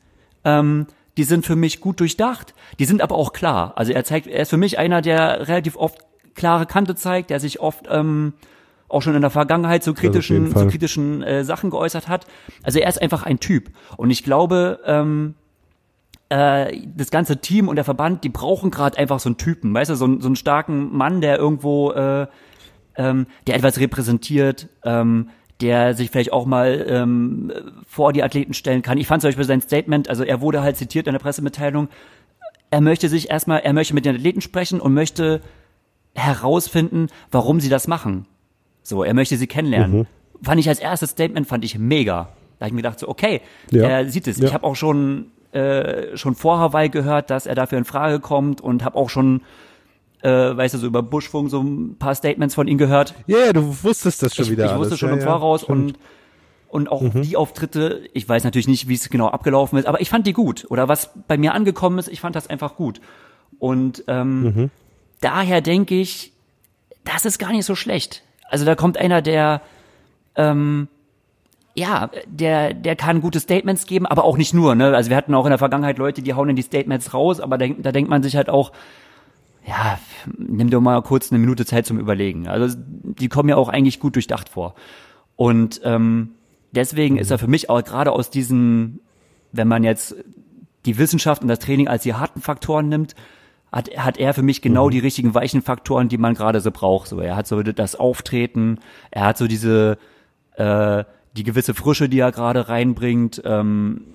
Ähm, 0.45 0.87
die 1.17 1.25
sind 1.25 1.47
für 1.47 1.57
mich 1.57 1.81
gut 1.81 2.01
durchdacht. 2.01 2.55
Die 2.79 2.85
sind 2.85 3.03
aber 3.03 3.15
auch 3.15 3.33
klar. 3.33 3.73
Also 3.77 3.93
er 3.93 4.05
zeigt, 4.05 4.27
er 4.27 4.43
ist 4.43 4.51
für 4.51 4.57
mich 4.57 4.79
einer, 4.79 5.01
der 5.01 5.49
relativ 5.49 5.77
oft 5.77 5.99
klare 6.35 6.67
Kante 6.67 6.95
zeigt, 6.97 7.31
der 7.31 7.41
sich 7.41 7.61
oft 7.61 7.87
ähm, 7.89 8.35
auch 8.89 9.03
schon 9.03 9.15
in 9.15 9.21
der 9.21 9.31
Vergangenheit 9.31 9.83
zu 9.83 9.95
kritischen, 9.95 10.55
zu 10.55 10.67
kritischen 10.67 11.23
äh, 11.23 11.45
Sachen 11.45 11.71
geäußert 11.71 12.09
hat. 12.09 12.27
Also 12.63 12.79
er 12.79 12.89
ist 12.89 13.01
einfach 13.01 13.25
ein 13.25 13.41
Typ. 13.41 13.71
Und 13.97 14.11
ich 14.11 14.25
glaube, 14.25 14.81
ähm, 14.85 15.35
äh, 16.29 16.81
das 16.97 17.11
ganze 17.11 17.39
Team 17.39 17.69
und 17.69 17.77
der 17.77 17.85
Verband, 17.85 18.25
die 18.25 18.29
brauchen 18.29 18.71
gerade 18.71 18.99
einfach 18.99 19.21
so 19.21 19.29
einen 19.29 19.37
Typen, 19.37 19.75
weißt 19.75 19.91
du, 19.91 19.95
so, 19.95 20.21
so 20.21 20.27
einen 20.27 20.37
starken 20.37 20.97
Mann, 20.97 21.21
der 21.21 21.39
irgendwo, 21.39 21.93
äh, 21.93 22.27
ähm, 22.97 23.27
der 23.47 23.57
etwas 23.57 23.79
repräsentiert, 23.79 24.69
ähm, 24.85 25.31
der 25.61 25.95
sich 25.95 26.11
vielleicht 26.11 26.33
auch 26.33 26.47
mal 26.47 26.85
ähm, 26.89 27.53
vor 27.87 28.13
die 28.13 28.23
Athleten 28.23 28.55
stellen 28.55 28.83
kann. 28.83 28.99
Ich 28.99 29.07
fand 29.07 29.23
zum 29.23 29.29
Beispiel 29.29 29.45
sein 29.45 29.61
Statement, 29.61 30.09
also 30.09 30.25
er 30.25 30.41
wurde 30.41 30.63
halt 30.63 30.77
zitiert 30.77 31.07
in 31.07 31.13
der 31.13 31.21
Pressemitteilung, 31.21 31.89
er 32.71 32.81
möchte 32.81 33.09
sich 33.09 33.31
erstmal, 33.31 33.61
er 33.61 33.73
möchte 33.73 33.95
mit 33.95 34.05
den 34.05 34.17
Athleten 34.17 34.41
sprechen 34.41 34.81
und 34.81 34.95
möchte 34.95 35.41
herausfinden, 36.15 37.09
warum 37.31 37.61
sie 37.61 37.69
das 37.69 37.87
machen. 37.87 38.27
So, 38.83 39.05
er 39.05 39.15
möchte 39.15 39.37
sie 39.37 39.47
kennenlernen. 39.47 39.99
Mhm. 39.99 40.07
Fand 40.43 40.61
ich 40.61 40.69
als 40.69 40.81
erstes 40.81 41.11
Statement, 41.11 41.47
fand 41.47 41.65
ich 41.65 41.79
mega. 41.79 42.29
Da 42.59 42.65
habe 42.65 42.69
ich 42.69 42.73
mir 42.73 42.83
gedacht, 42.83 42.99
so, 42.99 43.09
okay, 43.09 43.41
ja. 43.71 43.89
er 43.89 44.11
sieht 44.11 44.27
es. 44.27 44.39
Ja. 44.39 44.47
Ich 44.47 44.55
habe 44.55 44.65
auch 44.65 44.77
schon, 44.77 45.31
äh, 45.53 46.17
schon 46.17 46.35
vor 46.35 46.59
Hawaii 46.59 46.89
gehört, 46.89 47.31
dass 47.31 47.47
er 47.47 47.55
dafür 47.55 47.79
in 47.79 47.85
Frage 47.85 48.21
kommt 48.21 48.61
und 48.61 48.85
habe 48.85 48.97
auch 48.97 49.09
schon 49.09 49.43
äh, 50.25 50.57
weißt 50.57 50.75
du, 50.75 50.79
so 50.79 50.87
über 50.87 51.03
Buschfunk 51.03 51.51
so 51.51 51.61
ein 51.61 51.97
paar 51.99 52.15
Statements 52.15 52.55
von 52.55 52.67
ihm 52.67 52.79
gehört. 52.79 53.15
Ja, 53.27 53.39
yeah, 53.39 53.53
du 53.53 53.77
wusstest 53.85 54.23
das 54.23 54.35
schon 54.35 54.47
ich, 54.47 54.51
wieder. 54.53 54.65
Ich 54.67 54.73
wusste 54.73 54.93
alles. 54.93 54.99
schon 54.99 55.11
ja, 55.11 55.17
im 55.17 55.21
Voraus 55.21 55.63
ja, 55.63 55.69
und 55.69 55.99
und 56.69 56.91
auch 56.91 57.03
mhm. 57.03 57.23
die 57.23 57.37
Auftritte, 57.37 58.09
ich 58.15 58.29
weiß 58.29 58.43
natürlich 58.43 58.67
nicht, 58.67 58.89
wie 58.89 58.95
es 58.95 59.09
genau 59.09 59.29
abgelaufen 59.29 59.79
ist, 59.79 59.87
aber 59.87 60.01
ich 60.01 60.11
fand 60.11 60.27
die 60.27 60.33
gut. 60.33 60.67
Oder 60.71 60.89
was 60.89 61.11
bei 61.29 61.39
mir 61.39 61.55
angekommen 61.55 62.01
ist, 62.01 62.09
ich 62.09 62.21
fand 62.21 62.35
das 62.35 62.51
einfach 62.51 62.75
gut. 62.75 63.01
Und 63.61 64.03
ähm, 64.09 64.43
mhm. 64.43 64.71
daher 65.21 65.61
denke 65.61 65.95
ich, 65.95 66.33
das 67.05 67.27
ist 67.27 67.39
gar 67.39 67.53
nicht 67.53 67.65
so 67.65 67.77
schlecht. 67.77 68.25
Also 68.51 68.65
da 68.65 68.75
kommt 68.75 68.99
einer, 68.99 69.23
der 69.23 69.61
ähm, 70.35 70.89
ja, 71.77 72.11
der, 72.27 72.75
der 72.75 72.97
kann 72.97 73.21
gute 73.21 73.39
Statements 73.39 73.87
geben, 73.87 74.07
aber 74.07 74.25
auch 74.25 74.37
nicht 74.37 74.53
nur. 74.53 74.75
Ne? 74.75 74.97
Also 74.97 75.11
wir 75.11 75.17
hatten 75.17 75.35
auch 75.35 75.45
in 75.47 75.51
der 75.51 75.59
Vergangenheit 75.59 75.99
Leute, 75.99 76.23
die 76.23 76.35
hauen 76.35 76.49
in 76.49 76.57
die 76.57 76.63
Statements 76.63 77.15
raus, 77.15 77.39
aber 77.39 77.57
da, 77.57 77.69
da 77.69 77.93
denkt 77.93 78.11
man 78.11 78.25
sich 78.25 78.35
halt 78.35 78.49
auch, 78.49 78.73
ja, 79.67 79.99
nimm 80.37 80.71
doch 80.71 80.81
mal 80.81 81.01
kurz 81.03 81.33
eine 81.33 81.39
Minute 81.39 81.65
Zeit 81.65 81.87
zum 81.87 81.99
Überlegen. 81.99 82.49
Also 82.49 82.77
die 82.79 83.29
kommen 83.29 83.49
ja 83.49 83.57
auch 83.57 83.69
eigentlich 83.69 84.01
gut 84.01 84.15
durchdacht 84.15 84.49
vor. 84.49 84.75
Und 85.37 85.81
ähm, 85.85 86.31
deswegen 86.73 87.17
ist 87.17 87.31
er 87.31 87.39
für 87.39 87.49
mich 87.49 87.71
auch 87.71 87.83
gerade 87.83 88.13
aus 88.13 88.31
diesen, 88.31 89.01
wenn 89.53 89.69
man 89.69 89.85
jetzt 89.85 90.15
die 90.85 90.99
Wissenschaft 90.99 91.43
und 91.43 91.49
das 91.49 91.61
Training 91.61 91.89
als 91.89 92.03
die 92.03 92.15
harten 92.15 92.41
Faktoren 92.41 92.89
nimmt, 92.89 93.15
hat, 93.73 93.91
hat 93.97 94.19
er 94.19 94.35
für 94.35 94.43
mich 94.43 94.63
genau 94.63 94.87
mhm. 94.87 94.91
die 94.93 94.99
richtigen 95.01 95.35
weichen 95.35 95.63
Faktoren, 95.63 96.09
die 96.09 96.19
man 96.19 96.35
gerade 96.35 96.61
so 96.61 96.71
braucht. 96.71 97.09
So, 97.09 97.21
er 97.21 97.35
hat 97.35 97.47
so 97.47 97.63
das 97.63 97.97
Auftreten, 97.97 98.79
er 99.11 99.25
hat 99.27 99.39
so 99.39 99.47
diese 99.47 99.99
äh, 100.57 101.05
die 101.37 101.43
gewisse 101.43 101.75
Frische, 101.75 102.09
die 102.09 102.21
er 102.21 102.33
gerade 102.33 102.69
reinbringt. 102.69 103.43
Ähm, 103.45 104.15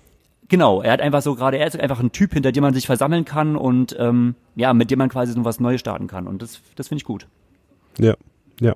genau, 0.50 0.82
er 0.82 0.92
hat 0.92 1.02
einfach 1.02 1.22
so 1.22 1.36
gerade, 1.36 1.58
er 1.58 1.68
ist 1.68 1.80
einfach 1.80 2.00
ein 2.00 2.12
Typ, 2.12 2.34
hinter 2.34 2.52
dem 2.52 2.64
man 2.64 2.74
sich 2.74 2.86
versammeln 2.86 3.26
kann 3.26 3.56
und 3.56 3.96
ähm, 3.98 4.36
ja, 4.56 4.74
mit 4.74 4.92
dem 4.92 5.00
man 5.00 5.10
quasi 5.10 5.32
so 5.32 5.46
was 5.46 5.60
Neues 5.60 5.80
starten 5.80 6.08
kann. 6.08 6.28
Und 6.28 6.42
das, 6.42 6.62
das 6.76 6.90
finde 6.90 7.00
ich 7.00 7.06
gut. 7.06 7.28
Ja, 7.98 8.16
ja, 8.60 8.74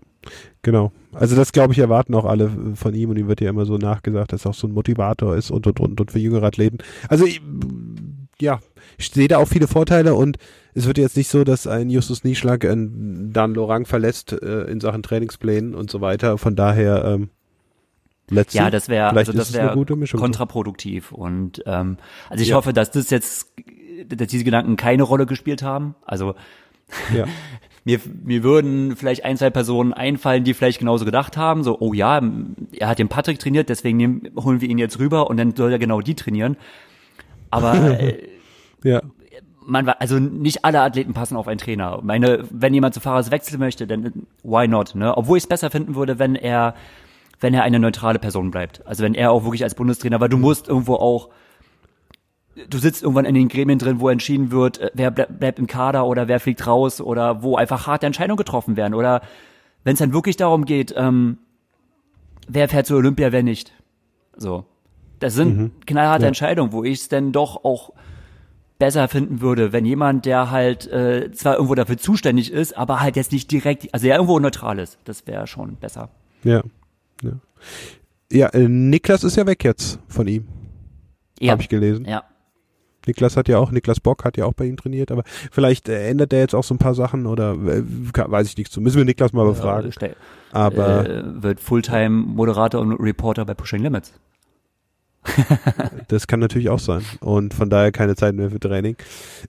genau. 0.62 0.92
Also 1.12 1.36
das 1.36 1.52
glaube 1.52 1.74
ich 1.74 1.80
erwarten 1.80 2.16
auch 2.16 2.26
alle 2.26 2.50
von 2.76 2.94
ihm 2.94 3.10
und 3.10 3.18
ihm 3.18 3.28
wird 3.28 3.42
ja 3.42 3.50
immer 3.50 3.66
so 3.66 3.78
nachgesagt, 3.78 4.32
dass 4.32 4.46
er 4.46 4.52
auch 4.52 4.56
so 4.56 4.68
ein 4.68 4.74
Motivator 4.74 5.36
ist 5.36 5.52
und 5.52 5.68
und 5.68 5.80
und, 5.80 6.00
und 6.00 6.12
für 6.12 6.20
jüngere 6.20 6.44
Athleten. 6.44 6.78
Also 7.10 7.26
ja, 8.40 8.60
ich 8.98 9.10
sehe 9.10 9.28
da 9.28 9.38
auch 9.38 9.48
viele 9.48 9.68
Vorteile 9.68 10.16
und 10.16 10.38
es 10.74 10.88
wird 10.88 10.98
jetzt 10.98 11.18
nicht 11.18 11.30
so, 11.30 11.44
dass 11.44 11.68
ein 11.68 11.90
Justus 11.90 12.24
Nieschlag 12.24 12.66
einen 12.66 13.32
Dan 13.32 13.54
Lorang 13.54 13.86
verlässt 13.86 14.34
äh, 14.34 14.64
in 14.64 14.80
Sachen 14.80 15.04
Trainingsplänen 15.04 15.76
und 15.76 15.92
so 15.92 16.02
weiter. 16.02 16.38
Von 16.38 16.56
daher 16.56 17.06
ähm, 17.06 17.30
Let's 18.30 18.54
ja, 18.54 18.70
das 18.70 18.88
wäre 18.90 19.10
also 19.10 19.34
das 19.34 19.54
wäre 19.54 19.76
kontraproduktiv 20.16 21.12
und 21.12 21.62
ähm, 21.66 21.98
also 22.30 22.42
ich 22.42 22.50
ja. 22.50 22.56
hoffe, 22.56 22.74
dass 22.74 22.92
das 22.92 23.10
jetzt 23.10 23.54
dass 24.08 24.28
diese 24.28 24.44
Gedanken 24.44 24.78
keine 24.78 25.04
Rolle 25.04 25.26
gespielt 25.26 25.62
haben. 25.62 25.96
Also 26.06 26.36
ja. 27.14 27.26
mir 27.84 28.00
mir 28.24 28.44
würden 28.44 28.96
vielleicht 28.96 29.26
ein 29.26 29.38
zwei 29.38 29.50
Personen 29.50 29.94
einfallen, 29.94 30.46
die 30.46 30.54
vielleicht 30.54 30.80
genauso 30.80 31.04
gedacht 31.04 31.36
haben, 31.36 31.64
so 31.64 31.78
oh 31.80 31.94
ja, 31.94 32.22
er 32.72 32.88
hat 32.88 33.00
den 33.00 33.10
Patrick 33.10 33.40
trainiert, 33.40 33.70
deswegen 33.70 33.98
nehmen, 33.98 34.30
holen 34.38 34.62
wir 34.62 34.70
ihn 34.70 34.78
jetzt 34.78 35.00
rüber 35.00 35.30
und 35.30 35.38
dann 35.38 35.56
soll 35.56 35.72
er 35.72 35.80
genau 35.80 36.00
die 36.00 36.16
trainieren. 36.16 36.56
Aber 37.50 38.00
äh, 38.00 38.30
ja 38.84 39.02
man 39.66 39.88
also 39.90 40.20
nicht 40.20 40.66
alle 40.66 40.82
Athleten 40.82 41.14
passen 41.14 41.38
auf 41.38 41.48
einen 41.48 41.58
Trainer. 41.58 42.00
Meine, 42.04 42.44
wenn 42.52 42.74
jemand 42.74 42.94
zu 42.94 43.00
Fahrers 43.00 43.32
wechseln 43.32 43.60
möchte, 43.60 43.88
dann 43.88 44.26
why 44.44 44.68
not, 44.68 44.96
ne? 44.96 45.16
Obwohl 45.18 45.38
ich 45.38 45.44
es 45.44 45.48
besser 45.48 45.72
finden 45.72 45.96
würde, 45.96 46.20
wenn 46.20 46.36
er 46.36 46.76
wenn 47.44 47.54
er 47.54 47.64
eine 47.64 47.78
neutrale 47.78 48.20
Person 48.20 48.52
bleibt. 48.52 48.82
Also 48.88 49.04
wenn 49.04 49.14
er 49.14 49.32
auch 49.32 49.44
wirklich 49.44 49.64
als 49.64 49.76
Bundestrainer, 49.76 50.22
weil 50.22 50.30
du 50.30 50.38
musst 50.38 50.70
irgendwo 50.70 50.96
auch, 50.96 51.30
du 52.70 52.78
sitzt 52.78 53.04
irgendwann 53.04 53.26
in 53.26 53.36
den 53.36 53.50
Gremien 53.50 53.78
drin, 53.78 54.00
wo 54.00 54.08
entschieden 54.08 54.50
wird, 54.50 54.80
äh, 54.80 54.92
wer 54.94 55.12
bleibt 55.12 55.60
im 55.60 55.68
Kader 55.68 56.08
oder 56.08 56.30
wer 56.30 56.40
fliegt 56.40 56.66
raus 56.66 57.02
oder 57.02 57.44
wo 57.44 57.58
einfach 57.58 57.86
harte 57.86 58.06
Entscheidungen 58.06 58.38
getroffen 58.38 58.78
werden. 58.78 58.94
Oder 58.94 59.22
wenn 59.84 59.94
es 59.94 60.00
dann 60.00 60.14
wirklich 60.14 60.38
darum 60.38 60.64
geht, 60.64 60.94
ähm, 60.96 61.38
wer 62.48 62.70
fährt 62.70 62.88
zur 62.88 62.98
Olympia, 62.98 63.34
wer 63.34 63.44
nicht. 63.44 63.74
So. 64.38 64.64
Das 65.20 65.34
sind 65.34 65.58
mhm. 65.58 65.72
knallharte 65.86 66.24
ja. 66.24 66.28
Entscheidungen, 66.30 66.72
wo 66.72 66.86
ich 66.86 67.02
es 67.02 67.10
denn 67.10 67.34
doch 67.34 67.66
auch 67.66 67.92
besser 68.80 69.10
finden 69.10 69.42
würde, 69.42 69.74
wenn 69.74 69.86
jemand, 69.86 70.26
der 70.26 70.50
halt 70.50 70.88
äh, 70.88 71.30
zwar 71.34 71.56
irgendwo 71.56 71.76
dafür 71.76 71.98
zuständig 71.98 72.54
ist, 72.54 72.78
aber 72.78 73.02
halt 73.02 73.18
jetzt 73.18 73.34
nicht 73.34 73.52
direkt, 73.52 73.94
also 73.94 74.08
ja 74.08 74.16
irgendwo 74.16 74.40
neutral 74.40 74.80
ist. 74.80 74.98
Das 75.04 75.28
wäre 75.28 75.46
schon 75.46 75.76
besser. 75.76 76.10
Ja. 76.46 76.64
Ja, 77.24 77.32
ja 78.32 78.48
äh, 78.50 78.68
Niklas 78.68 79.24
ist 79.24 79.38
ja 79.38 79.46
weg 79.46 79.64
jetzt 79.64 80.00
von 80.08 80.28
ihm. 80.28 80.48
Ja. 81.40 81.52
Habe 81.52 81.62
ich 81.62 81.70
gelesen. 81.70 82.06
Ja. 82.06 82.24
Niklas 83.06 83.36
hat 83.36 83.50
ja 83.50 83.58
auch, 83.58 83.72
Niklas 83.72 84.00
Bock 84.00 84.24
hat 84.24 84.38
ja 84.38 84.46
auch 84.46 84.54
bei 84.54 84.66
ihm 84.66 84.78
trainiert, 84.78 85.12
aber 85.12 85.24
vielleicht 85.52 85.90
äh, 85.90 86.08
ändert 86.08 86.32
er 86.32 86.40
jetzt 86.40 86.56
auch 86.56 86.64
so 86.64 86.74
ein 86.74 86.78
paar 86.78 86.96
Sachen 86.96 87.26
oder 87.26 87.54
äh, 87.54 87.84
weiß 87.84 88.48
ich 88.48 88.58
nicht 88.58 88.72
zu. 88.72 88.82
Müssen 88.82 88.98
wir 88.98 89.06
Niklas 89.06 89.34
mal 89.34 89.46
befragen. 89.46 89.92
Ja, 90.00 90.10
aber 90.52 91.10
äh, 91.10 91.44
wird 91.44 91.60
Fulltime 91.60 92.10
Moderator 92.10 92.82
und 92.82 92.94
Reporter 92.94 93.46
bei 93.46 93.54
Pushing 93.54 93.82
Limits. 93.82 94.14
das 96.08 96.28
kann 96.28 96.40
natürlich 96.40 96.70
auch 96.70 96.80
sein. 96.80 97.04
Und 97.20 97.54
von 97.54 97.70
daher 97.70 97.92
keine 97.92 98.16
Zeit 98.16 98.36
mehr 98.36 98.52
für 98.52 98.60
Training. 98.60 98.96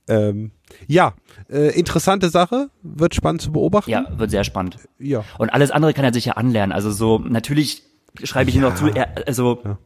Ähm, 0.08 0.50
ja, 0.86 1.14
äh, 1.50 1.78
interessante 1.78 2.28
Sache. 2.30 2.70
Wird 2.82 3.14
spannend 3.14 3.42
zu 3.42 3.52
beobachten. 3.52 3.90
Ja, 3.90 4.06
wird 4.16 4.30
sehr 4.30 4.44
spannend. 4.44 4.78
Ja. 4.98 5.24
Und 5.38 5.50
alles 5.50 5.70
andere 5.70 5.94
kann 5.94 6.04
er 6.04 6.12
sich 6.12 6.26
ja 6.26 6.34
anlernen. 6.34 6.72
Also 6.72 6.90
so, 6.90 7.18
natürlich 7.18 7.82
schreibe 8.22 8.50
ich 8.50 8.56
ihm 8.56 8.62
noch 8.62 8.74
zu, 8.74 8.88
er, 8.88 9.26
also 9.26 9.60
ja. 9.64 9.78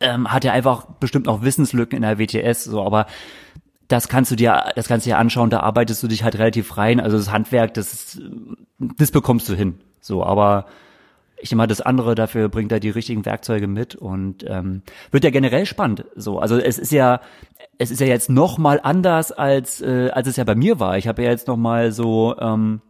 ähm, 0.00 0.32
hat 0.32 0.44
er 0.44 0.52
einfach 0.52 0.86
bestimmt 1.00 1.28
auch 1.28 1.42
Wissenslücken 1.42 1.96
in 1.96 2.02
der 2.02 2.18
WTS, 2.18 2.64
so, 2.64 2.82
aber 2.82 3.06
das 3.86 4.08
kannst 4.08 4.30
du 4.30 4.36
dir, 4.36 4.64
das 4.74 4.88
kannst 4.88 5.06
du 5.06 5.10
dir 5.10 5.18
anschauen, 5.18 5.50
da 5.50 5.60
arbeitest 5.60 6.02
du 6.02 6.08
dich 6.08 6.22
halt 6.22 6.38
relativ 6.38 6.76
rein. 6.76 7.00
Also 7.00 7.16
das 7.16 7.30
Handwerk, 7.30 7.72
das, 7.74 8.20
das 8.78 9.10
bekommst 9.10 9.48
du 9.48 9.54
hin. 9.54 9.80
So, 10.00 10.24
aber 10.24 10.66
ich 11.40 11.50
nehme 11.50 11.58
mal 11.62 11.66
das 11.66 11.80
andere, 11.80 12.14
dafür 12.14 12.48
bringt 12.48 12.72
er 12.72 12.80
die 12.80 12.90
richtigen 12.90 13.24
Werkzeuge 13.24 13.66
mit 13.66 13.94
und 13.94 14.44
ähm, 14.48 14.82
wird 15.10 15.24
ja 15.24 15.30
generell 15.30 15.66
spannend. 15.66 16.04
So, 16.16 16.38
also 16.38 16.56
es 16.58 16.78
ist 16.78 16.92
ja, 16.92 17.20
es 17.78 17.90
ist 17.90 18.00
ja 18.00 18.06
jetzt 18.06 18.30
noch 18.30 18.58
mal 18.58 18.80
anders 18.82 19.32
als 19.32 19.80
äh, 19.80 20.10
als 20.12 20.28
es 20.28 20.36
ja 20.36 20.44
bei 20.44 20.54
mir 20.54 20.80
war. 20.80 20.98
Ich 20.98 21.06
habe 21.08 21.22
ja 21.22 21.30
jetzt 21.30 21.46
noch 21.48 21.56
mal 21.56 21.92
so 21.92 22.36
ähm, 22.38 22.80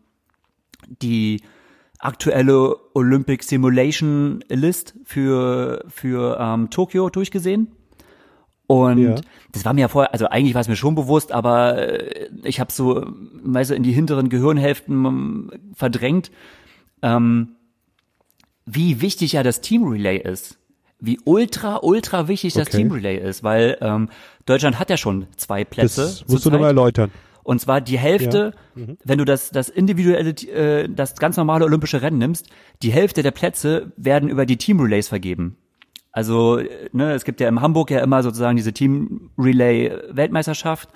die 1.02 1.42
aktuelle 1.98 2.76
Olympic 2.94 3.44
Simulation 3.44 4.44
List 4.48 4.94
für 5.04 5.84
für 5.88 6.38
ähm, 6.40 6.70
Tokio 6.70 7.10
durchgesehen. 7.10 7.72
Und 8.66 8.98
Ja. 8.98 9.14
das 9.52 9.64
war 9.64 9.72
mir 9.72 9.80
ja 9.82 9.88
vorher, 9.88 10.12
also 10.12 10.26
eigentlich 10.28 10.52
war 10.54 10.60
es 10.60 10.68
mir 10.68 10.76
schon 10.76 10.94
bewusst, 10.94 11.32
aber 11.32 11.78
äh, 11.78 12.28
ich 12.44 12.60
habe 12.60 12.70
so, 12.70 13.02
weißt 13.42 13.70
du, 13.70 13.74
in 13.74 13.82
die 13.82 13.92
hinteren 13.92 14.28
Gehirnhälften 14.28 15.06
ähm, 15.06 15.50
verdrängt, 15.74 16.30
ähm, 17.00 17.56
wie 18.70 19.00
wichtig 19.00 19.32
ja 19.32 19.42
das 19.42 19.60
Team 19.60 19.84
Relay 19.88 20.18
ist. 20.18 20.58
Wie 21.00 21.18
ultra, 21.24 21.78
ultra 21.82 22.26
wichtig 22.28 22.54
das 22.54 22.68
Okay. 22.68 22.78
Team 22.78 22.90
Relay 22.92 23.16
ist, 23.18 23.42
weil 23.44 23.78
ähm, 23.80 24.08
Deutschland 24.46 24.78
hat 24.78 24.90
ja 24.90 24.96
schon 24.96 25.26
zwei 25.36 25.64
Plätze. 25.64 26.02
Das 26.02 26.28
musst 26.28 26.44
du 26.44 26.50
nochmal 26.50 26.68
erläutern. 26.68 27.10
Und 27.44 27.60
zwar 27.60 27.80
die 27.80 27.98
Hälfte, 27.98 28.52
wenn 28.74 29.18
du 29.18 29.24
das, 29.24 29.50
das 29.50 29.68
individuelle, 29.70 30.30
äh, 30.30 30.88
das 30.88 31.14
ganz 31.16 31.36
normale 31.38 31.64
olympische 31.64 32.02
Rennen 32.02 32.18
nimmst, 32.18 32.48
die 32.82 32.90
Hälfte 32.92 33.22
der 33.22 33.30
Plätze 33.30 33.92
werden 33.96 34.28
über 34.28 34.44
die 34.44 34.58
Team 34.58 34.80
Relays 34.80 35.08
vergeben. 35.08 35.56
Also, 36.12 36.60
ne, 36.92 37.12
es 37.12 37.24
gibt 37.24 37.40
ja 37.40 37.48
in 37.48 37.60
Hamburg 37.62 37.90
ja 37.90 38.00
immer 38.02 38.22
sozusagen 38.22 38.56
diese 38.56 38.72
Team 38.72 39.30
Relay 39.38 39.92
Weltmeisterschaft. 40.10 40.90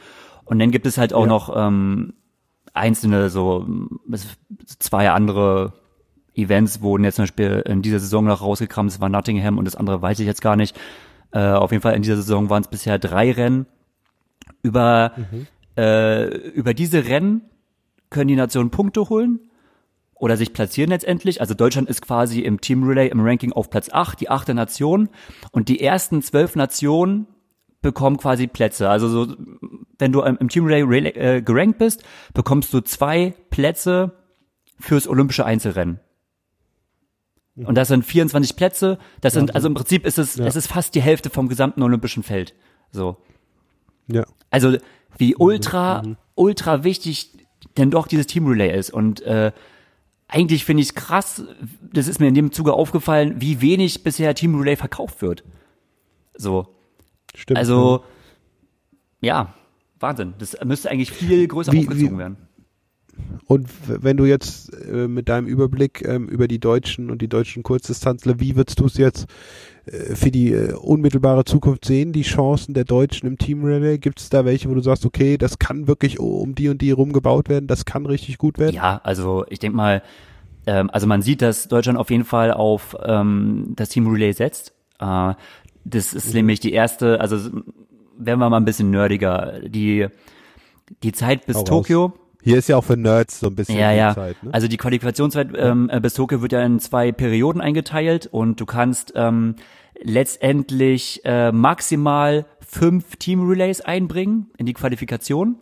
Und 0.44 0.58
dann 0.58 0.72
gibt 0.72 0.87
es 0.87 0.98
halt 0.98 1.14
auch 1.14 1.22
Ja. 1.22 1.28
noch 1.28 1.54
ähm, 1.56 2.14
einzelne, 2.74 3.30
so 3.30 3.66
es- 4.11 4.26
zwei 4.78 5.11
andere 5.11 5.74
Events 6.35 6.81
wurden 6.81 7.05
jetzt 7.05 7.16
zum 7.16 7.25
Beispiel 7.25 7.62
in 7.66 7.83
dieser 7.83 7.99
Saison 7.99 8.25
noch 8.25 8.40
rausgekramt. 8.40 8.90
Das 8.90 9.01
war 9.01 9.09
Nottingham 9.09 9.59
und 9.59 9.64
das 9.64 9.77
andere 9.77 10.01
weiß 10.01 10.18
ich 10.21 10.27
jetzt 10.27 10.42
gar 10.42 10.57
nicht. 10.57 10.79
Äh, 11.33 11.40
auf 11.40 11.73
jeden 11.73 11.83
Fall 11.83 11.95
in 11.95 12.03
dieser 12.03 12.16
Saison 12.16 12.51
waren 12.51 12.62
es 12.62 12.68
bisher 12.68 12.99
drei 12.99 13.33
Rennen. 13.33 13.66
Über, 14.62 15.12
äh, 15.77 16.27
über 16.51 16.75
diese 16.75 17.07
Rennen 17.07 17.42
können 18.11 18.29
die 18.29 18.37
Nationen 18.37 18.71
Punkte 18.71 19.09
holen 19.09 19.40
oder 20.14 20.37
sich 20.37 20.53
platzieren 20.53 20.90
letztendlich. 20.90 21.40
Also 21.40 21.55
Deutschland 21.55 21.88
ist 21.88 22.03
quasi 22.03 22.40
im 22.40 22.61
Team 22.61 22.85
Relay 22.85 23.09
im 23.09 23.21
Ranking 23.21 23.53
auf 23.53 23.71
Platz 23.71 23.88
8, 23.90 24.21
die 24.21 24.31
achte 24.31 24.55
Nation. 24.55 25.09
Und 25.51 25.68
die 25.68 25.81
ersten 25.81 26.23
zwölf 26.23 26.55
Nationen 26.55 27.27
bekommen 27.81 28.16
quasi 28.16 28.47
Plätze. 28.47 28.88
Also 28.88 29.09
so, 29.09 29.37
wenn 29.99 30.12
du 30.12 30.23
im 30.23 30.37
im 30.38 30.49
Team 30.49 30.66
Relay 30.66 30.83
Relay, 30.83 31.11
äh, 31.11 31.42
gerankt 31.42 31.79
bist, 31.79 32.05
bekommst 32.35 32.73
du 32.73 32.81
zwei 32.81 33.35
Plätze 33.51 34.12
fürs 34.79 35.09
olympische 35.09 35.45
Einzelrennen. 35.45 35.99
Und 37.66 37.75
das 37.77 37.88
sind 37.88 38.05
24 38.05 38.57
Plätze. 38.57 38.98
Das 39.20 39.33
sind, 39.35 39.55
also 39.55 39.68
im 39.68 39.75
Prinzip 39.75 40.07
ist 40.07 40.18
es, 40.18 40.38
es 40.38 40.57
ist 40.57 40.66
fast 40.66 40.94
die 40.94 41.03
Hälfte 41.03 41.31
vom 41.31 41.48
gesamten 41.48 41.83
olympischen 41.83 42.22
Feld. 42.22 42.55
So. 42.90 43.16
Ja. 44.09 44.25
Also 44.51 44.77
wie 45.18 45.37
ultra, 45.37 46.03
ultra 46.35 46.85
wichtig 46.85 47.31
denn 47.77 47.90
doch 47.90 48.07
dieses 48.07 48.27
Team 48.27 48.46
Relay 48.46 48.77
ist. 48.77 48.90
Und 48.90 49.22
äh, 49.22 49.53
eigentlich 50.29 50.64
finde 50.64 50.83
ich 50.83 50.88
es 50.90 50.94
krass, 50.94 51.42
das 51.92 52.09
ist 52.09 52.18
mir 52.20 52.29
in 52.29 52.35
dem 52.35 52.53
Zuge 52.53 52.72
aufgefallen, 52.72 53.40
wie 53.40 53.61
wenig 53.61 54.03
bisher 54.03 54.35
Team 54.35 54.59
Relay 54.59 54.77
verkauft 54.77 55.22
wird. 55.22 55.44
So. 56.35 56.68
Stimmt. 57.35 57.59
Also, 57.59 58.05
ja, 59.20 59.55
Wahnsinn. 60.01 60.35
Das 60.38 60.57
müsste 60.64 60.90
eigentlich 60.90 61.12
viel 61.12 61.46
größer 61.48 61.72
Wie- 61.72 61.81
aufgezogen 61.81 62.16
wie- 62.16 62.18
werden. 62.18 62.37
Und 63.46 63.68
wenn 63.87 64.16
du 64.16 64.25
jetzt 64.25 64.72
äh, 64.72 65.09
mit 65.09 65.29
deinem 65.29 65.46
Überblick 65.46 66.03
ähm, 66.07 66.29
über 66.29 66.48
die 66.48 66.59
Deutschen 66.59 67.11
und 67.11 67.20
die 67.20 67.29
deutschen 67.29 67.62
Kurzdistanzler, 67.62 68.40
wie 68.40 68.57
würdest 68.57 68.81
du 68.81 68.87
es 68.87 68.96
jetzt 68.96 69.27
äh, 69.87 70.14
für 70.14 70.31
die 70.31 70.53
äh, 70.53 70.72
unmittelbare 70.75 71.44
Zukunft 71.44 71.85
sehen, 71.85 72.12
die 72.12 72.22
Chancen 72.22 72.72
der 72.72 72.85
Deutschen 72.85 73.27
im 73.27 73.38
Team 73.38 73.64
Relay? 73.64 73.98
Gibt 73.98 74.20
es 74.20 74.31
da 74.31 74.44
welche, 74.44 74.70
wo 74.70 74.75
du 74.75 74.81
sagst, 74.81 75.05
okay, 75.05 75.37
das 75.37 75.59
kann 75.59 75.87
wirklich 75.87 76.20
um 76.20 76.55
die 76.55 76.68
und 76.68 76.81
die 76.81 76.92
rumgebaut 76.92 77.48
werden, 77.48 77.66
das 77.66 77.85
kann 77.85 78.07
richtig 78.07 78.38
gut 78.38 78.59
werden? 78.59 78.75
Ja, 78.75 79.01
also 79.05 79.44
ich 79.48 79.59
denke 79.59 79.77
mal, 79.77 80.03
ähm, 80.66 80.88
also 80.90 81.07
man 81.07 81.22
sieht, 81.22 81.42
dass 81.42 81.68
Deutschland 81.68 81.98
auf 81.98 82.11
jeden 82.11 82.25
Fall 82.25 82.53
auf 82.53 82.96
ähm, 83.05 83.72
das 83.77 83.90
Team 83.90 84.07
Relay 84.07 84.33
setzt. 84.33 84.72
Äh, 85.01 85.35
das 85.85 86.14
ist 86.14 86.33
nämlich 86.33 86.61
die 86.61 86.72
erste, 86.72 87.20
also 87.20 87.37
werden 88.16 88.38
wir 88.38 88.48
mal 88.48 88.57
ein 88.57 88.64
bisschen 88.64 88.90
nerdiger, 88.90 89.61
die 89.66 90.07
die 91.03 91.12
Zeit 91.12 91.46
bis 91.46 91.57
Hau 91.57 91.64
raus. 91.64 92.12
Hier 92.42 92.59
ist 92.59 92.68
ja 92.68 92.76
auch 92.76 92.85
für 92.85 92.96
Nerds 92.96 93.40
so 93.40 93.46
ein 93.46 93.55
bisschen 93.55 93.78
Ja, 93.78 93.92
die 93.92 93.98
ja. 93.98 94.14
Zeit. 94.14 94.42
Ne? 94.42 94.52
Also 94.52 94.68
die 94.68 94.76
Qualifikationszeit 94.76 95.50
ähm, 95.57 95.88
äh, 95.92 96.00
bis 96.00 96.14
Tokio 96.14 96.42
wird 96.42 96.52
ja 96.52 96.62
in 96.62 96.81
zwei 96.81 97.12
Perioden 97.12 97.61
eingeteilt 97.61 98.26
und 98.26 98.61
du 98.61 98.66
kannst 98.66 99.12
ähm, 99.14 99.55
letztendlich 100.02 101.20
äh, 101.24 101.52
maximal 101.52 102.46
fünf 102.61 103.16
Team-Relays 103.16 103.81
einbringen 103.81 104.50
in 104.59 104.66
die 104.66 104.72
Qualifikation. 104.72 105.57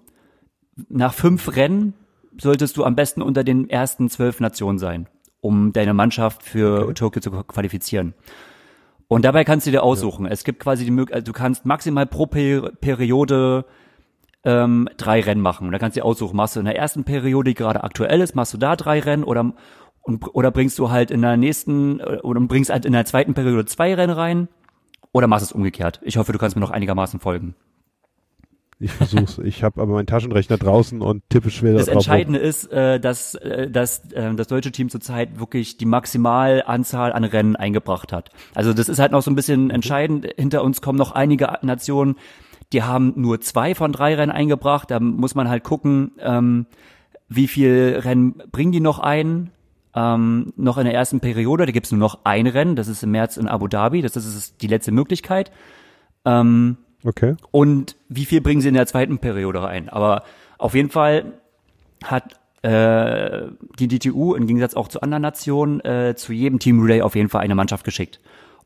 Nach 0.88 1.12
fünf 1.12 1.54
Rennen 1.56 1.94
solltest 2.40 2.76
du 2.76 2.84
am 2.84 2.96
besten 2.96 3.20
unter 3.22 3.44
den 3.44 3.68
ersten 3.68 4.08
zwölf 4.08 4.40
Nationen 4.40 4.78
sein, 4.78 5.08
um 5.40 5.72
deine 5.72 5.92
Mannschaft 5.92 6.42
für 6.42 6.94
Tokio 6.94 7.20
zu 7.20 7.30
qualifizieren. 7.30 8.14
Und 9.08 9.24
dabei 9.24 9.44
kannst 9.44 9.66
du 9.66 9.72
dir 9.72 9.82
aussuchen. 9.82 10.24
Es 10.24 10.44
gibt 10.44 10.60
quasi 10.60 10.84
die 10.84 10.92
Möglichkeit, 10.92 11.22
also 11.22 11.32
du 11.32 11.36
kannst 11.36 11.66
maximal 11.66 12.06
pro 12.06 12.26
Per- 12.26 12.70
Periode 12.80 13.64
ähm, 14.44 14.88
drei 14.96 15.20
Rennen 15.20 15.42
machen. 15.42 15.66
Und 15.66 15.72
da 15.72 15.78
kannst 15.78 15.96
du 15.96 16.00
dir 16.00 16.04
aussuchen, 16.04 16.36
machst 16.36 16.56
du 16.56 16.60
in 16.60 16.66
der 16.66 16.76
ersten 16.76 17.04
Periode, 17.04 17.50
die 17.50 17.54
gerade 17.54 17.84
aktuell 17.84 18.20
ist, 18.20 18.34
machst 18.34 18.54
du 18.54 18.58
da 18.58 18.76
drei 18.76 19.00
Rennen 19.00 19.24
oder 19.24 19.52
und, 20.02 20.34
oder 20.34 20.50
bringst 20.50 20.78
du 20.78 20.90
halt 20.90 21.10
in 21.10 21.22
der 21.22 21.36
nächsten 21.36 22.00
äh, 22.00 22.18
oder 22.22 22.40
bringst 22.40 22.70
halt 22.70 22.84
in 22.84 22.92
der 22.92 23.04
zweiten 23.04 23.34
Periode 23.34 23.66
zwei 23.66 23.94
Rennen 23.94 24.12
rein 24.12 24.48
oder 25.12 25.26
machst 25.26 25.44
es 25.44 25.52
umgekehrt. 25.52 26.00
Ich 26.02 26.16
hoffe, 26.16 26.32
du 26.32 26.38
kannst 26.38 26.56
mir 26.56 26.60
noch 26.60 26.70
einigermaßen 26.70 27.20
folgen. 27.20 27.54
Ich 28.82 28.92
versuch's. 28.92 29.38
ich 29.44 29.62
habe 29.62 29.82
aber 29.82 29.92
meinen 29.92 30.06
Taschenrechner 30.06 30.56
draußen 30.56 31.02
und 31.02 31.22
tippe 31.28 31.50
schwer 31.50 31.74
Das 31.74 31.84
drauf 31.84 31.92
rum. 31.92 31.98
Entscheidende 31.98 32.38
ist, 32.38 32.72
äh, 32.72 32.98
dass, 32.98 33.34
äh, 33.34 33.70
dass 33.70 34.10
äh, 34.12 34.34
das 34.34 34.46
deutsche 34.46 34.72
Team 34.72 34.88
zurzeit 34.88 35.38
wirklich 35.38 35.76
die 35.76 35.84
Maximalanzahl 35.84 37.12
an 37.12 37.24
Rennen 37.24 37.56
eingebracht 37.56 38.10
hat. 38.10 38.30
Also 38.54 38.72
das 38.72 38.88
ist 38.88 38.98
halt 38.98 39.12
noch 39.12 39.20
so 39.20 39.30
ein 39.30 39.34
bisschen 39.34 39.68
entscheidend. 39.68 40.26
Hinter 40.36 40.64
uns 40.64 40.80
kommen 40.80 40.98
noch 40.98 41.12
einige 41.12 41.58
Nationen, 41.60 42.16
die 42.72 42.82
haben 42.82 43.14
nur 43.16 43.40
zwei 43.40 43.74
von 43.74 43.92
drei 43.92 44.14
Rennen 44.14 44.32
eingebracht. 44.32 44.90
Da 44.90 45.00
muss 45.00 45.34
man 45.34 45.48
halt 45.48 45.64
gucken, 45.64 46.12
ähm, 46.20 46.66
wie 47.28 47.48
viel 47.48 48.00
Rennen 48.02 48.42
bringen 48.52 48.72
die 48.72 48.80
noch 48.80 48.98
ein. 48.98 49.50
Ähm, 49.92 50.52
noch 50.56 50.78
in 50.78 50.84
der 50.84 50.94
ersten 50.94 51.18
Periode, 51.18 51.66
da 51.66 51.72
gibt's 51.72 51.90
nur 51.90 51.98
noch 51.98 52.20
ein 52.22 52.46
Rennen, 52.46 52.76
das 52.76 52.86
ist 52.86 53.02
im 53.02 53.10
März 53.10 53.36
in 53.36 53.48
Abu 53.48 53.66
Dhabi, 53.66 54.02
das 54.02 54.14
ist 54.14 54.62
die 54.62 54.68
letzte 54.68 54.92
Möglichkeit. 54.92 55.50
Ähm, 56.24 56.76
Okay. 57.02 57.34
und 57.50 57.96
wie 58.10 58.26
viel 58.26 58.40
bringen 58.42 58.60
sie 58.60 58.68
in 58.68 58.74
der 58.74 58.86
zweiten 58.86 59.18
Periode 59.18 59.62
rein. 59.62 59.88
Aber 59.88 60.22
auf 60.58 60.74
jeden 60.74 60.90
Fall 60.90 61.32
hat 62.04 62.38
äh, 62.62 63.48
die 63.78 63.88
DTU 63.88 64.34
im 64.34 64.46
Gegensatz 64.46 64.74
auch 64.74 64.86
zu 64.88 65.00
anderen 65.00 65.22
Nationen 65.22 65.80
äh, 65.80 66.14
zu 66.14 66.32
jedem 66.34 66.58
Team 66.58 66.80
Relay 66.82 67.00
auf 67.00 67.16
jeden 67.16 67.30
Fall 67.30 67.40
eine 67.40 67.54
Mannschaft 67.54 67.84
geschickt. 67.84 68.20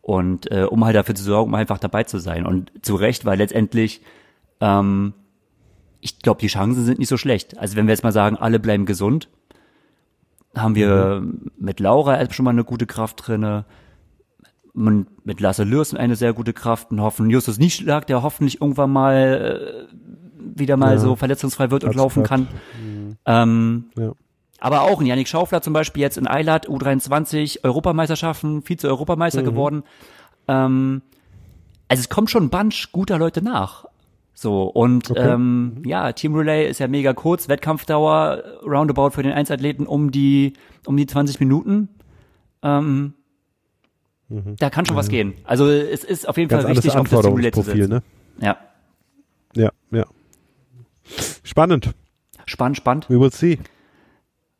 Und 0.06 0.52
äh, 0.52 0.64
um 0.64 0.84
halt 0.84 0.94
dafür 0.96 1.14
zu 1.14 1.22
sorgen, 1.24 1.48
um 1.50 1.54
einfach 1.54 1.78
dabei 1.78 2.04
zu 2.04 2.18
sein. 2.18 2.44
Und 2.44 2.70
zu 2.82 2.94
Recht, 2.94 3.24
weil 3.24 3.38
letztendlich, 3.38 4.02
ähm, 4.60 5.14
ich 6.02 6.18
glaube, 6.18 6.40
die 6.42 6.48
Chancen 6.48 6.84
sind 6.84 6.98
nicht 6.98 7.08
so 7.08 7.16
schlecht. 7.16 7.56
Also 7.56 7.74
wenn 7.76 7.86
wir 7.86 7.92
jetzt 7.94 8.02
mal 8.04 8.12
sagen, 8.12 8.36
alle 8.36 8.58
bleiben 8.60 8.84
gesund, 8.84 9.30
haben 10.54 10.74
wir 10.74 11.24
mit 11.56 11.80
Laura 11.80 12.18
erst 12.18 12.34
schon 12.34 12.44
mal 12.44 12.50
eine 12.50 12.64
gute 12.64 12.84
Kraft 12.86 13.26
drinne. 13.26 13.64
Man, 14.74 15.06
mit 15.24 15.40
Lasse 15.40 15.64
Lürsen 15.64 15.96
eine 15.96 16.16
sehr 16.16 16.34
gute 16.34 16.52
Kraft 16.52 16.90
und 16.90 17.00
hoffen 17.00 17.30
Justus 17.30 17.58
Nieschlag, 17.58 18.06
der 18.06 18.22
hoffentlich 18.22 18.60
irgendwann 18.60 18.92
mal 18.92 19.88
äh, 19.90 19.94
wieder 20.38 20.76
mal 20.76 20.92
Ja. 20.94 20.98
so 20.98 21.16
verletzungsfrei 21.16 21.70
wird 21.70 21.84
und 21.84 21.88
Hat's 21.90 21.96
laufen 21.96 22.24
kann. 22.24 22.48
Ähm, 23.24 23.86
Ja. 23.96 24.12
Aber 24.64 24.82
auch 24.82 24.98
ein 25.00 25.06
Yannick 25.06 25.28
Schaufler 25.28 25.60
zum 25.62 25.74
Beispiel 25.74 26.00
jetzt 26.02 26.16
in 26.16 26.26
Eilat, 26.26 26.68
U23, 26.68 27.62
Europameisterschaften, 27.64 28.62
Vize-Europameister 28.62 29.42
Mhm. 29.42 29.44
geworden. 29.46 29.82
Ähm, 30.48 31.02
also 31.88 32.00
es 32.00 32.08
kommt 32.08 32.30
schon 32.30 32.44
ein 32.44 32.50
Bunch 32.50 32.90
guter 32.90 33.18
Leute 33.18 33.42
nach. 33.42 33.84
So, 34.32 34.62
und 34.64 35.10
Okay. 35.10 35.32
ähm, 35.34 35.82
ja, 35.84 36.12
Team 36.12 36.34
Relay 36.34 36.68
ist 36.68 36.80
ja 36.80 36.88
mega 36.88 37.12
kurz, 37.12 37.48
Wettkampfdauer 37.48 38.42
roundabout 38.64 39.10
für 39.10 39.22
den 39.22 39.32
Einzelathleten 39.32 39.86
um 39.86 40.10
die, 40.10 40.54
um 40.86 40.96
die 40.96 41.06
20 41.06 41.40
Minuten. 41.40 41.88
Ähm, 42.62 43.12
Da 44.58 44.70
kann 44.70 44.86
schon 44.86 44.96
was 44.96 45.08
gehen. 45.10 45.34
Also 45.44 45.68
es 45.68 46.02
ist 46.02 46.26
auf 46.26 46.38
jeden 46.38 46.48
Mhm. 46.48 46.50
Ganz 46.52 46.62
Fall 46.64 46.76
wichtig, 46.76 46.96
auf 46.96 47.08
das 47.08 47.20
Team 47.20 47.34
Relay 47.34 47.52
zu 47.52 47.60
setzen. 47.62 47.90
ne? 47.90 48.02
Ja, 48.40 48.56
Ja, 49.54 49.70
ja. 49.92 50.06
Spannend. 51.42 51.90
spannend, 52.46 52.78
spannend. 52.78 53.10
We 53.10 53.20
will 53.20 53.30
see. 53.30 53.58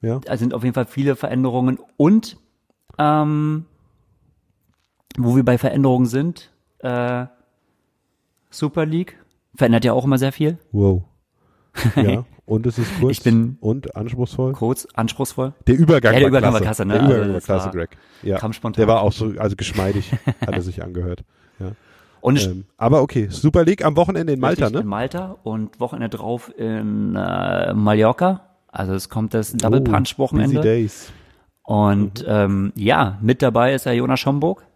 Ja. 0.04 0.20
Da 0.20 0.36
sind 0.36 0.54
auf 0.54 0.62
jeden 0.62 0.74
Fall 0.74 0.86
viele 0.86 1.16
Veränderungen 1.16 1.78
und 1.96 2.36
ähm, 2.98 3.64
wo 5.16 5.36
wir 5.36 5.44
bei 5.44 5.58
Veränderungen 5.58 6.06
sind, 6.06 6.50
äh, 6.80 7.26
Super 8.50 8.86
League 8.86 9.18
verändert 9.56 9.84
ja 9.84 9.92
auch 9.92 10.04
immer 10.04 10.18
sehr 10.18 10.32
viel. 10.32 10.58
Wow. 10.72 11.02
Ja. 11.96 12.24
Und 12.46 12.66
es 12.66 12.76
ist 12.78 13.00
kurz 13.00 13.12
Ich 13.16 13.22
bin- 13.24 13.56
und 13.62 13.96
anspruchsvoll. 13.96 14.52
Kurz, 14.52 14.86
anspruchsvoll. 14.92 15.54
Der 15.66 15.78
Übergang, 15.78 16.12
Ja, 16.12 16.18
der 16.20 16.30
war, 16.30 16.38
Übergang 16.40 16.50
klasse. 16.50 16.54
war 16.54 16.60
klasse, 16.60 16.84
ne? 16.84 16.92
Der 16.92 17.02
Also 17.02 17.14
Übergang 17.14 17.32
das 17.32 17.48
war 17.48 17.56
klasse, 17.56 17.66
war- 17.68 17.72
Greg. 17.86 17.96
Ja. 18.22 18.36
kam 18.36 18.52
spontan. 18.52 18.82
Der 18.82 18.86
war 18.94 19.00
auch 19.00 19.12
so, 19.12 19.32
also 19.38 19.56
geschmeidig, 19.56 20.12
hat 20.42 20.52
er 20.52 20.60
sich 20.60 20.82
angehört. 20.82 21.24
Ja. 21.58 21.70
Und 22.20 22.44
Ähm, 22.44 22.66
aber 22.76 23.00
okay, 23.00 23.28
Super 23.30 23.64
League 23.64 23.82
am 23.82 23.96
Wochenende 23.96 24.34
in 24.34 24.40
Malta, 24.40 24.64
Richtig, 24.66 24.78
In 24.80 24.84
ne? 24.84 24.90
Malta 24.90 25.36
und 25.42 25.80
Wochenende 25.80 26.14
drauf 26.18 26.52
in 26.58 27.16
äh, 27.16 27.72
Mallorca. 27.72 28.42
Also 28.74 28.92
es 28.94 29.08
kommt 29.08 29.34
das 29.34 29.52
Double 29.52 29.80
Oh, 29.80 29.84
Punch 29.84 30.16
Busy 30.16 30.18
Wochenende. 30.18 30.60
Days. 30.60 31.12
Und 31.62 32.24
ähm, 32.26 32.72
ja, 32.74 33.18
mit 33.22 33.40
dabei 33.40 33.72
ist 33.72 33.86
der 33.86 33.94
Jonas 33.94 34.18
Schomburg 34.18 34.66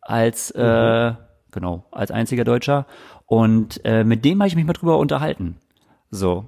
als 0.00 0.52
äh, 0.52 1.12
genau 1.50 1.84
als 1.90 2.12
einziger 2.12 2.44
Deutscher. 2.44 2.86
Und 3.26 3.84
äh, 3.84 4.04
mit 4.04 4.24
dem 4.24 4.38
habe 4.38 4.48
ich 4.48 4.56
mich 4.56 4.64
mal 4.64 4.72
drüber 4.72 4.98
unterhalten. 4.98 5.56
So. 6.10 6.46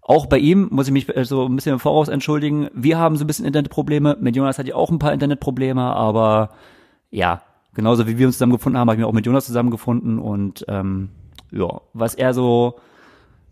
Auch 0.00 0.24
bei 0.24 0.38
ihm 0.38 0.68
muss 0.70 0.86
ich 0.86 0.92
mich 0.92 1.14
äh, 1.14 1.24
so 1.26 1.44
ein 1.44 1.54
bisschen 1.54 1.74
im 1.74 1.78
Voraus 1.78 2.08
entschuldigen. 2.08 2.70
Wir 2.72 2.98
haben 2.98 3.16
so 3.16 3.24
ein 3.24 3.26
bisschen 3.26 3.44
Internetprobleme. 3.44 4.16
Mit 4.18 4.34
Jonas 4.34 4.58
hatte 4.58 4.68
ich 4.68 4.74
auch 4.74 4.90
ein 4.90 4.98
paar 4.98 5.12
Internetprobleme, 5.12 5.82
aber 5.82 6.50
ja, 7.10 7.42
genauso 7.74 8.06
wie 8.08 8.16
wir 8.16 8.26
uns 8.26 8.36
zusammengefunden 8.36 8.80
haben, 8.80 8.88
habe 8.88 8.96
ich 8.96 9.00
mich 9.00 9.08
auch 9.08 9.12
mit 9.12 9.26
Jonas 9.26 9.44
zusammengefunden 9.44 10.18
und 10.18 10.64
ähm, 10.68 11.10
ja, 11.52 11.82
was 11.92 12.14
er 12.14 12.32
so 12.32 12.76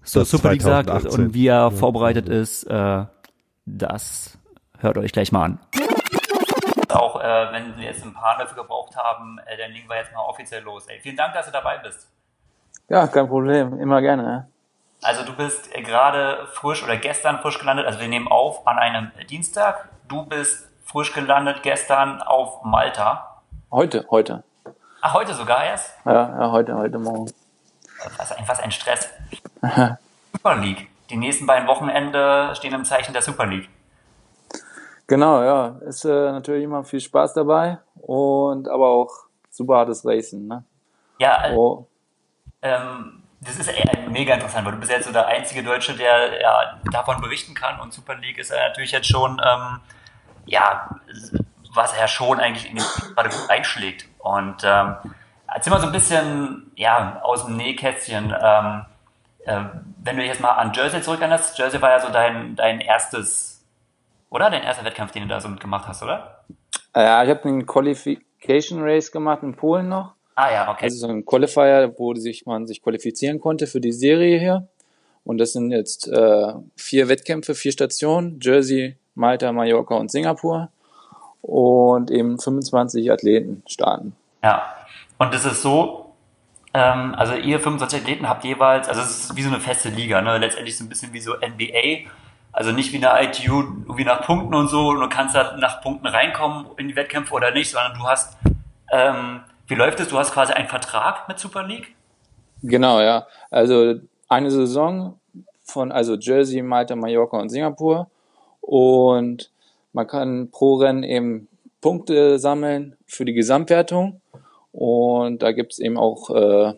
so 0.07 0.24
Super 0.24 0.52
League 0.52 0.62
sagt 0.62 0.88
2018. 0.88 1.24
und 1.24 1.34
wie 1.34 1.48
er 1.48 1.70
vorbereitet 1.70 2.28
ist, 2.28 2.64
äh, 2.64 3.04
das 3.66 4.38
hört 4.78 4.98
euch 4.98 5.12
gleich 5.12 5.32
mal 5.32 5.44
an. 5.44 5.59
Auch 6.88 7.20
äh, 7.20 7.52
wenn 7.52 7.74
Sie 7.76 7.82
jetzt 7.82 8.04
ein 8.04 8.14
paar 8.14 8.38
dafür 8.38 8.62
gebraucht 8.62 8.96
haben, 8.96 9.38
äh, 9.46 9.57
dann 9.57 9.72
legen 9.72 9.88
wir 9.88 9.96
jetzt 9.96 10.12
mal 10.12 10.20
offiziell 10.20 10.62
los. 10.62 10.86
Ey, 10.86 11.00
vielen 11.00 11.16
Dank, 11.16 11.34
dass 11.34 11.46
du 11.46 11.52
dabei 11.52 11.78
bist. 11.78 12.09
Ja, 12.88 13.07
kein 13.09 13.26
Problem, 13.26 13.78
immer 13.80 14.00
gerne. 14.00 14.22
ne? 14.22 14.48
Also 15.02 15.24
du 15.24 15.34
bist 15.34 15.74
äh, 15.74 15.82
gerade 15.82 16.46
frisch 16.52 16.82
oder 16.84 16.96
gestern 16.96 17.38
frisch 17.40 17.59
gelandet, 17.59 17.86
also 17.86 18.00
wir 18.00 18.09
nehmen 18.09 18.28
auf 18.28 18.66
an 18.66 18.78
einem 18.78 19.11
Dienstag. 19.28 19.88
Du 20.09 20.24
bist 20.24 20.70
frisch 20.84 21.12
gelandet 21.12 21.62
gestern 21.62 22.22
auf 22.22 22.62
Malta. 22.64 23.42
Heute, 23.70 24.07
heute. 24.11 24.44
Ach, 25.02 25.14
heute 25.14 25.34
sogar 25.34 25.64
erst? 25.64 25.92
Ja, 26.04 26.12
ja 26.12 26.50
heute, 26.52 26.76
heute 26.76 26.98
Morgen. 26.98 27.30
Was 28.16 28.32
ein, 28.32 28.44
was 28.47 28.61
ein 28.61 28.70
Stress. 28.70 29.09
Super 30.32 30.57
League. 30.57 30.88
Die 31.11 31.16
nächsten 31.16 31.47
beiden 31.47 31.68
Wochenende 31.68 32.53
stehen 32.55 32.74
im 32.74 32.84
Zeichen 32.84 33.12
der 33.12 33.22
Super 33.22 33.47
League. 33.47 33.68
Genau, 35.07 35.42
ja. 35.42 35.76
Ist 35.86 36.05
äh, 36.05 36.09
natürlich 36.32 36.64
immer 36.64 36.84
viel 36.84 37.01
Spaß 37.01 37.34
dabei 37.34 37.78
und 37.94 38.68
aber 38.68 38.88
auch 38.88 39.26
super 39.51 39.76
hartes 39.78 40.05
Racing, 40.05 40.47
ne? 40.47 40.64
Ja, 41.18 41.47
äh, 41.47 41.55
Oh, 41.55 41.86
ähm, 42.62 43.22
das 43.40 43.59
ist 43.59 43.68
eher 43.68 44.09
mega 44.09 44.34
interessant, 44.34 44.64
weil 44.64 44.72
du 44.72 44.78
bist 44.78 44.90
jetzt 44.90 45.07
so 45.07 45.12
der 45.12 45.26
einzige 45.26 45.62
Deutsche, 45.62 45.94
der 45.94 46.40
ja, 46.40 46.80
davon 46.90 47.20
berichten 47.20 47.55
kann 47.55 47.80
und 47.80 47.92
Super 47.92 48.16
League 48.16 48.38
ist 48.38 48.51
ja 48.51 48.68
natürlich 48.68 48.92
jetzt 48.92 49.09
schon, 49.09 49.40
ähm, 49.44 49.80
ja, 50.47 50.90
was 51.74 51.92
er 51.92 52.09
schon 52.09 52.40
eigentlich 52.40 52.68
in 52.68 52.76
den 52.76 52.84
gerade 53.14 53.28
gut 53.28 53.49
einschlägt. 53.49 54.09
Und 54.18 54.62
ähm, 54.64 54.97
erzähl 55.55 55.72
mal 55.72 55.80
so 55.80 55.86
ein 55.86 55.92
bisschen, 55.92 56.70
ja, 56.76 57.20
aus 57.22 57.47
dem 57.47 57.57
Nähkästchen, 57.57 58.34
ähm, 58.40 58.84
äh, 59.44 59.61
wenn 60.03 60.16
du 60.16 60.22
dich 60.22 60.30
jetzt 60.30 60.40
mal 60.40 60.53
an 60.53 60.72
Jersey 60.74 61.01
zurückerinnerst, 61.03 61.59
Jersey 61.59 61.80
war 61.80 61.90
ja 61.90 62.01
so 62.01 62.12
dein, 62.12 62.57
dein 62.57 62.80
erstes, 62.80 63.64
oder? 64.30 64.51
Dein 64.51 64.62
erster 64.62 64.84
Wettkampf, 64.84 65.12
den 65.12 65.22
du 65.22 65.28
da 65.28 65.40
so 65.40 65.49
mitgemacht 65.49 65.86
hast, 65.88 66.03
oder? 66.03 66.42
ja, 66.94 67.22
ich 67.22 67.30
habe 67.30 67.44
einen 67.44 67.66
Qualification 67.66 68.82
Race 68.82 69.12
gemacht 69.12 69.42
in 69.42 69.55
Polen 69.55 69.88
noch. 69.88 70.14
Ah 70.34 70.51
ja, 70.53 70.70
okay. 70.70 70.84
Also 70.84 70.99
so 70.99 71.09
ein 71.09 71.24
Qualifier, 71.24 71.94
wo 71.97 72.14
sich 72.14 72.47
man 72.47 72.66
sich 72.66 72.82
qualifizieren 72.82 73.40
konnte 73.40 73.66
für 73.66 73.80
die 73.80 73.92
Serie 73.92 74.38
hier. 74.38 74.68
Und 75.24 75.38
das 75.38 75.53
sind 75.53 75.72
jetzt 75.72 76.09
äh, 76.09 76.53
vier 76.76 77.09
Wettkämpfe, 77.09 77.55
vier 77.55 77.72
Stationen: 77.72 78.38
Jersey, 78.40 78.97
Malta, 79.14 79.53
Mallorca 79.53 79.94
und 79.94 80.11
Singapur. 80.11 80.70
Und 81.42 82.11
eben 82.11 82.38
25 82.38 83.11
Athleten 83.11 83.62
starten. 83.66 84.14
Ja, 84.42 84.64
und 85.18 85.34
es 85.34 85.44
ist 85.44 85.62
so, 85.62 86.14
ähm, 86.74 87.14
also 87.16 87.34
ihr 87.34 87.60
25 87.60 88.02
Athleten 88.02 88.28
habt 88.28 88.44
jeweils, 88.44 88.88
also 88.88 89.00
es 89.00 89.10
ist 89.10 89.36
wie 89.36 89.42
so 89.42 89.48
eine 89.48 89.60
feste 89.60 89.88
Liga, 89.88 90.20
ne? 90.20 90.38
letztendlich 90.38 90.76
so 90.76 90.84
ein 90.84 90.88
bisschen 90.88 91.12
wie 91.12 91.20
so 91.20 91.34
NBA, 91.34 92.08
also 92.52 92.72
nicht 92.72 92.92
wie 92.92 93.04
eine 93.04 93.22
ITU, 93.22 93.64
wie 93.96 94.04
nach 94.04 94.22
Punkten 94.22 94.54
und 94.54 94.68
so, 94.68 94.88
und 94.88 95.00
du 95.00 95.08
kannst 95.08 95.34
halt 95.34 95.58
nach 95.58 95.82
Punkten 95.82 96.06
reinkommen 96.06 96.66
in 96.76 96.88
die 96.88 96.96
Wettkämpfe 96.96 97.34
oder 97.34 97.50
nicht, 97.50 97.70
sondern 97.70 97.98
du 97.98 98.06
hast, 98.06 98.36
ähm, 98.92 99.40
wie 99.66 99.74
läuft 99.74 100.00
es, 100.00 100.08
du 100.08 100.18
hast 100.18 100.32
quasi 100.32 100.52
einen 100.52 100.68
Vertrag 100.68 101.28
mit 101.28 101.38
Super 101.38 101.62
League? 101.62 101.94
Genau, 102.62 103.00
ja. 103.00 103.26
Also 103.50 103.96
eine 104.28 104.50
Saison 104.50 105.18
von 105.64 105.92
also 105.92 106.14
Jersey, 106.14 106.62
Malta, 106.62 106.96
Mallorca 106.96 107.38
und 107.38 107.48
Singapur. 107.48 108.08
Und 108.60 109.50
man 109.92 110.06
kann 110.06 110.50
pro 110.50 110.74
Rennen 110.74 111.02
eben 111.02 111.48
Punkte 111.80 112.38
sammeln 112.38 112.96
für 113.06 113.24
die 113.24 113.34
Gesamtwertung. 113.34 114.20
Und 114.76 115.42
da 115.42 115.52
gibt's 115.52 115.78
eben 115.78 115.96
auch 115.96 116.28
äh, 116.28 116.74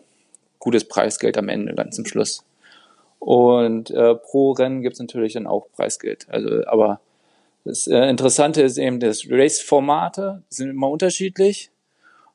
gutes 0.57 0.85
Preisgeld 0.85 1.37
am 1.37 1.49
Ende, 1.49 1.75
ganz 1.75 1.97
zum 1.97 2.05
Schluss. 2.05 2.45
Und 3.19 3.91
äh, 3.91 4.15
pro 4.15 4.53
Rennen 4.53 4.81
gibt's 4.81 5.01
natürlich 5.01 5.33
dann 5.33 5.45
auch 5.45 5.67
Preisgeld. 5.75 6.25
Also, 6.29 6.65
aber 6.65 7.01
das 7.65 7.87
äh, 7.87 8.09
Interessante 8.09 8.61
ist 8.61 8.77
eben, 8.77 9.01
das 9.01 9.25
Race-Formate 9.29 10.43
sind 10.47 10.69
immer 10.69 10.89
unterschiedlich. 10.89 11.71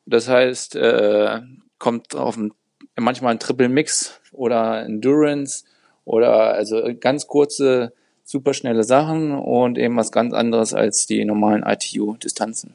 Das 0.05 0.29
heißt, 0.29 0.77
äh, 0.77 1.41
kommt 1.79 2.15
auf 2.15 2.37
ein, 2.37 2.53
manchmal 3.01 3.33
ein 3.33 3.41
Triple 3.41 3.71
Mix 3.71 4.21
oder 4.33 4.85
Endurance 4.85 5.65
oder 6.05 6.53
also 6.53 6.83
ganz 7.01 7.27
kurze, 7.27 7.95
superschnelle 8.23 8.85
Sachen 8.85 9.33
und 9.33 9.79
eben 9.79 9.97
was 9.97 10.13
ganz 10.13 10.35
anderes 10.35 10.75
als 10.75 11.07
die 11.07 11.25
normalen 11.25 11.63
ITU-Distanzen. 11.63 12.75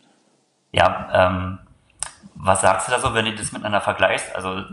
Ja, 0.71 1.11
ähm, 1.13 1.59
was 2.39 2.61
sagst 2.61 2.87
du 2.87 2.91
da 2.91 2.99
so, 2.99 3.13
wenn 3.13 3.25
du 3.25 3.35
das 3.35 3.51
miteinander 3.51 3.81
vergleichst? 3.81 4.33
Also, 4.35 4.63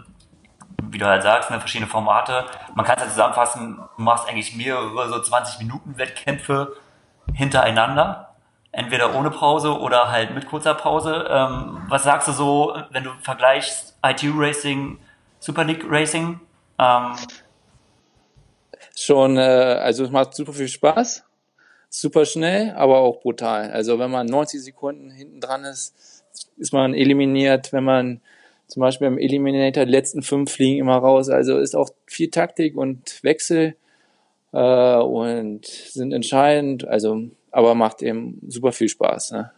wie 0.82 0.98
du 0.98 1.06
halt 1.06 1.22
sagst, 1.22 1.50
ne, 1.50 1.58
verschiedene 1.58 1.90
Formate. 1.90 2.44
Man 2.74 2.86
kann 2.86 2.96
es 2.96 3.04
ja 3.04 3.10
zusammenfassen, 3.10 3.78
du 3.96 4.02
machst 4.02 4.28
eigentlich 4.28 4.54
mehrere 4.56 5.08
so 5.08 5.20
20 5.20 5.58
Minuten 5.58 5.98
Wettkämpfe 5.98 6.76
hintereinander. 7.34 8.34
Entweder 8.70 9.14
ohne 9.14 9.30
Pause 9.30 9.78
oder 9.78 10.10
halt 10.10 10.34
mit 10.34 10.46
kurzer 10.46 10.74
Pause. 10.74 11.26
Ähm, 11.30 11.82
was 11.88 12.04
sagst 12.04 12.28
du 12.28 12.32
so, 12.32 12.76
wenn 12.90 13.04
du 13.04 13.10
vergleichst 13.22 13.98
ITU 14.04 14.34
Racing, 14.36 14.98
Super 15.40 15.64
League 15.64 15.84
Racing? 15.88 16.40
Ähm, 16.78 17.16
Schon, 18.94 19.38
äh, 19.38 19.40
also 19.82 20.04
es 20.04 20.10
macht 20.10 20.34
super 20.34 20.52
viel 20.52 20.68
Spaß, 20.68 21.24
super 21.88 22.24
schnell, 22.24 22.72
aber 22.76 22.98
auch 22.98 23.20
brutal. 23.20 23.70
Also 23.70 23.98
wenn 23.98 24.10
man 24.10 24.26
90 24.26 24.62
Sekunden 24.62 25.10
hinten 25.10 25.40
dran 25.40 25.64
ist, 25.64 26.24
ist 26.56 26.72
man 26.72 26.94
eliminiert. 26.94 27.72
Wenn 27.72 27.84
man 27.84 28.20
zum 28.68 28.80
Beispiel 28.80 29.06
im 29.06 29.18
Eliminator 29.18 29.84
die 29.84 29.92
letzten 29.92 30.22
fünf 30.22 30.52
fliegen 30.52 30.80
immer 30.80 30.96
raus. 30.96 31.28
Also 31.28 31.58
ist 31.58 31.76
auch 31.76 31.90
viel 32.06 32.30
Taktik 32.30 32.76
und 32.76 33.22
Wechsel 33.22 33.76
äh, 34.52 34.96
und 34.96 35.66
sind 35.66 36.12
entscheidend. 36.12 36.86
Also 36.86 37.30
aber 37.52 37.74
macht 37.74 38.02
eben 38.02 38.38
super 38.48 38.72
viel 38.72 38.88
Spaß. 38.88 39.32
Ne? 39.32 39.50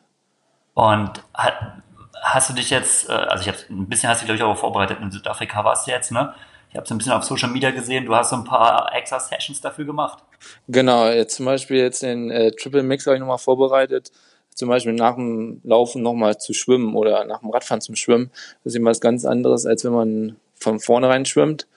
Und 0.75 1.25
hat, 1.35 1.83
hast 2.23 2.51
du 2.51 2.55
dich 2.55 2.71
jetzt, 2.71 3.09
äh, 3.09 3.13
also 3.13 3.43
ich 3.43 3.49
habe 3.49 3.59
ein 3.71 3.89
bisschen 3.89 4.09
hast 4.09 4.23
du 4.23 4.27
dich 4.27 4.37
glaube 4.37 4.53
ich 4.53 4.57
auch 4.57 4.61
vorbereitet 4.61 4.99
in 5.01 5.11
Südafrika 5.11 5.65
warst 5.65 5.87
du 5.87 5.91
jetzt, 5.91 6.13
ne? 6.13 6.33
Ich 6.71 6.77
habe 6.77 6.85
es 6.85 6.91
ein 6.91 6.99
bisschen 6.99 7.13
auf 7.13 7.25
Social 7.25 7.51
Media 7.51 7.71
gesehen, 7.71 8.05
du 8.05 8.15
hast 8.15 8.31
so 8.31 8.37
ein 8.37 8.45
paar 8.45 8.95
extra 8.95 9.19
Sessions 9.19 9.61
dafür 9.61 9.87
gemacht. 9.87 10.23
Genau, 10.69 11.09
jetzt 11.09 11.37
zum 11.37 11.47
Beispiel 11.47 11.79
jetzt 11.79 12.03
den 12.03 12.31
äh, 12.31 12.53
Triple 12.53 12.83
Mix 12.83 13.07
habe 13.07 13.17
ich 13.17 13.21
nochmal 13.21 13.39
vorbereitet. 13.39 14.13
Zum 14.55 14.69
Beispiel 14.69 14.93
nach 14.93 15.15
dem 15.15 15.61
Laufen 15.65 16.03
nochmal 16.03 16.39
zu 16.39 16.53
schwimmen 16.53 16.95
oder 16.95 17.25
nach 17.25 17.41
dem 17.41 17.51
Radfahren 17.51 17.81
zum 17.81 17.95
Schwimmen. 17.95 18.31
Das 18.65 18.73
ist 18.73 18.77
immer 18.77 18.91
was 18.91 19.01
ganz 19.01 19.25
anderes, 19.25 19.67
als 19.67 19.85
wenn 19.85 19.93
man 19.93 20.37
von 20.57 20.81
vornherein 20.81 21.25
schwimmt. 21.25 21.69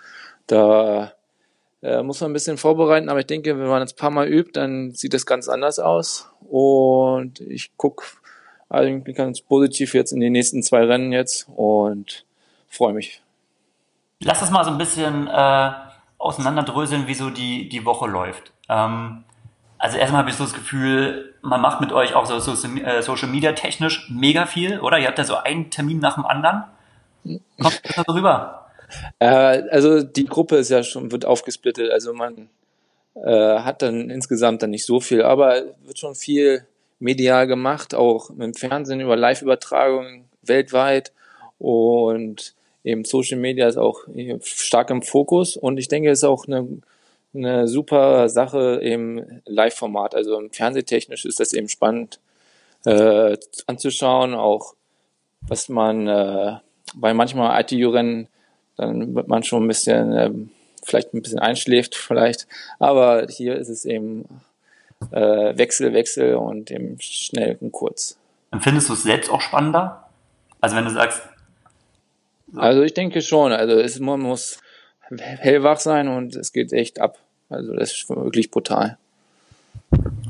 Da 0.48 1.14
äh, 1.84 2.02
muss 2.02 2.20
man 2.22 2.32
ein 2.32 2.34
bisschen 2.34 2.58
vorbereiten, 2.58 3.10
aber 3.10 3.20
ich 3.20 3.28
denke, 3.28 3.58
wenn 3.58 3.68
man 3.68 3.84
es 3.84 3.94
ein 3.94 3.98
paar 3.98 4.10
Mal 4.10 4.28
übt, 4.28 4.52
dann 4.54 4.92
sieht 4.92 5.14
das 5.14 5.26
ganz 5.26 5.48
anders 5.48 5.80
aus. 5.80 6.28
Und 6.50 7.40
ich 7.40 7.78
gucke 7.78 8.04
eigentlich 8.68 9.16
ganz 9.16 9.42
positiv 9.42 9.94
jetzt 9.94 10.12
in 10.12 10.20
die 10.20 10.30
nächsten 10.30 10.64
zwei 10.64 10.84
Rennen 10.84 11.12
jetzt 11.12 11.48
und 11.56 12.26
freue 12.68 12.94
mich. 12.94 13.22
Lass 14.24 14.42
uns 14.42 14.52
mal 14.52 14.64
so 14.64 14.72
ein 14.72 14.78
bisschen 14.78 15.28
äh, 15.28 15.72
auseinanderdröseln, 16.18 17.08
wie 17.08 17.14
so 17.14 17.30
die, 17.30 17.70
die 17.70 17.86
Woche 17.86 18.08
läuft. 18.08 18.52
Ähm, 18.70 19.24
also 19.78 19.98
erstmal 19.98 20.20
habe 20.20 20.30
ich 20.30 20.36
so 20.36 20.44
das 20.44 20.54
Gefühl, 20.54 21.34
man 21.42 21.60
macht 21.60 21.82
mit 21.82 21.92
euch 21.92 22.14
auch 22.14 22.28
so, 22.28 22.40
so 22.40 22.68
äh, 22.68 23.02
Social 23.02 23.28
Media 23.28 23.54
technisch 23.54 24.08
mega 24.12 24.46
viel, 24.46 24.80
oder? 24.80 25.00
Ihr 25.00 25.08
habt 25.08 25.18
ja 25.18 25.24
so 25.24 25.36
einen 25.38 25.72
Termin 25.72 26.00
nach 26.00 26.16
dem 26.16 26.26
anderen. 26.26 26.64
Kommt 27.60 27.82
das 27.84 28.06
so 28.06 28.14
rüber? 28.14 28.68
Äh, 29.20 29.64
also 29.72 30.04
die 30.04 30.26
Gruppe 30.26 30.58
ist 30.58 30.70
ja 30.70 30.84
schon, 30.84 31.12
wird 31.12 31.26
aufgesplittet, 31.26 31.92
also 31.92 32.14
man 32.14 32.50
äh, 33.16 33.60
hat 33.60 33.82
dann 33.82 34.10
insgesamt 34.10 34.62
dann 34.62 34.70
nicht 34.70 34.86
so 34.86 35.00
viel, 35.00 35.24
aber 35.24 35.64
wird 35.84 35.98
schon 35.98 36.16
viel 36.16 36.68
medial 37.00 37.48
gemacht, 37.48 37.96
auch 37.96 38.30
im 38.30 38.54
Fernsehen 38.54 39.02
über 39.02 39.16
Live-Übertragungen 39.16 40.26
weltweit 40.44 41.12
und 41.58 42.54
eben 42.84 43.06
Social 43.06 43.38
Media 43.38 43.68
ist 43.68 43.78
auch 43.78 44.00
stark 44.42 44.90
im 44.90 45.02
Fokus 45.02 45.58
und 45.58 45.78
ich 45.78 45.88
denke, 45.88 46.10
es 46.10 46.20
ist 46.20 46.24
auch 46.26 46.48
eine 46.48 46.68
eine 47.34 47.68
super 47.68 48.30
Sache 48.30 48.80
im 48.82 49.42
Live-Format. 49.46 50.16
Also 50.16 50.38
im 50.38 50.52
Fernsehtechnisch 50.52 51.26
ist 51.26 51.40
das 51.40 51.54
eben 51.54 51.70
spannend 51.70 52.20
äh, 52.86 53.38
anzuschauen, 53.68 54.34
auch 54.34 54.76
was 55.42 55.70
man 55.70 56.08
äh, 56.08 56.58
bei 56.96 57.14
manchmal 57.14 57.62
ITU-Rennen, 57.62 58.28
dann 58.76 59.16
wird 59.16 59.28
man 59.28 59.44
schon 59.44 59.64
ein 59.64 59.68
bisschen, 59.68 60.14
äh, 60.14 60.32
vielleicht 60.84 61.14
ein 61.14 61.22
bisschen 61.22 61.40
einschläft 61.40 61.96
vielleicht, 61.96 62.48
aber 62.80 63.28
hier 63.30 63.56
ist 63.56 63.70
es 63.70 63.86
eben 63.86 64.26
äh, 65.12 65.58
Wechsel, 65.58 65.94
Wechsel 65.94 66.36
und 66.36 66.70
eben 66.70 66.98
schnell 67.00 67.58
und 67.62 67.72
kurz. 67.72 68.18
Empfindest 68.52 68.90
du 68.90 68.94
es 68.94 69.04
selbst 69.04 69.32
auch 69.32 69.42
spannender? 69.42 70.10
Also 70.60 70.76
wenn 70.76 70.86
du 70.86 70.92
sagst. 70.92 71.22
So. 72.52 72.60
Also 72.60 72.82
ich 72.84 72.94
denke 72.94 73.22
schon. 73.22 73.52
Also 73.52 73.80
es, 73.80 74.00
man 74.00 74.20
muss 74.20 74.60
hellwach 75.20 75.80
sein 75.80 76.08
und 76.08 76.36
es 76.36 76.54
geht 76.54 76.74
echt 76.74 77.00
ab. 77.00 77.18
Also 77.50 77.74
das 77.74 77.92
ist 77.92 78.10
wirklich 78.10 78.52
brutal. 78.52 78.98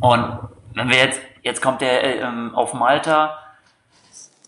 Und 0.02 0.40
wenn 0.74 0.90
wir 0.90 0.98
jetzt, 0.98 1.20
jetzt 1.44 1.62
kommt 1.62 1.82
der 1.82 2.22
ähm, 2.22 2.56
auf 2.56 2.74
Malta, 2.74 3.38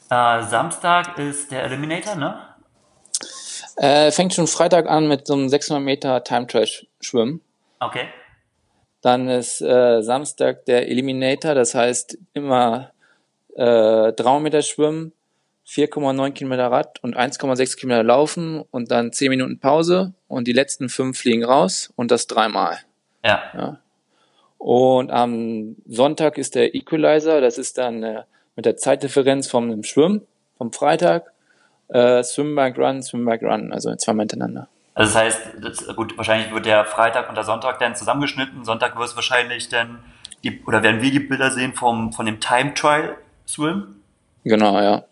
äh, 0.10 0.44
Samstag 0.44 1.18
ist 1.20 1.52
der 1.52 1.64
Eliminator, 1.64 2.16
ne? 2.16 2.40
Äh, 3.78 4.12
fängt 4.12 4.34
schon 4.34 4.48
Freitag 4.48 4.88
an 4.88 5.08
mit 5.08 5.26
so 5.26 5.34
einem 5.34 5.50
600 5.50 5.84
Meter 5.84 6.24
Time 6.24 6.48
Trash 6.48 6.86
Schwimmen. 7.00 7.42
Okay. 7.80 8.08
Dann 9.02 9.28
ist 9.28 9.62
äh, 9.62 10.02
Samstag 10.02 10.66
der 10.66 10.88
Eliminator, 10.88 11.56
das 11.56 11.76
heißt 11.76 12.18
immer 12.34 12.92
äh, 13.56 14.14
300 14.14 14.42
Meter 14.42 14.62
Schwimmen, 14.62 15.12
4,9 15.68 16.32
Kilometer 16.32 16.72
Rad 16.72 17.02
und 17.04 17.18
1,6 17.18 17.78
Kilometer 17.78 18.04
Laufen 18.04 18.62
und 18.72 18.92
dann 18.92 19.14
10 19.14 19.30
Minuten 19.30 19.60
Pause 19.60 20.14
und 20.28 20.48
die 20.48 20.54
letzten 20.54 20.90
fünf 20.90 21.20
fliegen 21.20 21.44
raus 21.44 21.92
und 21.96 22.12
das 22.12 22.28
dreimal. 22.28 22.80
Ja. 23.24 23.42
ja. 23.54 23.80
Und 24.58 25.12
am 25.12 25.76
Sonntag 25.86 26.38
ist 26.38 26.56
der 26.56 26.76
Equalizer, 26.76 27.42
das 27.42 27.58
ist 27.58 27.78
dann 27.78 28.04
äh, 28.04 28.24
mit 28.56 28.66
der 28.66 28.78
Zeitdifferenz 28.78 29.50
vom 29.50 29.84
Schwimmen, 29.84 30.22
vom 30.58 30.72
Freitag, 30.72 31.32
äh, 31.90 32.24
Swim, 32.24 32.56
Bike, 32.56 32.78
Run, 32.78 33.02
Swim, 33.02 33.26
Bike, 33.26 33.44
Run, 33.44 33.72
also 33.74 33.96
zweimal 33.96 34.24
hintereinander. 34.24 34.68
Also 34.96 35.14
das 35.14 35.22
heißt, 35.22 35.42
das, 35.62 35.96
gut, 35.96 36.18
wahrscheinlich 36.18 36.54
wird 36.54 36.66
der 36.66 36.86
Freitag 36.86 37.30
und 37.30 37.36
der 37.36 37.44
Sonntag 37.44 37.80
dann 37.80 37.96
zusammengeschnitten. 37.96 38.64
Sonntag 38.64 38.98
wirst 38.98 39.14
du 39.14 39.18
wahrscheinlich 39.18 39.70
dann, 39.70 40.00
die, 40.44 40.62
oder 40.66 40.84
werden 40.84 41.02
wir 41.02 41.12
die 41.12 41.20
Bilder 41.20 41.52
sehen 41.52 41.74
vom, 41.74 42.14
von 42.14 42.26
dem 42.26 42.40
Time 42.40 42.74
Trial 42.74 43.18
Swim? 43.48 43.96
Genau, 44.44 44.80
ja. 44.80 45.04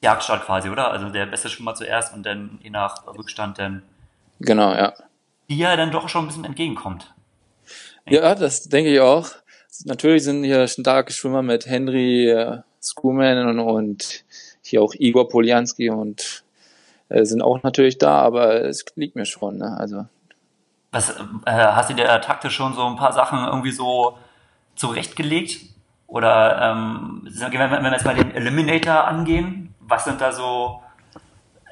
Jagdstart 0.00 0.44
quasi, 0.44 0.68
oder? 0.68 0.90
Also 0.90 1.08
der 1.08 1.26
beste 1.26 1.48
Schwimmer 1.48 1.74
zuerst 1.74 2.14
und 2.14 2.24
dann 2.24 2.58
je 2.62 2.70
nach 2.70 3.06
Rückstand 3.06 3.58
dann. 3.58 3.82
Genau, 4.40 4.72
ja. 4.72 4.94
Die 5.48 5.58
ja 5.58 5.76
dann 5.76 5.90
doch 5.90 6.08
schon 6.08 6.24
ein 6.24 6.28
bisschen 6.28 6.44
entgegenkommt. 6.44 7.12
Ja, 8.06 8.34
das 8.34 8.68
denke 8.68 8.92
ich 8.92 9.00
auch. 9.00 9.28
Natürlich 9.84 10.24
sind 10.24 10.44
hier 10.44 10.66
starke 10.66 11.12
Schwimmer 11.12 11.42
mit 11.42 11.66
Henry 11.66 12.30
äh, 12.30 12.58
Skuman 12.82 13.48
und, 13.48 13.60
und 13.60 14.24
hier 14.62 14.82
auch 14.82 14.94
Igor 14.94 15.28
Polianski 15.28 15.90
und 15.90 16.44
äh, 17.08 17.24
sind 17.24 17.42
auch 17.42 17.62
natürlich 17.62 17.98
da, 17.98 18.20
aber 18.20 18.64
es 18.64 18.84
liegt 18.96 19.16
mir 19.16 19.26
schon. 19.26 19.58
Ne? 19.58 19.76
Also. 19.78 20.06
Was, 20.90 21.10
äh, 21.10 21.52
hast 21.52 21.90
du 21.90 21.94
dir 21.94 22.06
taktisch 22.20 22.54
schon 22.54 22.74
so 22.74 22.86
ein 22.86 22.96
paar 22.96 23.12
Sachen 23.12 23.44
irgendwie 23.44 23.72
so 23.72 24.18
zurechtgelegt? 24.74 25.60
Oder 26.06 26.62
ähm, 26.62 27.28
wenn 27.30 27.52
wir 27.52 27.92
jetzt 27.92 28.06
mal 28.06 28.14
den 28.14 28.34
Eliminator 28.34 29.06
angehen, 29.06 29.74
was 29.88 30.04
sind 30.04 30.20
da 30.20 30.32
so, 30.32 30.82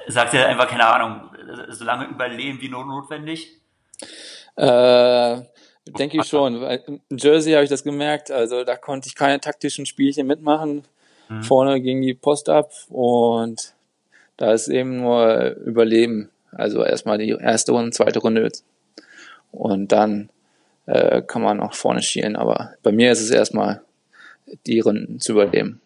sagt 0.07 0.33
ihr 0.33 0.47
einfach, 0.47 0.67
keine 0.67 0.85
Ahnung, 0.85 1.29
so 1.69 1.85
lange 1.85 2.05
überleben 2.05 2.59
wie 2.59 2.69
notwendig? 2.69 3.53
Äh, 4.55 5.41
denke 5.87 6.17
ich 6.17 6.25
schon. 6.25 6.61
In 6.63 7.01
Jersey 7.11 7.53
habe 7.53 7.63
ich 7.63 7.69
das 7.69 7.83
gemerkt, 7.83 8.31
also 8.31 8.63
da 8.63 8.75
konnte 8.75 9.07
ich 9.07 9.15
keine 9.15 9.39
taktischen 9.39 9.85
Spielchen 9.85 10.27
mitmachen. 10.27 10.83
Mhm. 11.29 11.43
Vorne 11.43 11.81
ging 11.81 12.01
die 12.01 12.13
Post 12.13 12.49
ab 12.49 12.71
und 12.89 13.73
da 14.37 14.51
ist 14.51 14.67
eben 14.67 14.97
nur 15.01 15.55
Überleben. 15.57 16.29
Also 16.51 16.83
erstmal 16.83 17.17
die 17.17 17.29
erste 17.29 17.73
und 17.73 17.93
zweite 17.93 18.19
Runde. 18.19 18.49
Und 19.51 19.91
dann 19.91 20.29
äh, 20.85 21.21
kann 21.21 21.41
man 21.41 21.59
auch 21.59 21.73
vorne 21.73 22.01
schielen. 22.01 22.35
Aber 22.35 22.73
bei 22.83 22.91
mir 22.91 23.11
ist 23.11 23.21
es 23.21 23.31
erstmal 23.31 23.81
die 24.65 24.79
Runden 24.79 25.19
zu 25.19 25.33
überleben. 25.33 25.81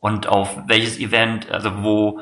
Und 0.00 0.26
auf 0.26 0.56
welches 0.66 0.98
Event, 0.98 1.50
also 1.50 1.82
wo 1.82 2.20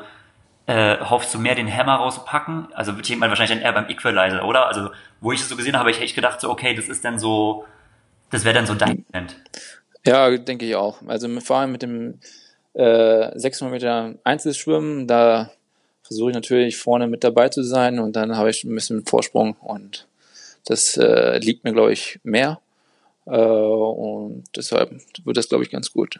äh, 0.67 0.97
hoffst 0.99 1.33
du 1.33 1.39
mehr 1.39 1.55
den 1.55 1.73
Hammer 1.73 1.95
rauspacken? 1.95 2.67
Also 2.73 2.91
ich 2.91 3.07
denke 3.07 3.21
mal 3.21 3.29
wahrscheinlich 3.29 3.57
dann 3.57 3.65
eher 3.65 3.73
beim 3.73 3.89
Equalizer, 3.89 4.45
oder? 4.45 4.67
Also 4.67 4.89
wo 5.21 5.31
ich 5.31 5.39
das 5.39 5.49
so 5.49 5.55
gesehen 5.55 5.73
habe, 5.73 5.79
habe 5.79 5.91
ich 5.91 6.01
echt 6.01 6.15
gedacht, 6.15 6.41
so 6.41 6.49
okay, 6.49 6.75
das 6.75 6.89
ist 6.89 7.03
dann 7.03 7.17
so, 7.17 7.65
das 8.29 8.43
wäre 8.43 8.53
dann 8.53 8.67
so 8.67 8.75
dein 8.75 9.05
Event. 9.09 9.35
Ja, 10.05 10.37
denke 10.37 10.65
ich 10.65 10.75
auch. 10.75 11.01
Also 11.07 11.27
vor 11.39 11.57
allem 11.57 11.71
mit 11.71 11.81
dem 11.81 12.19
äh, 12.73 13.31
600 13.37 13.71
Meter 13.71 14.15
Einzelschwimmen, 14.23 15.07
da 15.07 15.49
versuche 16.03 16.31
ich 16.31 16.35
natürlich 16.35 16.77
vorne 16.77 17.07
mit 17.07 17.23
dabei 17.23 17.49
zu 17.49 17.63
sein 17.63 17.99
und 17.99 18.15
dann 18.15 18.35
habe 18.35 18.49
ich 18.49 18.63
ein 18.63 18.75
bisschen 18.75 19.05
Vorsprung 19.05 19.53
und 19.61 20.07
das 20.65 20.97
äh, 20.97 21.37
liegt 21.39 21.63
mir, 21.63 21.73
glaube 21.73 21.93
ich, 21.93 22.19
mehr. 22.23 22.59
Äh, 23.25 23.31
und 23.31 24.43
deshalb 24.55 24.91
wird 25.23 25.37
das, 25.37 25.49
glaube 25.49 25.63
ich, 25.63 25.69
ganz 25.69 25.91
gut. 25.91 26.19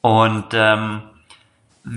Und 0.00 0.46
ähm, 0.52 1.02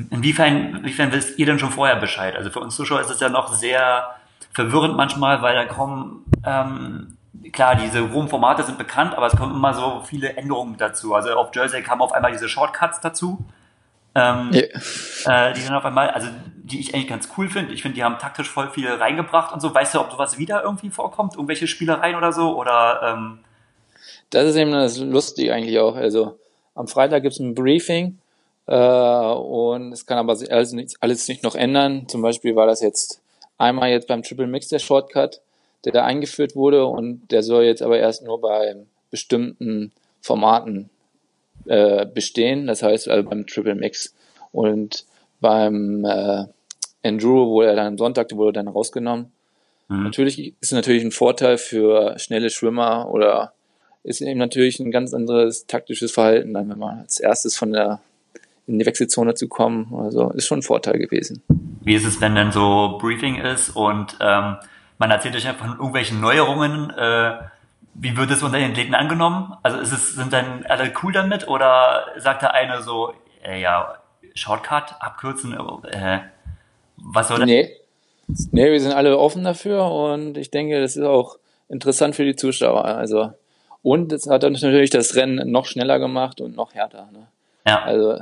inwiefern, 0.10 0.78
inwiefern 0.78 1.12
wisst 1.12 1.38
ihr 1.38 1.46
denn 1.46 1.60
schon 1.60 1.72
vorher 1.72 1.96
Bescheid? 1.98 2.36
Also 2.36 2.50
für 2.50 2.60
uns 2.60 2.76
Zuschauer 2.76 3.02
ist 3.02 3.12
es 3.12 3.20
ja 3.20 3.30
noch 3.30 3.54
sehr 3.54 4.10
verwirrend 4.54 4.96
manchmal, 4.96 5.42
weil 5.42 5.56
da 5.56 5.66
kommen, 5.66 6.26
ähm, 6.46 7.18
klar, 7.52 7.76
diese 7.76 8.02
rohen 8.02 8.28
Formate 8.28 8.64
sind 8.64 8.78
bekannt, 8.78 9.16
aber 9.16 9.28
es 9.28 9.36
kommen 9.36 9.56
immer 9.56 9.74
so 9.74 10.02
viele 10.06 10.36
Änderungen 10.36 10.78
dazu. 10.78 11.14
Also 11.14 11.32
auf 11.32 11.56
Jersey 11.56 11.82
kamen 11.82 12.02
auf 12.02 12.12
einmal 12.12 12.32
diese 12.32 12.50
Shortcuts 12.50 13.00
dazu. 13.02 13.46
Ähm, 14.14 14.52
yeah. 14.54 15.50
äh, 15.50 15.54
die 15.54 15.64
dann 15.64 15.76
auf 15.76 15.86
einmal, 15.86 16.10
also 16.10 16.28
die 16.58 16.82
ich 16.82 16.94
eigentlich 16.94 17.08
ganz 17.08 17.30
cool 17.38 17.48
finde. 17.48 17.74
Ich 17.74 17.82
finde, 17.82 17.96
die 17.96 18.04
haben 18.04 18.18
taktisch 18.20 18.50
voll 18.50 18.70
viel 18.70 18.90
reingebracht 18.90 19.54
und 19.54 19.62
so. 19.62 19.74
Weißt 19.74 19.94
du, 19.94 20.02
ob 20.02 20.12
sowas 20.12 20.38
wieder 20.38 20.64
irgendwie 20.64 20.90
vorkommt? 20.90 21.36
Irgendwelche 21.36 21.66
Spielereien 21.68 22.18
oder 22.18 22.34
so? 22.34 22.58
Oder 22.58 23.02
ähm, 23.04 23.40
das 24.32 24.48
ist 24.48 24.56
eben 24.58 24.72
das 24.72 24.98
Lustige 24.98 25.54
eigentlich 25.54 25.80
auch. 25.80 25.96
Also 25.96 26.41
am 26.76 26.88
Freitag 26.88 27.24
gibt 27.24 27.34
es 27.34 27.40
ein 27.40 27.56
Briefing 27.56 28.20
äh, 28.68 28.76
und 28.76 29.92
es 29.92 30.06
kann 30.06 30.18
aber 30.18 30.38
alles 30.50 30.72
nicht, 30.74 30.96
alles 31.00 31.28
nicht 31.28 31.44
noch 31.44 31.56
ändern. 31.56 32.08
Zum 32.08 32.22
Beispiel 32.22 32.56
war 32.56 32.68
das 32.68 32.82
jetzt 32.82 33.22
einmal 33.58 33.90
jetzt 33.90 34.08
beim 34.08 34.24
Triple 34.24 34.48
Mix 34.48 34.70
der 34.70 34.80
Shortcut, 34.80 35.42
der 35.86 35.92
da 35.94 36.04
eingeführt 36.04 36.56
wurde 36.56 36.86
und 36.86 37.32
der 37.32 37.44
soll 37.44 37.64
jetzt 37.64 37.82
aber 37.82 38.00
erst 38.00 38.24
nur 38.24 38.40
bei 38.40 38.76
bestimmten 39.10 39.92
Formaten 40.22 40.90
äh, 41.66 42.06
bestehen. 42.06 42.68
Das 42.68 42.84
heißt 42.84 43.10
also 43.10 43.30
beim 43.30 43.48
Triple 43.48 43.76
Mix 43.76 44.14
und 44.52 45.06
beim 45.40 46.06
äh, 46.06 46.46
Enduro 47.04 47.50
wurde 47.50 47.70
er 47.70 47.76
dann 47.76 47.88
am 47.88 47.98
Sonntag, 47.98 48.30
der 48.30 48.38
wurde 48.38 48.54
dann 48.54 48.68
rausgenommen. 48.68 49.32
Mhm. 49.90 50.04
Natürlich 50.04 50.40
ist 50.40 50.56
es 50.62 50.72
natürlich 50.72 51.04
ein 51.04 51.12
Vorteil 51.12 51.58
für 51.58 52.18
schnelle 52.20 52.50
Schwimmer 52.50 53.10
oder 53.12 53.54
ist 54.04 54.22
eben 54.22 54.40
natürlich 54.40 54.80
ein 54.80 54.92
ganz 54.92 55.14
anderes 55.14 55.68
taktisches 55.68 56.12
Verhalten, 56.12 56.54
dann 56.54 56.70
wenn 56.70 56.80
man 56.80 57.00
als 57.00 57.20
erstes 57.20 57.58
von 57.58 57.74
der 57.74 58.00
in 58.68 58.80
die 58.80 58.86
Wechselzone 58.86 59.34
zu 59.34 59.48
kommen. 59.48 59.94
Also 59.96 60.30
ist 60.32 60.48
schon 60.48 60.60
ein 60.60 60.64
Vorteil 60.64 60.98
gewesen. 60.98 61.44
Wie 61.82 61.96
ist 61.96 62.06
es, 62.06 62.22
wenn 62.22 62.36
dann 62.36 62.52
so 62.52 62.98
Briefing 63.00 63.36
ist 63.36 63.72
und 63.72 64.18
ähm, 64.22 64.58
man 64.98 65.12
erzählt 65.12 65.36
euch 65.36 65.48
einfach 65.48 65.66
von 65.66 65.78
irgendwelchen 65.78 66.22
Neuerungen? 66.22 66.90
Äh, 66.92 67.34
wie 67.94 68.16
wird 68.16 68.32
es 68.32 68.44
unter 68.44 68.58
den 68.58 68.72
Athleten 68.72 68.96
angenommen? 68.96 69.54
Also 69.64 69.80
ist 69.80 69.92
es, 69.92 70.14
sind 70.16 70.32
dann 70.32 70.66
alle 70.68 70.92
cool 71.04 71.12
damit 71.12 71.48
oder 71.48 72.06
sagt 72.18 72.42
der 72.42 72.54
eine 72.54 72.82
so, 72.82 73.14
äh, 73.44 73.60
ja, 73.60 73.96
Shortcut, 74.34 74.96
abkürzen, 75.00 75.54
äh, 75.54 76.20
was 76.98 77.28
soll 77.28 77.40
das? 77.40 77.48
Nee. 77.48 77.70
Nee, 78.52 78.72
wir 78.72 78.80
sind 78.80 78.94
alle 78.94 79.18
offen 79.18 79.44
dafür 79.44 79.92
und 79.92 80.38
ich 80.38 80.52
denke, 80.52 80.80
das 80.80 80.96
ist 80.96 81.04
auch 81.04 81.38
interessant 81.68 82.16
für 82.16 82.24
die 82.24 82.36
Zuschauer. 82.36 82.86
Also 82.86 83.34
und 83.84 84.12
es 84.12 84.28
hat 84.28 84.44
natürlich 84.44 84.90
das 84.90 85.16
Rennen 85.16 85.52
noch 85.52 85.66
schneller 85.66 86.00
gemacht 86.00 86.42
und 86.42 86.56
noch 86.56 86.74
härter. 86.74 87.10
Ne? 87.12 87.28
Ja. 87.66 87.84
Also 87.84 88.20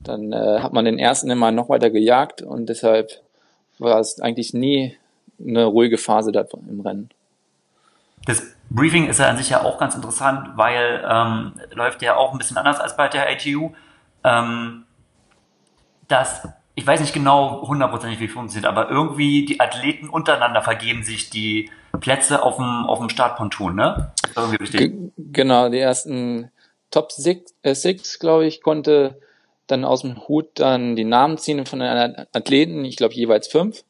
dann 0.00 0.32
äh, 0.32 0.60
hat 0.60 0.72
man 0.72 0.84
den 0.84 0.98
ersten 0.98 1.30
immer 1.30 1.50
noch 1.50 1.68
weiter 1.68 1.90
gejagt 1.90 2.42
und 2.42 2.68
deshalb 2.68 3.10
war 3.78 3.98
es 3.98 4.20
eigentlich 4.20 4.54
nie 4.54 4.96
eine 5.40 5.64
ruhige 5.64 5.98
Phase 5.98 6.32
da 6.32 6.44
im 6.68 6.80
Rennen. 6.80 7.10
Das 8.24 8.42
Briefing 8.70 9.08
ist 9.08 9.20
ja 9.20 9.28
an 9.28 9.36
sich 9.36 9.50
ja 9.50 9.62
auch 9.62 9.78
ganz 9.78 9.94
interessant, 9.94 10.50
weil 10.56 11.04
ähm, 11.08 11.54
läuft 11.72 12.02
ja 12.02 12.16
auch 12.16 12.32
ein 12.32 12.38
bisschen 12.38 12.56
anders 12.56 12.80
als 12.80 12.96
bei 12.96 13.08
der 13.08 13.32
ITU. 13.32 13.70
Ähm, 14.24 14.84
das, 16.08 16.46
ich 16.74 16.86
weiß 16.86 17.00
nicht 17.00 17.14
genau 17.14 17.66
hundertprozentig, 17.66 18.20
wie 18.20 18.28
funktioniert, 18.28 18.70
aber 18.70 18.90
irgendwie 18.90 19.44
die 19.44 19.60
Athleten 19.60 20.08
untereinander 20.08 20.62
vergeben 20.62 21.02
sich 21.02 21.30
die 21.30 21.70
Plätze 22.00 22.42
auf 22.42 22.56
dem, 22.56 22.86
auf 22.86 22.98
dem 22.98 23.08
Startponton, 23.08 23.74
ne? 23.74 24.12
Irgendwie 24.36 24.56
richtig. 24.56 24.94
Genau, 25.16 25.68
die 25.68 25.78
ersten 25.78 26.50
Top 26.90 27.12
Six, 27.12 27.54
äh, 27.62 27.74
Six 27.74 28.18
glaube 28.18 28.46
ich, 28.46 28.62
konnte 28.62 29.18
dann 29.66 29.84
aus 29.84 30.02
dem 30.02 30.26
Hut 30.28 30.48
dann 30.54 30.96
die 30.96 31.04
Namen 31.04 31.38
ziehen 31.38 31.66
von 31.66 31.80
den 31.80 32.26
Athleten, 32.32 32.84
ich 32.84 32.96
glaube 32.96 33.14
jeweils 33.14 33.48
fünf 33.48 33.84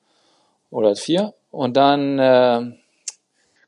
oder 0.70 0.94
vier. 0.96 1.34
Und 1.50 1.76
dann 1.76 2.18
äh, 2.18 2.72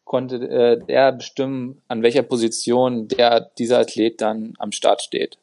konnte 0.04 0.36
äh, 0.36 0.84
der 0.84 1.12
bestimmen, 1.12 1.80
an 1.88 2.02
welcher 2.02 2.22
Position 2.22 3.08
der 3.08 3.50
dieser 3.58 3.78
Athlet 3.78 4.20
dann 4.20 4.54
am 4.58 4.72
Start 4.72 5.02
steht. 5.02 5.38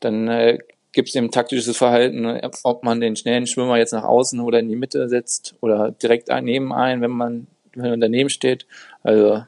Dann 0.00 0.28
äh, 0.28 0.58
gibt 0.92 1.08
es 1.08 1.14
eben 1.14 1.30
taktisches 1.30 1.76
Verhalten, 1.76 2.26
ob 2.62 2.84
man 2.84 3.00
den 3.00 3.16
schnellen 3.16 3.46
Schwimmer 3.46 3.78
jetzt 3.78 3.92
nach 3.92 4.04
außen 4.04 4.40
oder 4.40 4.60
in 4.60 4.68
die 4.68 4.76
Mitte 4.76 5.08
setzt 5.08 5.54
oder 5.60 5.90
direkt 5.90 6.28
neben 6.42 6.72
ein, 6.72 7.00
wenn 7.00 7.10
man, 7.10 7.46
wenn 7.76 7.90
man 7.90 8.00
daneben 8.00 8.30
steht. 8.30 8.66
Also 9.02 9.44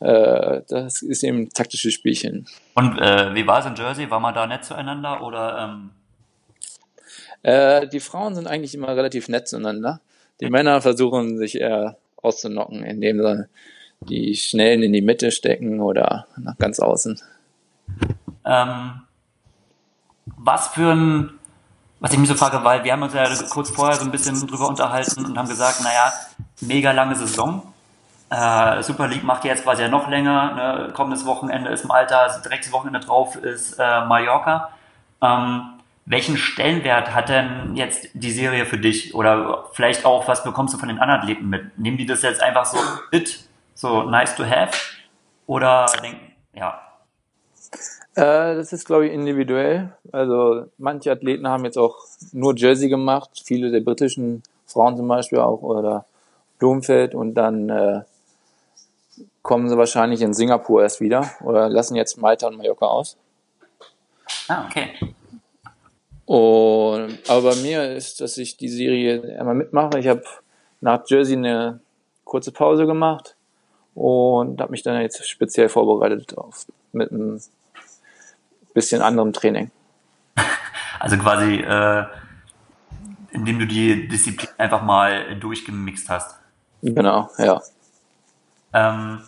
äh, 0.00 0.62
das 0.68 1.02
ist 1.02 1.22
eben 1.22 1.42
ein 1.42 1.50
taktisches 1.50 1.92
Spielchen. 1.92 2.46
Und 2.74 2.98
äh, 2.98 3.34
wie 3.34 3.46
war 3.46 3.60
es 3.60 3.66
in 3.66 3.76
Jersey? 3.76 4.10
War 4.10 4.20
man 4.20 4.34
da 4.34 4.46
nett 4.46 4.64
zueinander 4.64 5.22
oder? 5.22 5.58
Ähm 5.58 5.90
äh, 7.42 7.86
die 7.88 8.00
Frauen 8.00 8.34
sind 8.34 8.46
eigentlich 8.46 8.74
immer 8.74 8.88
relativ 8.88 9.28
nett 9.28 9.48
zueinander. 9.48 10.00
Die 10.40 10.50
Männer 10.50 10.80
versuchen 10.80 11.38
sich 11.38 11.60
eher 11.60 11.98
auszunocken, 12.16 12.82
indem 12.82 13.20
sie 13.20 13.48
die 14.00 14.34
Schnellen 14.34 14.82
in 14.82 14.92
die 14.92 15.02
Mitte 15.02 15.30
stecken 15.30 15.80
oder 15.80 16.26
nach 16.36 16.56
ganz 16.56 16.80
außen. 16.80 17.20
Ähm, 18.44 19.02
was 20.24 20.68
für 20.68 20.92
ein, 20.92 21.30
was 22.00 22.12
ich 22.12 22.18
mich 22.18 22.28
so 22.28 22.34
frage, 22.34 22.64
weil 22.64 22.84
wir 22.84 22.92
haben 22.92 23.02
uns 23.02 23.12
ja 23.12 23.26
kurz 23.50 23.70
vorher 23.70 23.96
so 23.96 24.04
ein 24.04 24.10
bisschen 24.10 24.46
drüber 24.46 24.68
unterhalten 24.68 25.24
und 25.24 25.36
haben 25.36 25.48
gesagt, 25.48 25.82
naja, 25.82 26.12
mega 26.60 26.92
lange 26.92 27.14
Saison. 27.16 27.62
Äh, 28.30 28.82
Super 28.82 29.08
League 29.08 29.24
macht 29.24 29.44
jetzt 29.44 29.64
quasi 29.64 29.82
ja 29.82 29.88
noch 29.88 30.08
länger. 30.08 30.54
Ne? 30.54 30.92
Kommendes 30.92 31.26
Wochenende 31.26 31.70
ist 31.70 31.84
Malta, 31.84 32.28
direkt 32.38 32.64
das 32.64 32.72
Wochenende 32.72 33.00
drauf 33.00 33.36
ist 33.36 33.78
äh, 33.78 34.04
Mallorca. 34.04 34.70
Ähm, 35.20 35.80
welchen 36.06 36.36
Stellenwert 36.36 37.14
hat 37.14 37.28
denn 37.28 37.76
jetzt 37.76 38.08
die 38.14 38.30
Serie 38.30 38.66
für 38.66 38.78
dich? 38.78 39.14
Oder 39.14 39.66
vielleicht 39.72 40.04
auch, 40.04 40.26
was 40.28 40.42
bekommst 40.42 40.74
du 40.74 40.78
von 40.78 40.88
den 40.88 40.98
anderen 40.98 41.20
Athleten 41.20 41.48
mit? 41.48 41.78
Nehmen 41.78 41.98
die 41.98 42.06
das 42.06 42.22
jetzt 42.22 42.42
einfach 42.42 42.66
so 42.66 42.78
mit, 43.12 43.44
so 43.74 44.02
nice 44.02 44.34
to 44.34 44.44
have? 44.44 44.72
Oder 45.46 45.86
denken, 46.02 46.32
ja. 46.54 46.80
Äh, 48.14 48.56
das 48.56 48.72
ist, 48.72 48.86
glaube 48.86 49.06
ich, 49.06 49.12
individuell. 49.12 49.92
Also 50.12 50.66
manche 50.78 51.12
Athleten 51.12 51.48
haben 51.48 51.64
jetzt 51.64 51.78
auch 51.78 51.96
nur 52.32 52.56
Jersey 52.56 52.88
gemacht, 52.88 53.30
viele 53.44 53.70
der 53.70 53.80
britischen 53.80 54.42
Frauen 54.66 54.96
zum 54.96 55.08
Beispiel 55.08 55.38
auch 55.38 55.62
oder 55.62 56.06
Blumenfeld 56.60 57.16
und 57.16 57.34
dann 57.34 57.68
äh, 57.68 58.02
kommen 59.42 59.68
sie 59.68 59.76
wahrscheinlich 59.76 60.22
in 60.22 60.34
Singapur 60.34 60.82
erst 60.82 61.00
wieder 61.00 61.28
oder 61.42 61.68
lassen 61.68 61.96
jetzt 61.96 62.18
Malta 62.18 62.46
und 62.46 62.56
Mallorca 62.56 62.86
aus. 62.86 63.16
Ah, 64.46 64.66
okay. 64.66 64.90
Und, 66.26 67.18
aber 67.28 67.50
bei 67.50 67.56
mir 67.56 67.92
ist, 67.92 68.20
dass 68.20 68.38
ich 68.38 68.56
die 68.56 68.68
Serie 68.68 69.36
einmal 69.38 69.56
mitmache. 69.56 69.98
Ich 69.98 70.06
habe 70.06 70.22
nach 70.80 71.02
Jersey 71.08 71.36
eine 71.36 71.80
kurze 72.24 72.52
Pause 72.52 72.86
gemacht 72.86 73.34
und 73.94 74.60
habe 74.60 74.70
mich 74.70 74.84
dann 74.84 75.00
jetzt 75.00 75.28
speziell 75.28 75.68
vorbereitet 75.68 76.38
auf 76.38 76.66
mit 76.92 77.10
einem 77.10 77.40
bisschen 78.74 79.02
anderem 79.02 79.32
Training. 79.32 79.70
Also 81.02 81.16
quasi, 81.16 81.54
äh, 81.54 82.04
indem 83.30 83.58
du 83.58 83.66
die 83.66 84.06
Disziplin 84.06 84.50
einfach 84.58 84.82
mal 84.82 85.34
durchgemixt 85.40 86.10
hast. 86.10 86.39
Genau, 86.82 87.28
ja. 87.38 87.60
Ähm, 88.72 89.22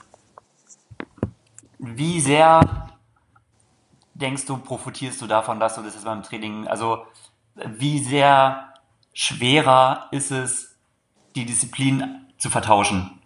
wie 1.78 2.20
sehr 2.20 2.88
denkst 4.14 4.46
du, 4.46 4.56
profitierst 4.56 5.20
du 5.20 5.26
davon, 5.26 5.60
dass 5.60 5.74
du 5.74 5.82
das 5.82 5.94
jetzt 5.94 6.04
beim 6.04 6.22
Training, 6.22 6.68
also 6.68 7.04
wie 7.54 7.98
sehr 7.98 8.72
schwerer 9.12 10.06
ist 10.10 10.30
es, 10.30 10.76
die 11.34 11.44
Disziplin 11.44 12.26
zu 12.38 12.50
vertauschen? 12.50 13.20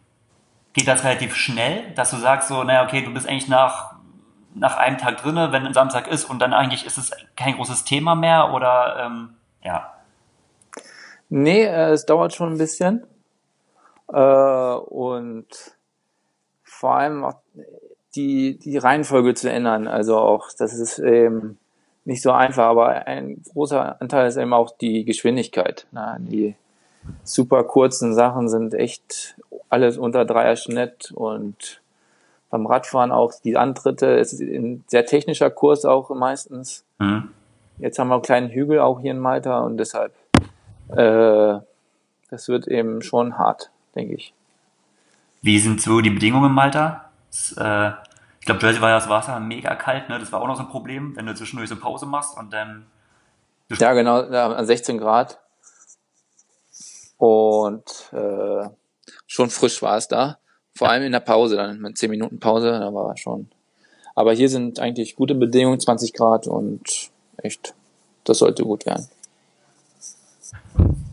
Geht 0.72 0.88
das 0.88 1.04
relativ 1.04 1.34
schnell, 1.34 1.92
dass 1.94 2.10
du 2.10 2.16
sagst 2.16 2.48
so, 2.48 2.64
naja, 2.64 2.84
okay, 2.84 3.02
du 3.02 3.12
bist 3.12 3.28
eigentlich 3.28 3.48
nach, 3.48 3.94
nach 4.54 4.76
einem 4.76 4.98
Tag 4.98 5.18
drinne, 5.18 5.52
wenn 5.52 5.66
ein 5.66 5.74
Samstag 5.74 6.08
ist 6.08 6.24
und 6.24 6.38
dann 6.38 6.52
eigentlich 6.52 6.84
ist 6.84 6.98
es 6.98 7.12
kein 7.36 7.54
großes 7.54 7.84
Thema 7.84 8.14
mehr 8.14 8.52
oder 8.52 9.04
ähm, 9.04 9.36
ja? 9.62 9.92
Nee, 11.28 11.64
äh, 11.64 11.90
es 11.90 12.06
dauert 12.06 12.34
schon 12.34 12.52
ein 12.52 12.58
bisschen. 12.58 13.06
Äh, 14.12 14.74
und 14.74 15.46
vor 16.62 16.96
allem 16.96 17.24
auch 17.24 17.40
die, 18.14 18.58
die 18.58 18.78
Reihenfolge 18.78 19.34
zu 19.34 19.50
ändern. 19.50 19.86
Also 19.86 20.16
auch, 20.16 20.48
das 20.56 20.74
ist 20.74 20.98
eben 20.98 21.58
nicht 22.04 22.22
so 22.22 22.32
einfach, 22.32 22.66
aber 22.66 23.06
ein 23.06 23.42
großer 23.52 24.00
Anteil 24.00 24.28
ist 24.28 24.36
eben 24.36 24.52
auch 24.52 24.70
die 24.76 25.04
Geschwindigkeit. 25.04 25.86
Na, 25.90 26.16
die 26.18 26.54
super 27.24 27.64
kurzen 27.64 28.14
Sachen 28.14 28.48
sind 28.48 28.74
echt 28.74 29.36
alles 29.68 29.98
unter 29.98 30.24
Dreier 30.24 30.56
Schnitt 30.56 31.12
und 31.12 31.80
beim 32.50 32.66
Radfahren 32.66 33.12
auch 33.12 33.32
die 33.44 33.56
Antritte. 33.56 34.18
Es 34.18 34.32
ist 34.32 34.40
ein 34.40 34.84
sehr 34.86 35.04
technischer 35.04 35.50
Kurs 35.50 35.84
auch 35.84 36.10
meistens. 36.10 36.84
Mhm. 36.98 37.30
Jetzt 37.78 37.98
haben 37.98 38.08
wir 38.08 38.14
einen 38.14 38.22
kleinen 38.22 38.50
Hügel 38.50 38.80
auch 38.80 39.00
hier 39.00 39.10
in 39.10 39.18
Malta 39.18 39.60
und 39.60 39.76
deshalb, 39.76 40.14
äh, 40.88 41.58
das 42.30 42.48
wird 42.48 42.68
eben 42.68 43.02
schon 43.02 43.36
hart, 43.36 43.70
denke 43.96 44.14
ich. 44.14 44.32
Wie 45.42 45.58
sind 45.58 45.80
so 45.80 46.00
die 46.00 46.10
Bedingungen 46.10 46.50
in 46.50 46.52
Malta? 46.52 47.10
Das, 47.30 47.52
äh, 47.58 47.92
ich 48.40 48.46
glaube, 48.46 48.60
Jersey 48.64 48.80
war 48.80 48.90
ja 48.90 48.96
das 48.96 49.08
Wasser 49.08 49.40
mega 49.40 49.74
kalt, 49.74 50.08
ne? 50.08 50.18
Das 50.18 50.30
war 50.30 50.40
auch 50.40 50.46
noch 50.46 50.56
so 50.56 50.62
ein 50.62 50.68
Problem, 50.68 51.16
wenn 51.16 51.26
du 51.26 51.34
zwischendurch 51.34 51.68
so 51.68 51.76
Pause 51.76 52.06
machst 52.06 52.36
und 52.36 52.52
dann. 52.52 52.86
Ja, 53.70 53.92
genau, 53.92 54.20
an 54.20 54.66
16 54.66 54.98
Grad. 54.98 55.40
Und 57.18 58.12
äh, 58.12 58.68
schon 59.26 59.50
frisch 59.50 59.82
war 59.82 59.96
es 59.96 60.06
da. 60.06 60.38
Vor 60.74 60.90
allem 60.90 61.04
in 61.04 61.12
der 61.12 61.20
Pause, 61.20 61.56
dann 61.56 61.80
mit 61.80 61.96
10 61.96 62.10
Minuten 62.10 62.38
Pause, 62.38 62.70
da 62.70 62.92
war 62.92 63.16
schon. 63.16 63.48
Aber 64.14 64.32
hier 64.32 64.48
sind 64.48 64.78
eigentlich 64.78 65.16
gute 65.16 65.34
Bedingungen, 65.34 65.80
20 65.80 66.12
Grad 66.12 66.46
und 66.46 67.10
echt, 67.38 67.74
das 68.24 68.38
sollte 68.38 68.62
gut 68.62 68.86
werden. 68.86 69.08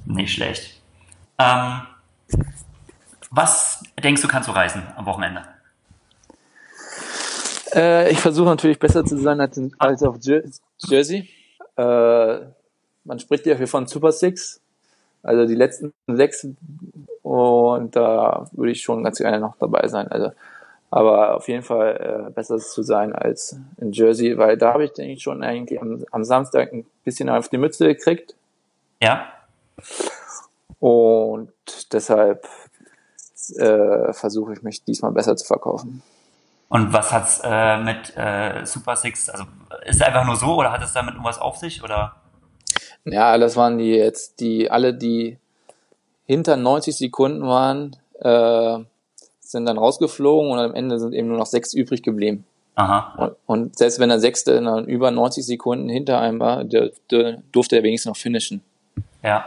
Nicht 0.06 0.34
schlecht. 0.34 0.82
Ähm, 1.40 1.82
was 3.36 3.84
denkst 4.02 4.22
du, 4.22 4.28
kannst 4.28 4.48
du 4.48 4.54
reisen 4.54 4.84
am 4.96 5.06
Wochenende? 5.06 5.42
Äh, 7.74 8.12
ich 8.12 8.20
versuche 8.20 8.48
natürlich 8.48 8.78
besser 8.78 9.04
zu 9.04 9.18
sein 9.18 9.42
als, 9.42 9.58
in, 9.58 9.74
als 9.80 10.04
auf 10.04 10.18
Jersey. 10.78 11.30
Äh, 11.76 12.40
man 13.04 13.20
spricht 13.20 13.46
ja 13.48 13.56
hier 13.56 13.68
von 13.68 13.88
Super 13.88 14.12
Six, 14.12 14.62
also 15.24 15.48
die 15.48 15.56
letzten 15.56 15.94
sechs 16.08 16.48
und 17.24 17.96
da 17.96 18.48
würde 18.52 18.72
ich 18.72 18.84
schon 18.84 19.04
ganz 19.04 19.18
gerne 19.18 19.40
noch 19.40 19.56
dabei 19.58 19.88
sein. 19.88 20.08
Also, 20.10 20.32
aber 20.92 21.36
auf 21.36 21.48
jeden 21.48 21.64
Fall 21.64 22.28
äh, 22.28 22.32
besser 22.32 22.60
zu 22.60 22.84
sein 22.84 23.14
als 23.14 23.58
in 23.78 23.92
Jersey, 23.92 24.38
weil 24.38 24.58
da 24.58 24.74
habe 24.74 24.86
ich 24.86 24.94
denke 24.94 25.14
ich 25.14 25.24
schon 25.24 25.44
eigentlich 25.44 25.82
am, 25.82 26.06
am 26.12 26.24
Samstag 26.24 26.72
ein 26.72 26.86
bisschen 27.04 27.30
auf 27.30 27.50
die 27.50 27.58
Mütze 27.58 27.88
gekriegt. 27.88 28.36
Ja. 29.02 29.28
Und 30.80 31.52
deshalb 31.92 32.48
äh, 33.52 34.14
versuche 34.14 34.54
ich 34.54 34.64
mich 34.64 34.84
diesmal 34.84 35.12
besser 35.12 35.36
zu 35.36 35.46
verkaufen. 35.46 36.02
Und 36.70 36.92
was 36.92 37.12
hat's 37.12 37.42
äh, 37.44 37.78
mit 37.78 38.16
äh, 38.18 38.66
Super 38.66 38.96
Six, 38.96 39.30
also 39.30 39.44
ist 39.86 39.98
es 39.98 40.02
einfach 40.02 40.26
nur 40.26 40.36
so 40.36 40.56
oder 40.56 40.72
hat 40.72 40.82
es 40.82 40.94
damit 40.94 41.14
irgendwas 41.14 41.40
auf 41.40 41.58
sich 41.58 41.84
oder? 41.84 42.16
Ja, 43.06 43.38
das 43.38 43.56
waren 43.56 43.78
die 43.78 43.92
jetzt, 43.92 44.40
die 44.40 44.72
alle, 44.72 44.94
die 44.94 45.38
hinter 46.26 46.58
90 46.58 46.98
Sekunden 46.98 47.46
waren, 47.46 47.96
äh, 48.20 48.80
sind 49.40 49.66
dann 49.66 49.78
rausgeflogen 49.78 50.52
und 50.52 50.60
am 50.60 50.74
Ende 50.74 51.00
sind 51.00 51.14
eben 51.14 51.28
nur 51.28 51.38
noch 51.38 51.46
sechs 51.46 51.74
übrig 51.74 52.02
geblieben. 52.02 52.46
Aha. 52.76 53.14
Und, 53.18 53.36
und 53.46 53.78
selbst 53.78 54.00
wenn 54.00 54.10
der 54.10 54.20
Sechste 54.20 54.60
dann 54.60 54.86
über 54.86 55.12
90 55.12 55.46
Sekunden 55.46 55.90
hinter 55.90 56.20
einem 56.20 56.40
war, 56.40 56.64
der, 56.64 56.92
der 57.12 57.44
durfte 57.52 57.76
er 57.76 57.84
wenigstens 57.84 58.10
noch 58.10 58.18
finishen. 58.18 58.64
Ja. 59.22 59.46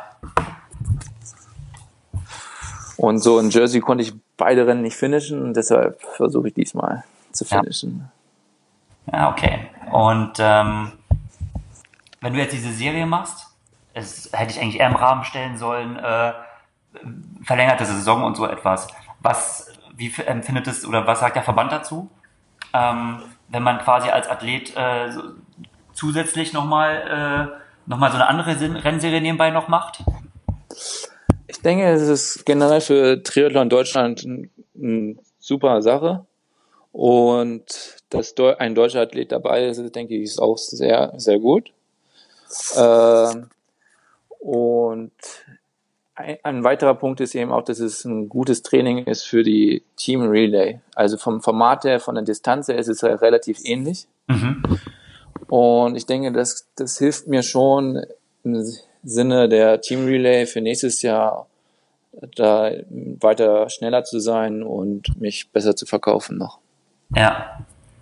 Und 2.97 3.19
so 3.19 3.39
in 3.39 3.51
Jersey 3.51 3.81
konnte 3.81 4.03
ich 4.03 4.15
beide 4.37 4.67
Rennen 4.67 4.83
nicht 4.83 4.97
finishen 4.97 5.43
und 5.43 5.55
deshalb 5.55 6.01
versuche 6.01 6.49
ich 6.49 6.55
diesmal 6.55 7.05
zu 7.33 7.45
finishen. 7.45 8.11
Ja, 9.13 9.19
ja 9.19 9.31
okay. 9.31 9.69
Und 9.91 10.33
ähm, 10.39 10.93
wenn 12.21 12.33
du 12.33 12.39
jetzt 12.39 12.53
diese 12.53 12.73
Serie 12.73 13.07
machst, 13.07 13.47
es 13.93 14.31
hätte 14.33 14.53
ich 14.53 14.61
eigentlich 14.61 14.81
eher 14.81 14.89
im 14.89 14.97
Rahmen 14.97 15.25
stellen 15.25 15.57
sollen, 15.57 15.97
äh, 15.97 16.33
verlängerte 17.45 17.85
Saison 17.85 18.25
und 18.25 18.37
so 18.37 18.47
etwas. 18.47 18.89
Was, 19.21 19.73
wie 19.95 20.13
empfindet 20.27 20.67
es 20.67 20.87
oder 20.87 21.07
was 21.07 21.21
sagt 21.21 21.37
der 21.37 21.43
Verband 21.43 21.73
dazu? 21.73 22.11
Ähm, 22.73 23.23
wenn 23.49 23.63
man 23.63 23.79
quasi 23.79 24.09
als 24.09 24.29
Athlet 24.29 24.77
äh, 24.77 25.13
so 25.13 25.23
zusätzlich 25.93 26.53
nochmal 26.53 27.53
äh, 27.57 27.89
noch 27.89 27.99
so 27.99 28.17
eine 28.17 28.27
andere 28.27 28.85
Rennserie 28.85 29.21
nebenbei 29.21 29.51
noch 29.51 29.69
macht? 29.69 30.03
Ich 31.49 31.61
denke, 31.61 31.85
es 31.85 32.03
ist 32.03 32.47
generell 32.47 32.81
für 32.81 33.23
Triathlon 33.23 33.69
Deutschland 33.69 34.27
eine 34.75 35.17
super 35.39 35.83
Sache. 35.83 36.27
Und 36.93 37.65
dass 38.09 38.35
ein 38.59 38.75
deutscher 38.75 39.03
Athlet 39.03 39.31
dabei 39.31 39.67
ist, 39.67 39.95
denke 39.95 40.15
ich, 40.15 40.23
ist 40.23 40.41
auch 40.41 40.57
sehr, 40.57 41.13
sehr 41.19 41.39
gut. 41.39 41.71
Ähm, 42.77 43.51
und 44.39 45.13
ein, 46.15 46.39
ein 46.43 46.65
weiterer 46.65 46.95
Punkt 46.95 47.21
ist 47.21 47.35
eben 47.35 47.53
auch, 47.53 47.63
dass 47.63 47.81
es 47.81 48.05
ein 48.07 48.31
gutes 48.31 48.63
Training 48.63 49.05
ist 49.05 49.25
für 49.25 49.43
die 49.43 49.83
Team 49.97 50.23
Relay. 50.23 50.81
Also 50.95 51.19
vom 51.19 51.43
Format 51.43 51.85
her, 51.85 52.01
von 52.01 52.15
der 52.15 52.25
Distanz 52.25 52.69
her 52.69 52.79
ist 52.79 52.89
es 52.89 53.03
ja 53.03 53.15
relativ 53.15 53.59
ähnlich. 53.65 54.07
Mhm. 54.29 54.63
Und 55.49 55.97
ich 55.97 56.07
denke, 56.07 56.33
das, 56.33 56.67
das 56.77 56.99
hilft 56.99 57.29
mir 57.29 57.43
schon 57.43 58.05
Sinne 59.07 59.49
der 59.49 59.81
Team 59.81 60.05
Relay 60.05 60.47
für 60.47 60.61
nächstes 60.61 61.03
Jahr 61.03 61.47
da 62.35 62.71
weiter 63.21 63.69
schneller 63.69 64.05
zu 64.05 64.19
sein 64.21 64.63
und 64.63 65.21
mich 65.21 65.51
besser 65.53 65.77
zu 65.77 65.87
verkaufen 65.87 66.39
noch. 66.39 66.59
Ja. 67.15 67.61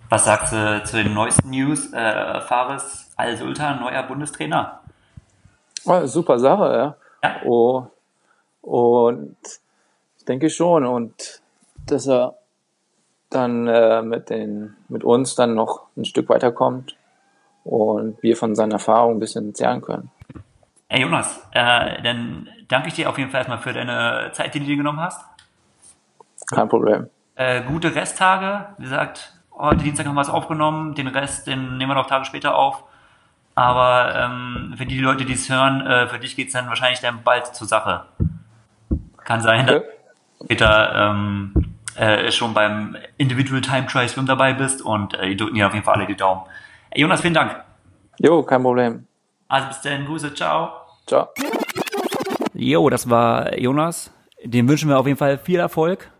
Was 0.09 0.25
sagst 0.25 0.53
du 0.53 0.83
zu 0.83 1.03
den 1.03 1.13
neuesten 1.13 1.49
News? 1.49 1.91
Äh, 1.91 2.41
Fares 2.41 3.11
Al-Sultan, 3.15 3.81
neuer 3.81 4.03
Bundestrainer. 4.03 4.81
Oh, 5.85 6.05
super 6.05 6.39
Sache, 6.39 6.63
ja. 6.73 6.97
Ja. 7.23 7.41
Oh, 7.45 7.87
und 8.61 9.37
ich 10.17 10.25
denke 10.25 10.49
schon. 10.49 10.85
Und 10.85 11.41
dass 11.85 12.07
er 12.07 12.35
dann 13.29 13.67
äh, 13.67 14.01
mit, 14.01 14.29
den, 14.29 14.75
mit 14.87 15.03
uns 15.03 15.35
dann 15.35 15.55
noch 15.55 15.87
ein 15.97 16.05
Stück 16.05 16.29
weiterkommt 16.29 16.95
und 17.63 18.21
wir 18.21 18.37
von 18.37 18.55
seiner 18.55 18.75
Erfahrung 18.75 19.15
ein 19.15 19.19
bisschen 19.19 19.53
zehren 19.55 19.81
können. 19.81 20.11
Hey 20.87 21.01
Jonas, 21.01 21.41
äh, 21.51 22.01
dann 22.03 22.47
danke 22.67 22.89
ich 22.89 22.93
dir 22.93 23.09
auf 23.09 23.17
jeden 23.17 23.31
Fall 23.31 23.39
erstmal 23.39 23.57
für 23.57 23.73
deine 23.73 24.29
Zeit, 24.33 24.53
die 24.53 24.59
du 24.59 24.65
dir 24.65 24.77
genommen 24.77 24.99
hast. 24.99 25.25
Kein 26.47 26.69
Problem. 26.69 27.09
Äh, 27.35 27.63
gute 27.63 27.95
Resttage. 27.95 28.67
Wie 28.77 28.83
gesagt, 28.83 29.33
heute 29.51 29.83
Dienstag 29.83 30.05
haben 30.05 30.15
wir 30.15 30.21
es 30.21 30.29
aufgenommen. 30.29 30.93
Den 30.93 31.07
Rest, 31.07 31.47
den 31.47 31.77
nehmen 31.77 31.89
wir 31.89 31.95
noch 31.95 32.07
Tage 32.07 32.25
später 32.25 32.55
auf. 32.55 32.83
Aber 33.55 34.13
ähm, 34.15 34.75
für 34.77 34.85
die 34.85 34.99
Leute, 34.99 35.25
die 35.25 35.33
es 35.33 35.49
hören, 35.49 35.85
äh, 35.87 36.07
für 36.07 36.19
dich 36.19 36.35
geht's 36.35 36.53
dann 36.53 36.67
wahrscheinlich 36.67 36.99
dann 36.99 37.23
bald 37.23 37.47
zur 37.47 37.67
Sache. 37.67 38.05
Kann 39.23 39.41
sein, 39.41 39.65
dass 39.65 39.77
Okay. 39.77 39.87
du 40.39 40.45
später 40.45 40.93
ähm, 40.95 41.53
äh, 41.95 42.31
schon 42.31 42.53
beim 42.53 42.95
Individual 43.17 43.61
Time 43.61 43.87
Trial 43.87 44.07
Swim 44.07 44.27
dabei 44.27 44.53
bist 44.53 44.81
und 44.83 45.15
äh, 45.15 45.29
die 45.29 45.37
drücken 45.37 45.55
dir 45.55 45.65
auf 45.67 45.73
jeden 45.73 45.85
Fall 45.85 45.95
alle 45.95 46.05
die 46.05 46.15
Daumen. 46.15 46.43
Hey, 46.91 47.01
Jonas, 47.01 47.21
vielen 47.21 47.33
Dank. 47.33 47.63
Jo, 48.19 48.43
kein 48.43 48.61
Problem. 48.61 49.07
Also 49.47 49.67
bis 49.69 49.81
dann, 49.81 50.05
Grüße, 50.05 50.33
ciao. 50.33 50.69
Ciao. 51.07 51.29
Jo, 52.53 52.89
das 52.89 53.09
war 53.09 53.57
Jonas. 53.59 54.11
Dem 54.43 54.67
wünschen 54.67 54.89
wir 54.89 54.97
auf 54.99 55.05
jeden 55.07 55.17
Fall 55.17 55.37
viel 55.37 55.59
Erfolg. 55.59 56.11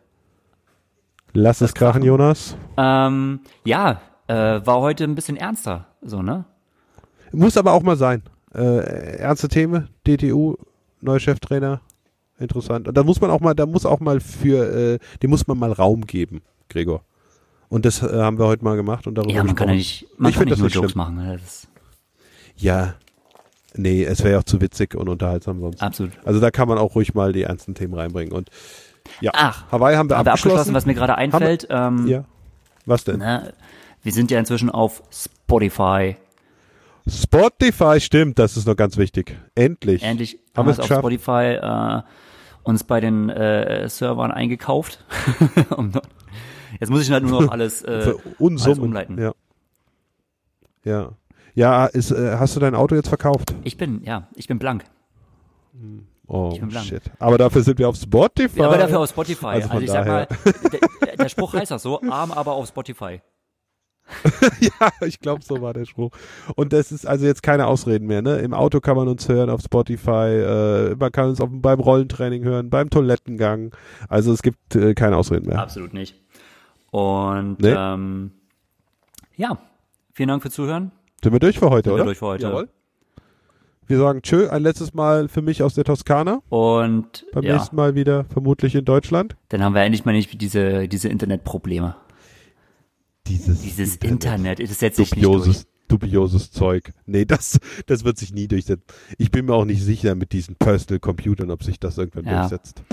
Lass 1.33 1.61
es 1.61 1.73
krachen, 1.73 2.01
Jonas. 2.03 2.55
Ähm, 2.77 3.41
ja, 3.65 4.01
äh, 4.27 4.61
war 4.65 4.79
heute 4.79 5.03
ein 5.03 5.15
bisschen 5.15 5.37
ernster, 5.37 5.85
so, 6.01 6.21
ne? 6.21 6.45
Muss 7.31 7.57
aber 7.57 7.73
auch 7.73 7.83
mal 7.83 7.97
sein. 7.97 8.23
Äh, 8.53 9.17
ernste 9.17 9.49
Themen, 9.49 9.89
DTU, 10.07 10.55
neuer 11.01 11.19
Cheftrainer, 11.19 11.81
interessant. 12.39 12.87
Und 12.87 12.95
da 12.95 13.03
muss 13.03 13.19
man 13.19 13.29
auch 13.31 13.41
mal, 13.41 13.53
da 13.53 13.65
muss 13.65 13.85
auch 13.85 13.99
mal 13.99 14.21
für, 14.21 14.93
äh, 14.93 14.99
dem 15.21 15.29
muss 15.31 15.45
man 15.45 15.57
mal 15.59 15.73
Raum 15.73 16.05
geben, 16.05 16.41
Gregor. 16.69 17.03
Und 17.67 17.85
das 17.85 18.01
äh, 18.01 18.21
haben 18.21 18.39
wir 18.39 18.45
heute 18.45 18.63
mal 18.63 18.77
gemacht 18.77 19.05
und 19.07 19.15
darüber 19.15 19.33
Ja, 19.33 19.43
man 19.43 19.55
kann 19.55 19.67
ja 19.67 19.75
nicht, 19.75 20.07
man 20.17 20.29
Ich 20.31 20.37
kann 20.37 20.45
nicht 20.45 20.53
das 20.53 20.59
nur 20.59 20.67
nicht 20.67 20.75
Jokes 20.75 20.95
machen. 20.95 21.15
ne? 21.15 21.37
Das, 21.37 21.67
Ja, 22.55 22.93
nee, 23.77 24.03
es 24.03 24.19
wäre 24.23 24.33
ja 24.33 24.39
auch 24.39 24.43
zu 24.43 24.61
witzig 24.61 24.95
und 24.95 25.09
unterhaltsam 25.09 25.59
sonst. 25.59 25.81
absolut. 25.81 26.11
Also 26.23 26.39
da 26.39 26.51
kann 26.51 26.67
man 26.67 26.77
auch 26.77 26.95
ruhig 26.95 27.13
mal 27.13 27.31
die 27.33 27.43
ernsten 27.43 27.75
Themen 27.75 27.93
reinbringen. 27.93 28.33
Und 28.33 28.49
ja, 29.21 29.31
Ach, 29.33 29.71
Hawaii 29.71 29.95
haben 29.95 30.09
wir 30.09 30.17
Haben 30.17 30.25
wir 30.25 30.31
abgeschlossen. 30.33 30.57
abgeschlossen, 30.57 30.73
was 30.73 30.85
mir 30.85 30.93
gerade 30.95 31.15
einfällt. 31.15 31.67
Ähm, 31.69 32.07
ja. 32.07 32.25
Was 32.85 33.03
denn? 33.03 33.19
ne, 33.19 33.53
wir 34.03 34.11
sind 34.11 34.31
ja 34.31 34.39
inzwischen 34.39 34.69
auf 34.69 35.01
Spotify. 35.11 36.15
Spotify, 37.07 37.99
stimmt, 37.99 38.39
das 38.39 38.57
ist 38.57 38.65
noch 38.67 38.75
ganz 38.75 38.97
wichtig. 38.97 39.37
Endlich. 39.53 40.01
Endlich 40.03 40.33
Haben 40.55 40.57
haben 40.57 40.65
wir 40.67 40.71
es 40.71 40.79
auf 40.79 40.87
geschafft? 40.87 41.01
Spotify 41.01 41.59
äh, 41.61 42.01
uns 42.63 42.83
bei 42.83 42.99
den 42.99 43.29
äh, 43.29 43.87
Servern 43.89 44.31
eingekauft. 44.31 45.03
Jetzt 46.79 46.89
muss 46.89 47.03
ich 47.03 47.11
halt 47.11 47.23
nur 47.23 47.43
noch 47.43 47.51
alles, 47.51 47.83
äh, 47.83 48.01
Für 48.01 48.09
alles 48.11 48.21
Unsummen. 48.39 48.81
umleiten. 48.81 49.19
Ja. 49.21 49.33
Ja. 50.83 51.11
Ja, 51.55 51.85
ist, 51.85 52.11
äh, 52.11 52.35
hast 52.37 52.55
du 52.55 52.59
dein 52.59 52.75
Auto 52.75 52.95
jetzt 52.95 53.07
verkauft? 53.07 53.55
Ich 53.63 53.77
bin, 53.77 54.03
ja, 54.03 54.27
ich 54.35 54.47
bin 54.47 54.59
blank. 54.59 54.83
Oh, 56.27 56.51
Ich 56.53 56.59
bin 56.59 56.69
blank. 56.69 56.85
shit. 56.85 57.01
Aber 57.19 57.37
dafür 57.37 57.63
sind 57.63 57.79
wir 57.79 57.89
auf 57.89 57.95
Spotify. 57.95 58.59
Ja, 58.59 58.67
aber 58.67 58.77
dafür 58.77 58.99
auf 58.99 59.09
Spotify. 59.09 59.45
Also 59.47 59.69
Also, 59.69 59.81
ich 59.81 59.89
sag 59.91 60.05
mal, 60.07 60.27
daher. 60.27 60.79
der, 61.05 61.17
der 61.17 61.29
Spruch 61.29 61.53
heißt 61.53 61.71
das 61.71 61.83
so, 61.83 62.01
arm 62.01 62.31
aber 62.31 62.53
auf 62.53 62.67
Spotify. 62.67 63.21
ja, 64.59 64.91
ich 65.07 65.19
glaube, 65.19 65.41
so 65.43 65.61
war 65.61 65.73
der 65.73 65.85
Spruch. 65.85 66.11
Und 66.55 66.73
das 66.73 66.91
ist 66.91 67.07
also 67.07 67.25
jetzt 67.25 67.41
keine 67.41 67.65
Ausreden 67.65 68.05
mehr. 68.05 68.21
Ne? 68.21 68.37
Im 68.37 68.53
Auto 68.53 68.79
kann 68.79 68.95
man 68.95 69.07
uns 69.07 69.27
hören 69.27 69.49
auf 69.49 69.61
Spotify, 69.61 70.91
äh, 70.91 70.95
man 70.95 71.11
kann 71.11 71.29
uns 71.29 71.41
auf, 71.41 71.49
beim 71.51 71.79
Rollentraining 71.79 72.43
hören, 72.43 72.69
beim 72.69 72.89
Toilettengang. 72.91 73.75
Also 74.07 74.31
es 74.31 74.43
gibt 74.43 74.75
äh, 74.75 74.93
keine 74.93 75.17
Ausreden 75.17 75.47
mehr. 75.47 75.59
Absolut 75.59 75.93
nicht. 75.93 76.15
Und 76.91 77.59
Nee. 77.61 77.73
ähm, 77.75 78.31
ja, 79.35 79.57
vielen 80.13 80.29
Dank 80.29 80.41
fürs 80.43 80.53
Zuhören. 80.53 80.91
Sind 81.25 81.33
wir 81.33 81.39
durch 81.39 81.57
für 81.57 81.71
heute, 81.71 81.89
Sind 81.89 81.93
wir 81.93 81.95
oder? 81.95 82.03
durch 82.05 82.19
für 82.19 82.27
heute. 82.27 82.43
Jawohl. 82.43 82.69
Wir 83.87 83.97
sagen 83.97 84.21
Tschö, 84.21 84.47
ein 84.47 84.61
letztes 84.61 84.93
Mal 84.93 85.27
für 85.27 85.41
mich 85.41 85.63
aus 85.63 85.73
der 85.73 85.83
Toskana. 85.83 86.43
Und 86.49 87.25
Beim 87.33 87.43
ja, 87.43 87.55
nächsten 87.55 87.75
Mal 87.75 87.95
wieder 87.95 88.25
vermutlich 88.25 88.75
in 88.75 88.85
Deutschland. 88.85 89.35
dann 89.49 89.63
haben 89.63 89.73
wir 89.73 89.81
endlich 89.81 90.05
mal 90.05 90.11
nicht 90.11 90.39
diese, 90.39 90.87
diese 90.87 91.09
Internetprobleme. 91.09 91.95
Dieses, 93.25 93.63
Dieses 93.63 93.95
Internet, 93.95 94.59
das 94.59 94.77
setzt 94.77 94.97
sich 94.97 95.15
nicht 95.15 95.25
dubioses, 95.25 95.65
dubioses 95.87 96.51
Zeug. 96.51 96.91
Nee, 97.07 97.25
das, 97.25 97.59
das 97.87 98.03
wird 98.05 98.19
sich 98.19 98.31
nie 98.31 98.47
durchsetzen. 98.47 98.83
Ich 99.17 99.31
bin 99.31 99.47
mir 99.47 99.55
auch 99.55 99.65
nicht 99.65 99.81
sicher 99.81 100.13
mit 100.13 100.31
diesen 100.31 100.55
Personal 100.57 100.99
Computern, 100.99 101.49
ob 101.49 101.63
sich 101.63 101.79
das 101.79 101.97
irgendwann 101.97 102.25
Ja. 102.25 102.41
durchsetzt. 102.41 102.83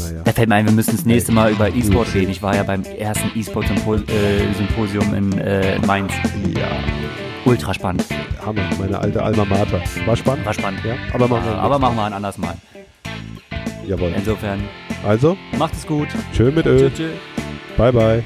Naja. 0.00 0.22
Da 0.24 0.32
fällt 0.32 0.48
mir 0.48 0.56
ein, 0.56 0.66
wir 0.66 0.72
müssen 0.72 0.96
das 0.96 1.04
nächste 1.04 1.30
Mal 1.30 1.52
über 1.52 1.72
E-Sport 1.72 2.12
reden. 2.12 2.32
Ich 2.32 2.42
war 2.42 2.56
ja 2.56 2.64
beim 2.64 2.82
ersten 2.82 3.30
E-Sport-Symposium 3.38 5.14
in, 5.14 5.38
äh, 5.38 5.76
in 5.76 5.86
Mainz. 5.86 6.12
Ja, 6.58 6.70
Ultra 7.48 7.74
spannend. 7.74 8.04
Hammer, 8.44 8.62
meine 8.78 8.98
alte 8.98 9.22
Alma 9.22 9.44
Mater. 9.44 9.80
War 10.06 10.16
spannend? 10.16 10.44
War 10.46 10.54
spannend. 10.54 10.80
Ja, 10.84 10.94
aber 11.12 11.28
machen 11.28 11.44
wir 11.46 11.52
Äh, 11.52 11.56
aber 11.56 11.78
machen 11.78 11.96
wir 11.96 12.04
ein 12.04 12.12
anderes 12.12 12.38
Mal. 12.38 12.54
Jawohl. 13.86 14.12
Insofern, 14.16 14.60
Also, 15.06 15.36
macht 15.58 15.74
es 15.74 15.86
gut. 15.86 16.08
schön 16.34 16.54
mit. 16.54 16.66
Öl. 16.66 16.92
tschüss. 16.92 17.12
Bye, 17.76 17.92
bye. 17.92 18.24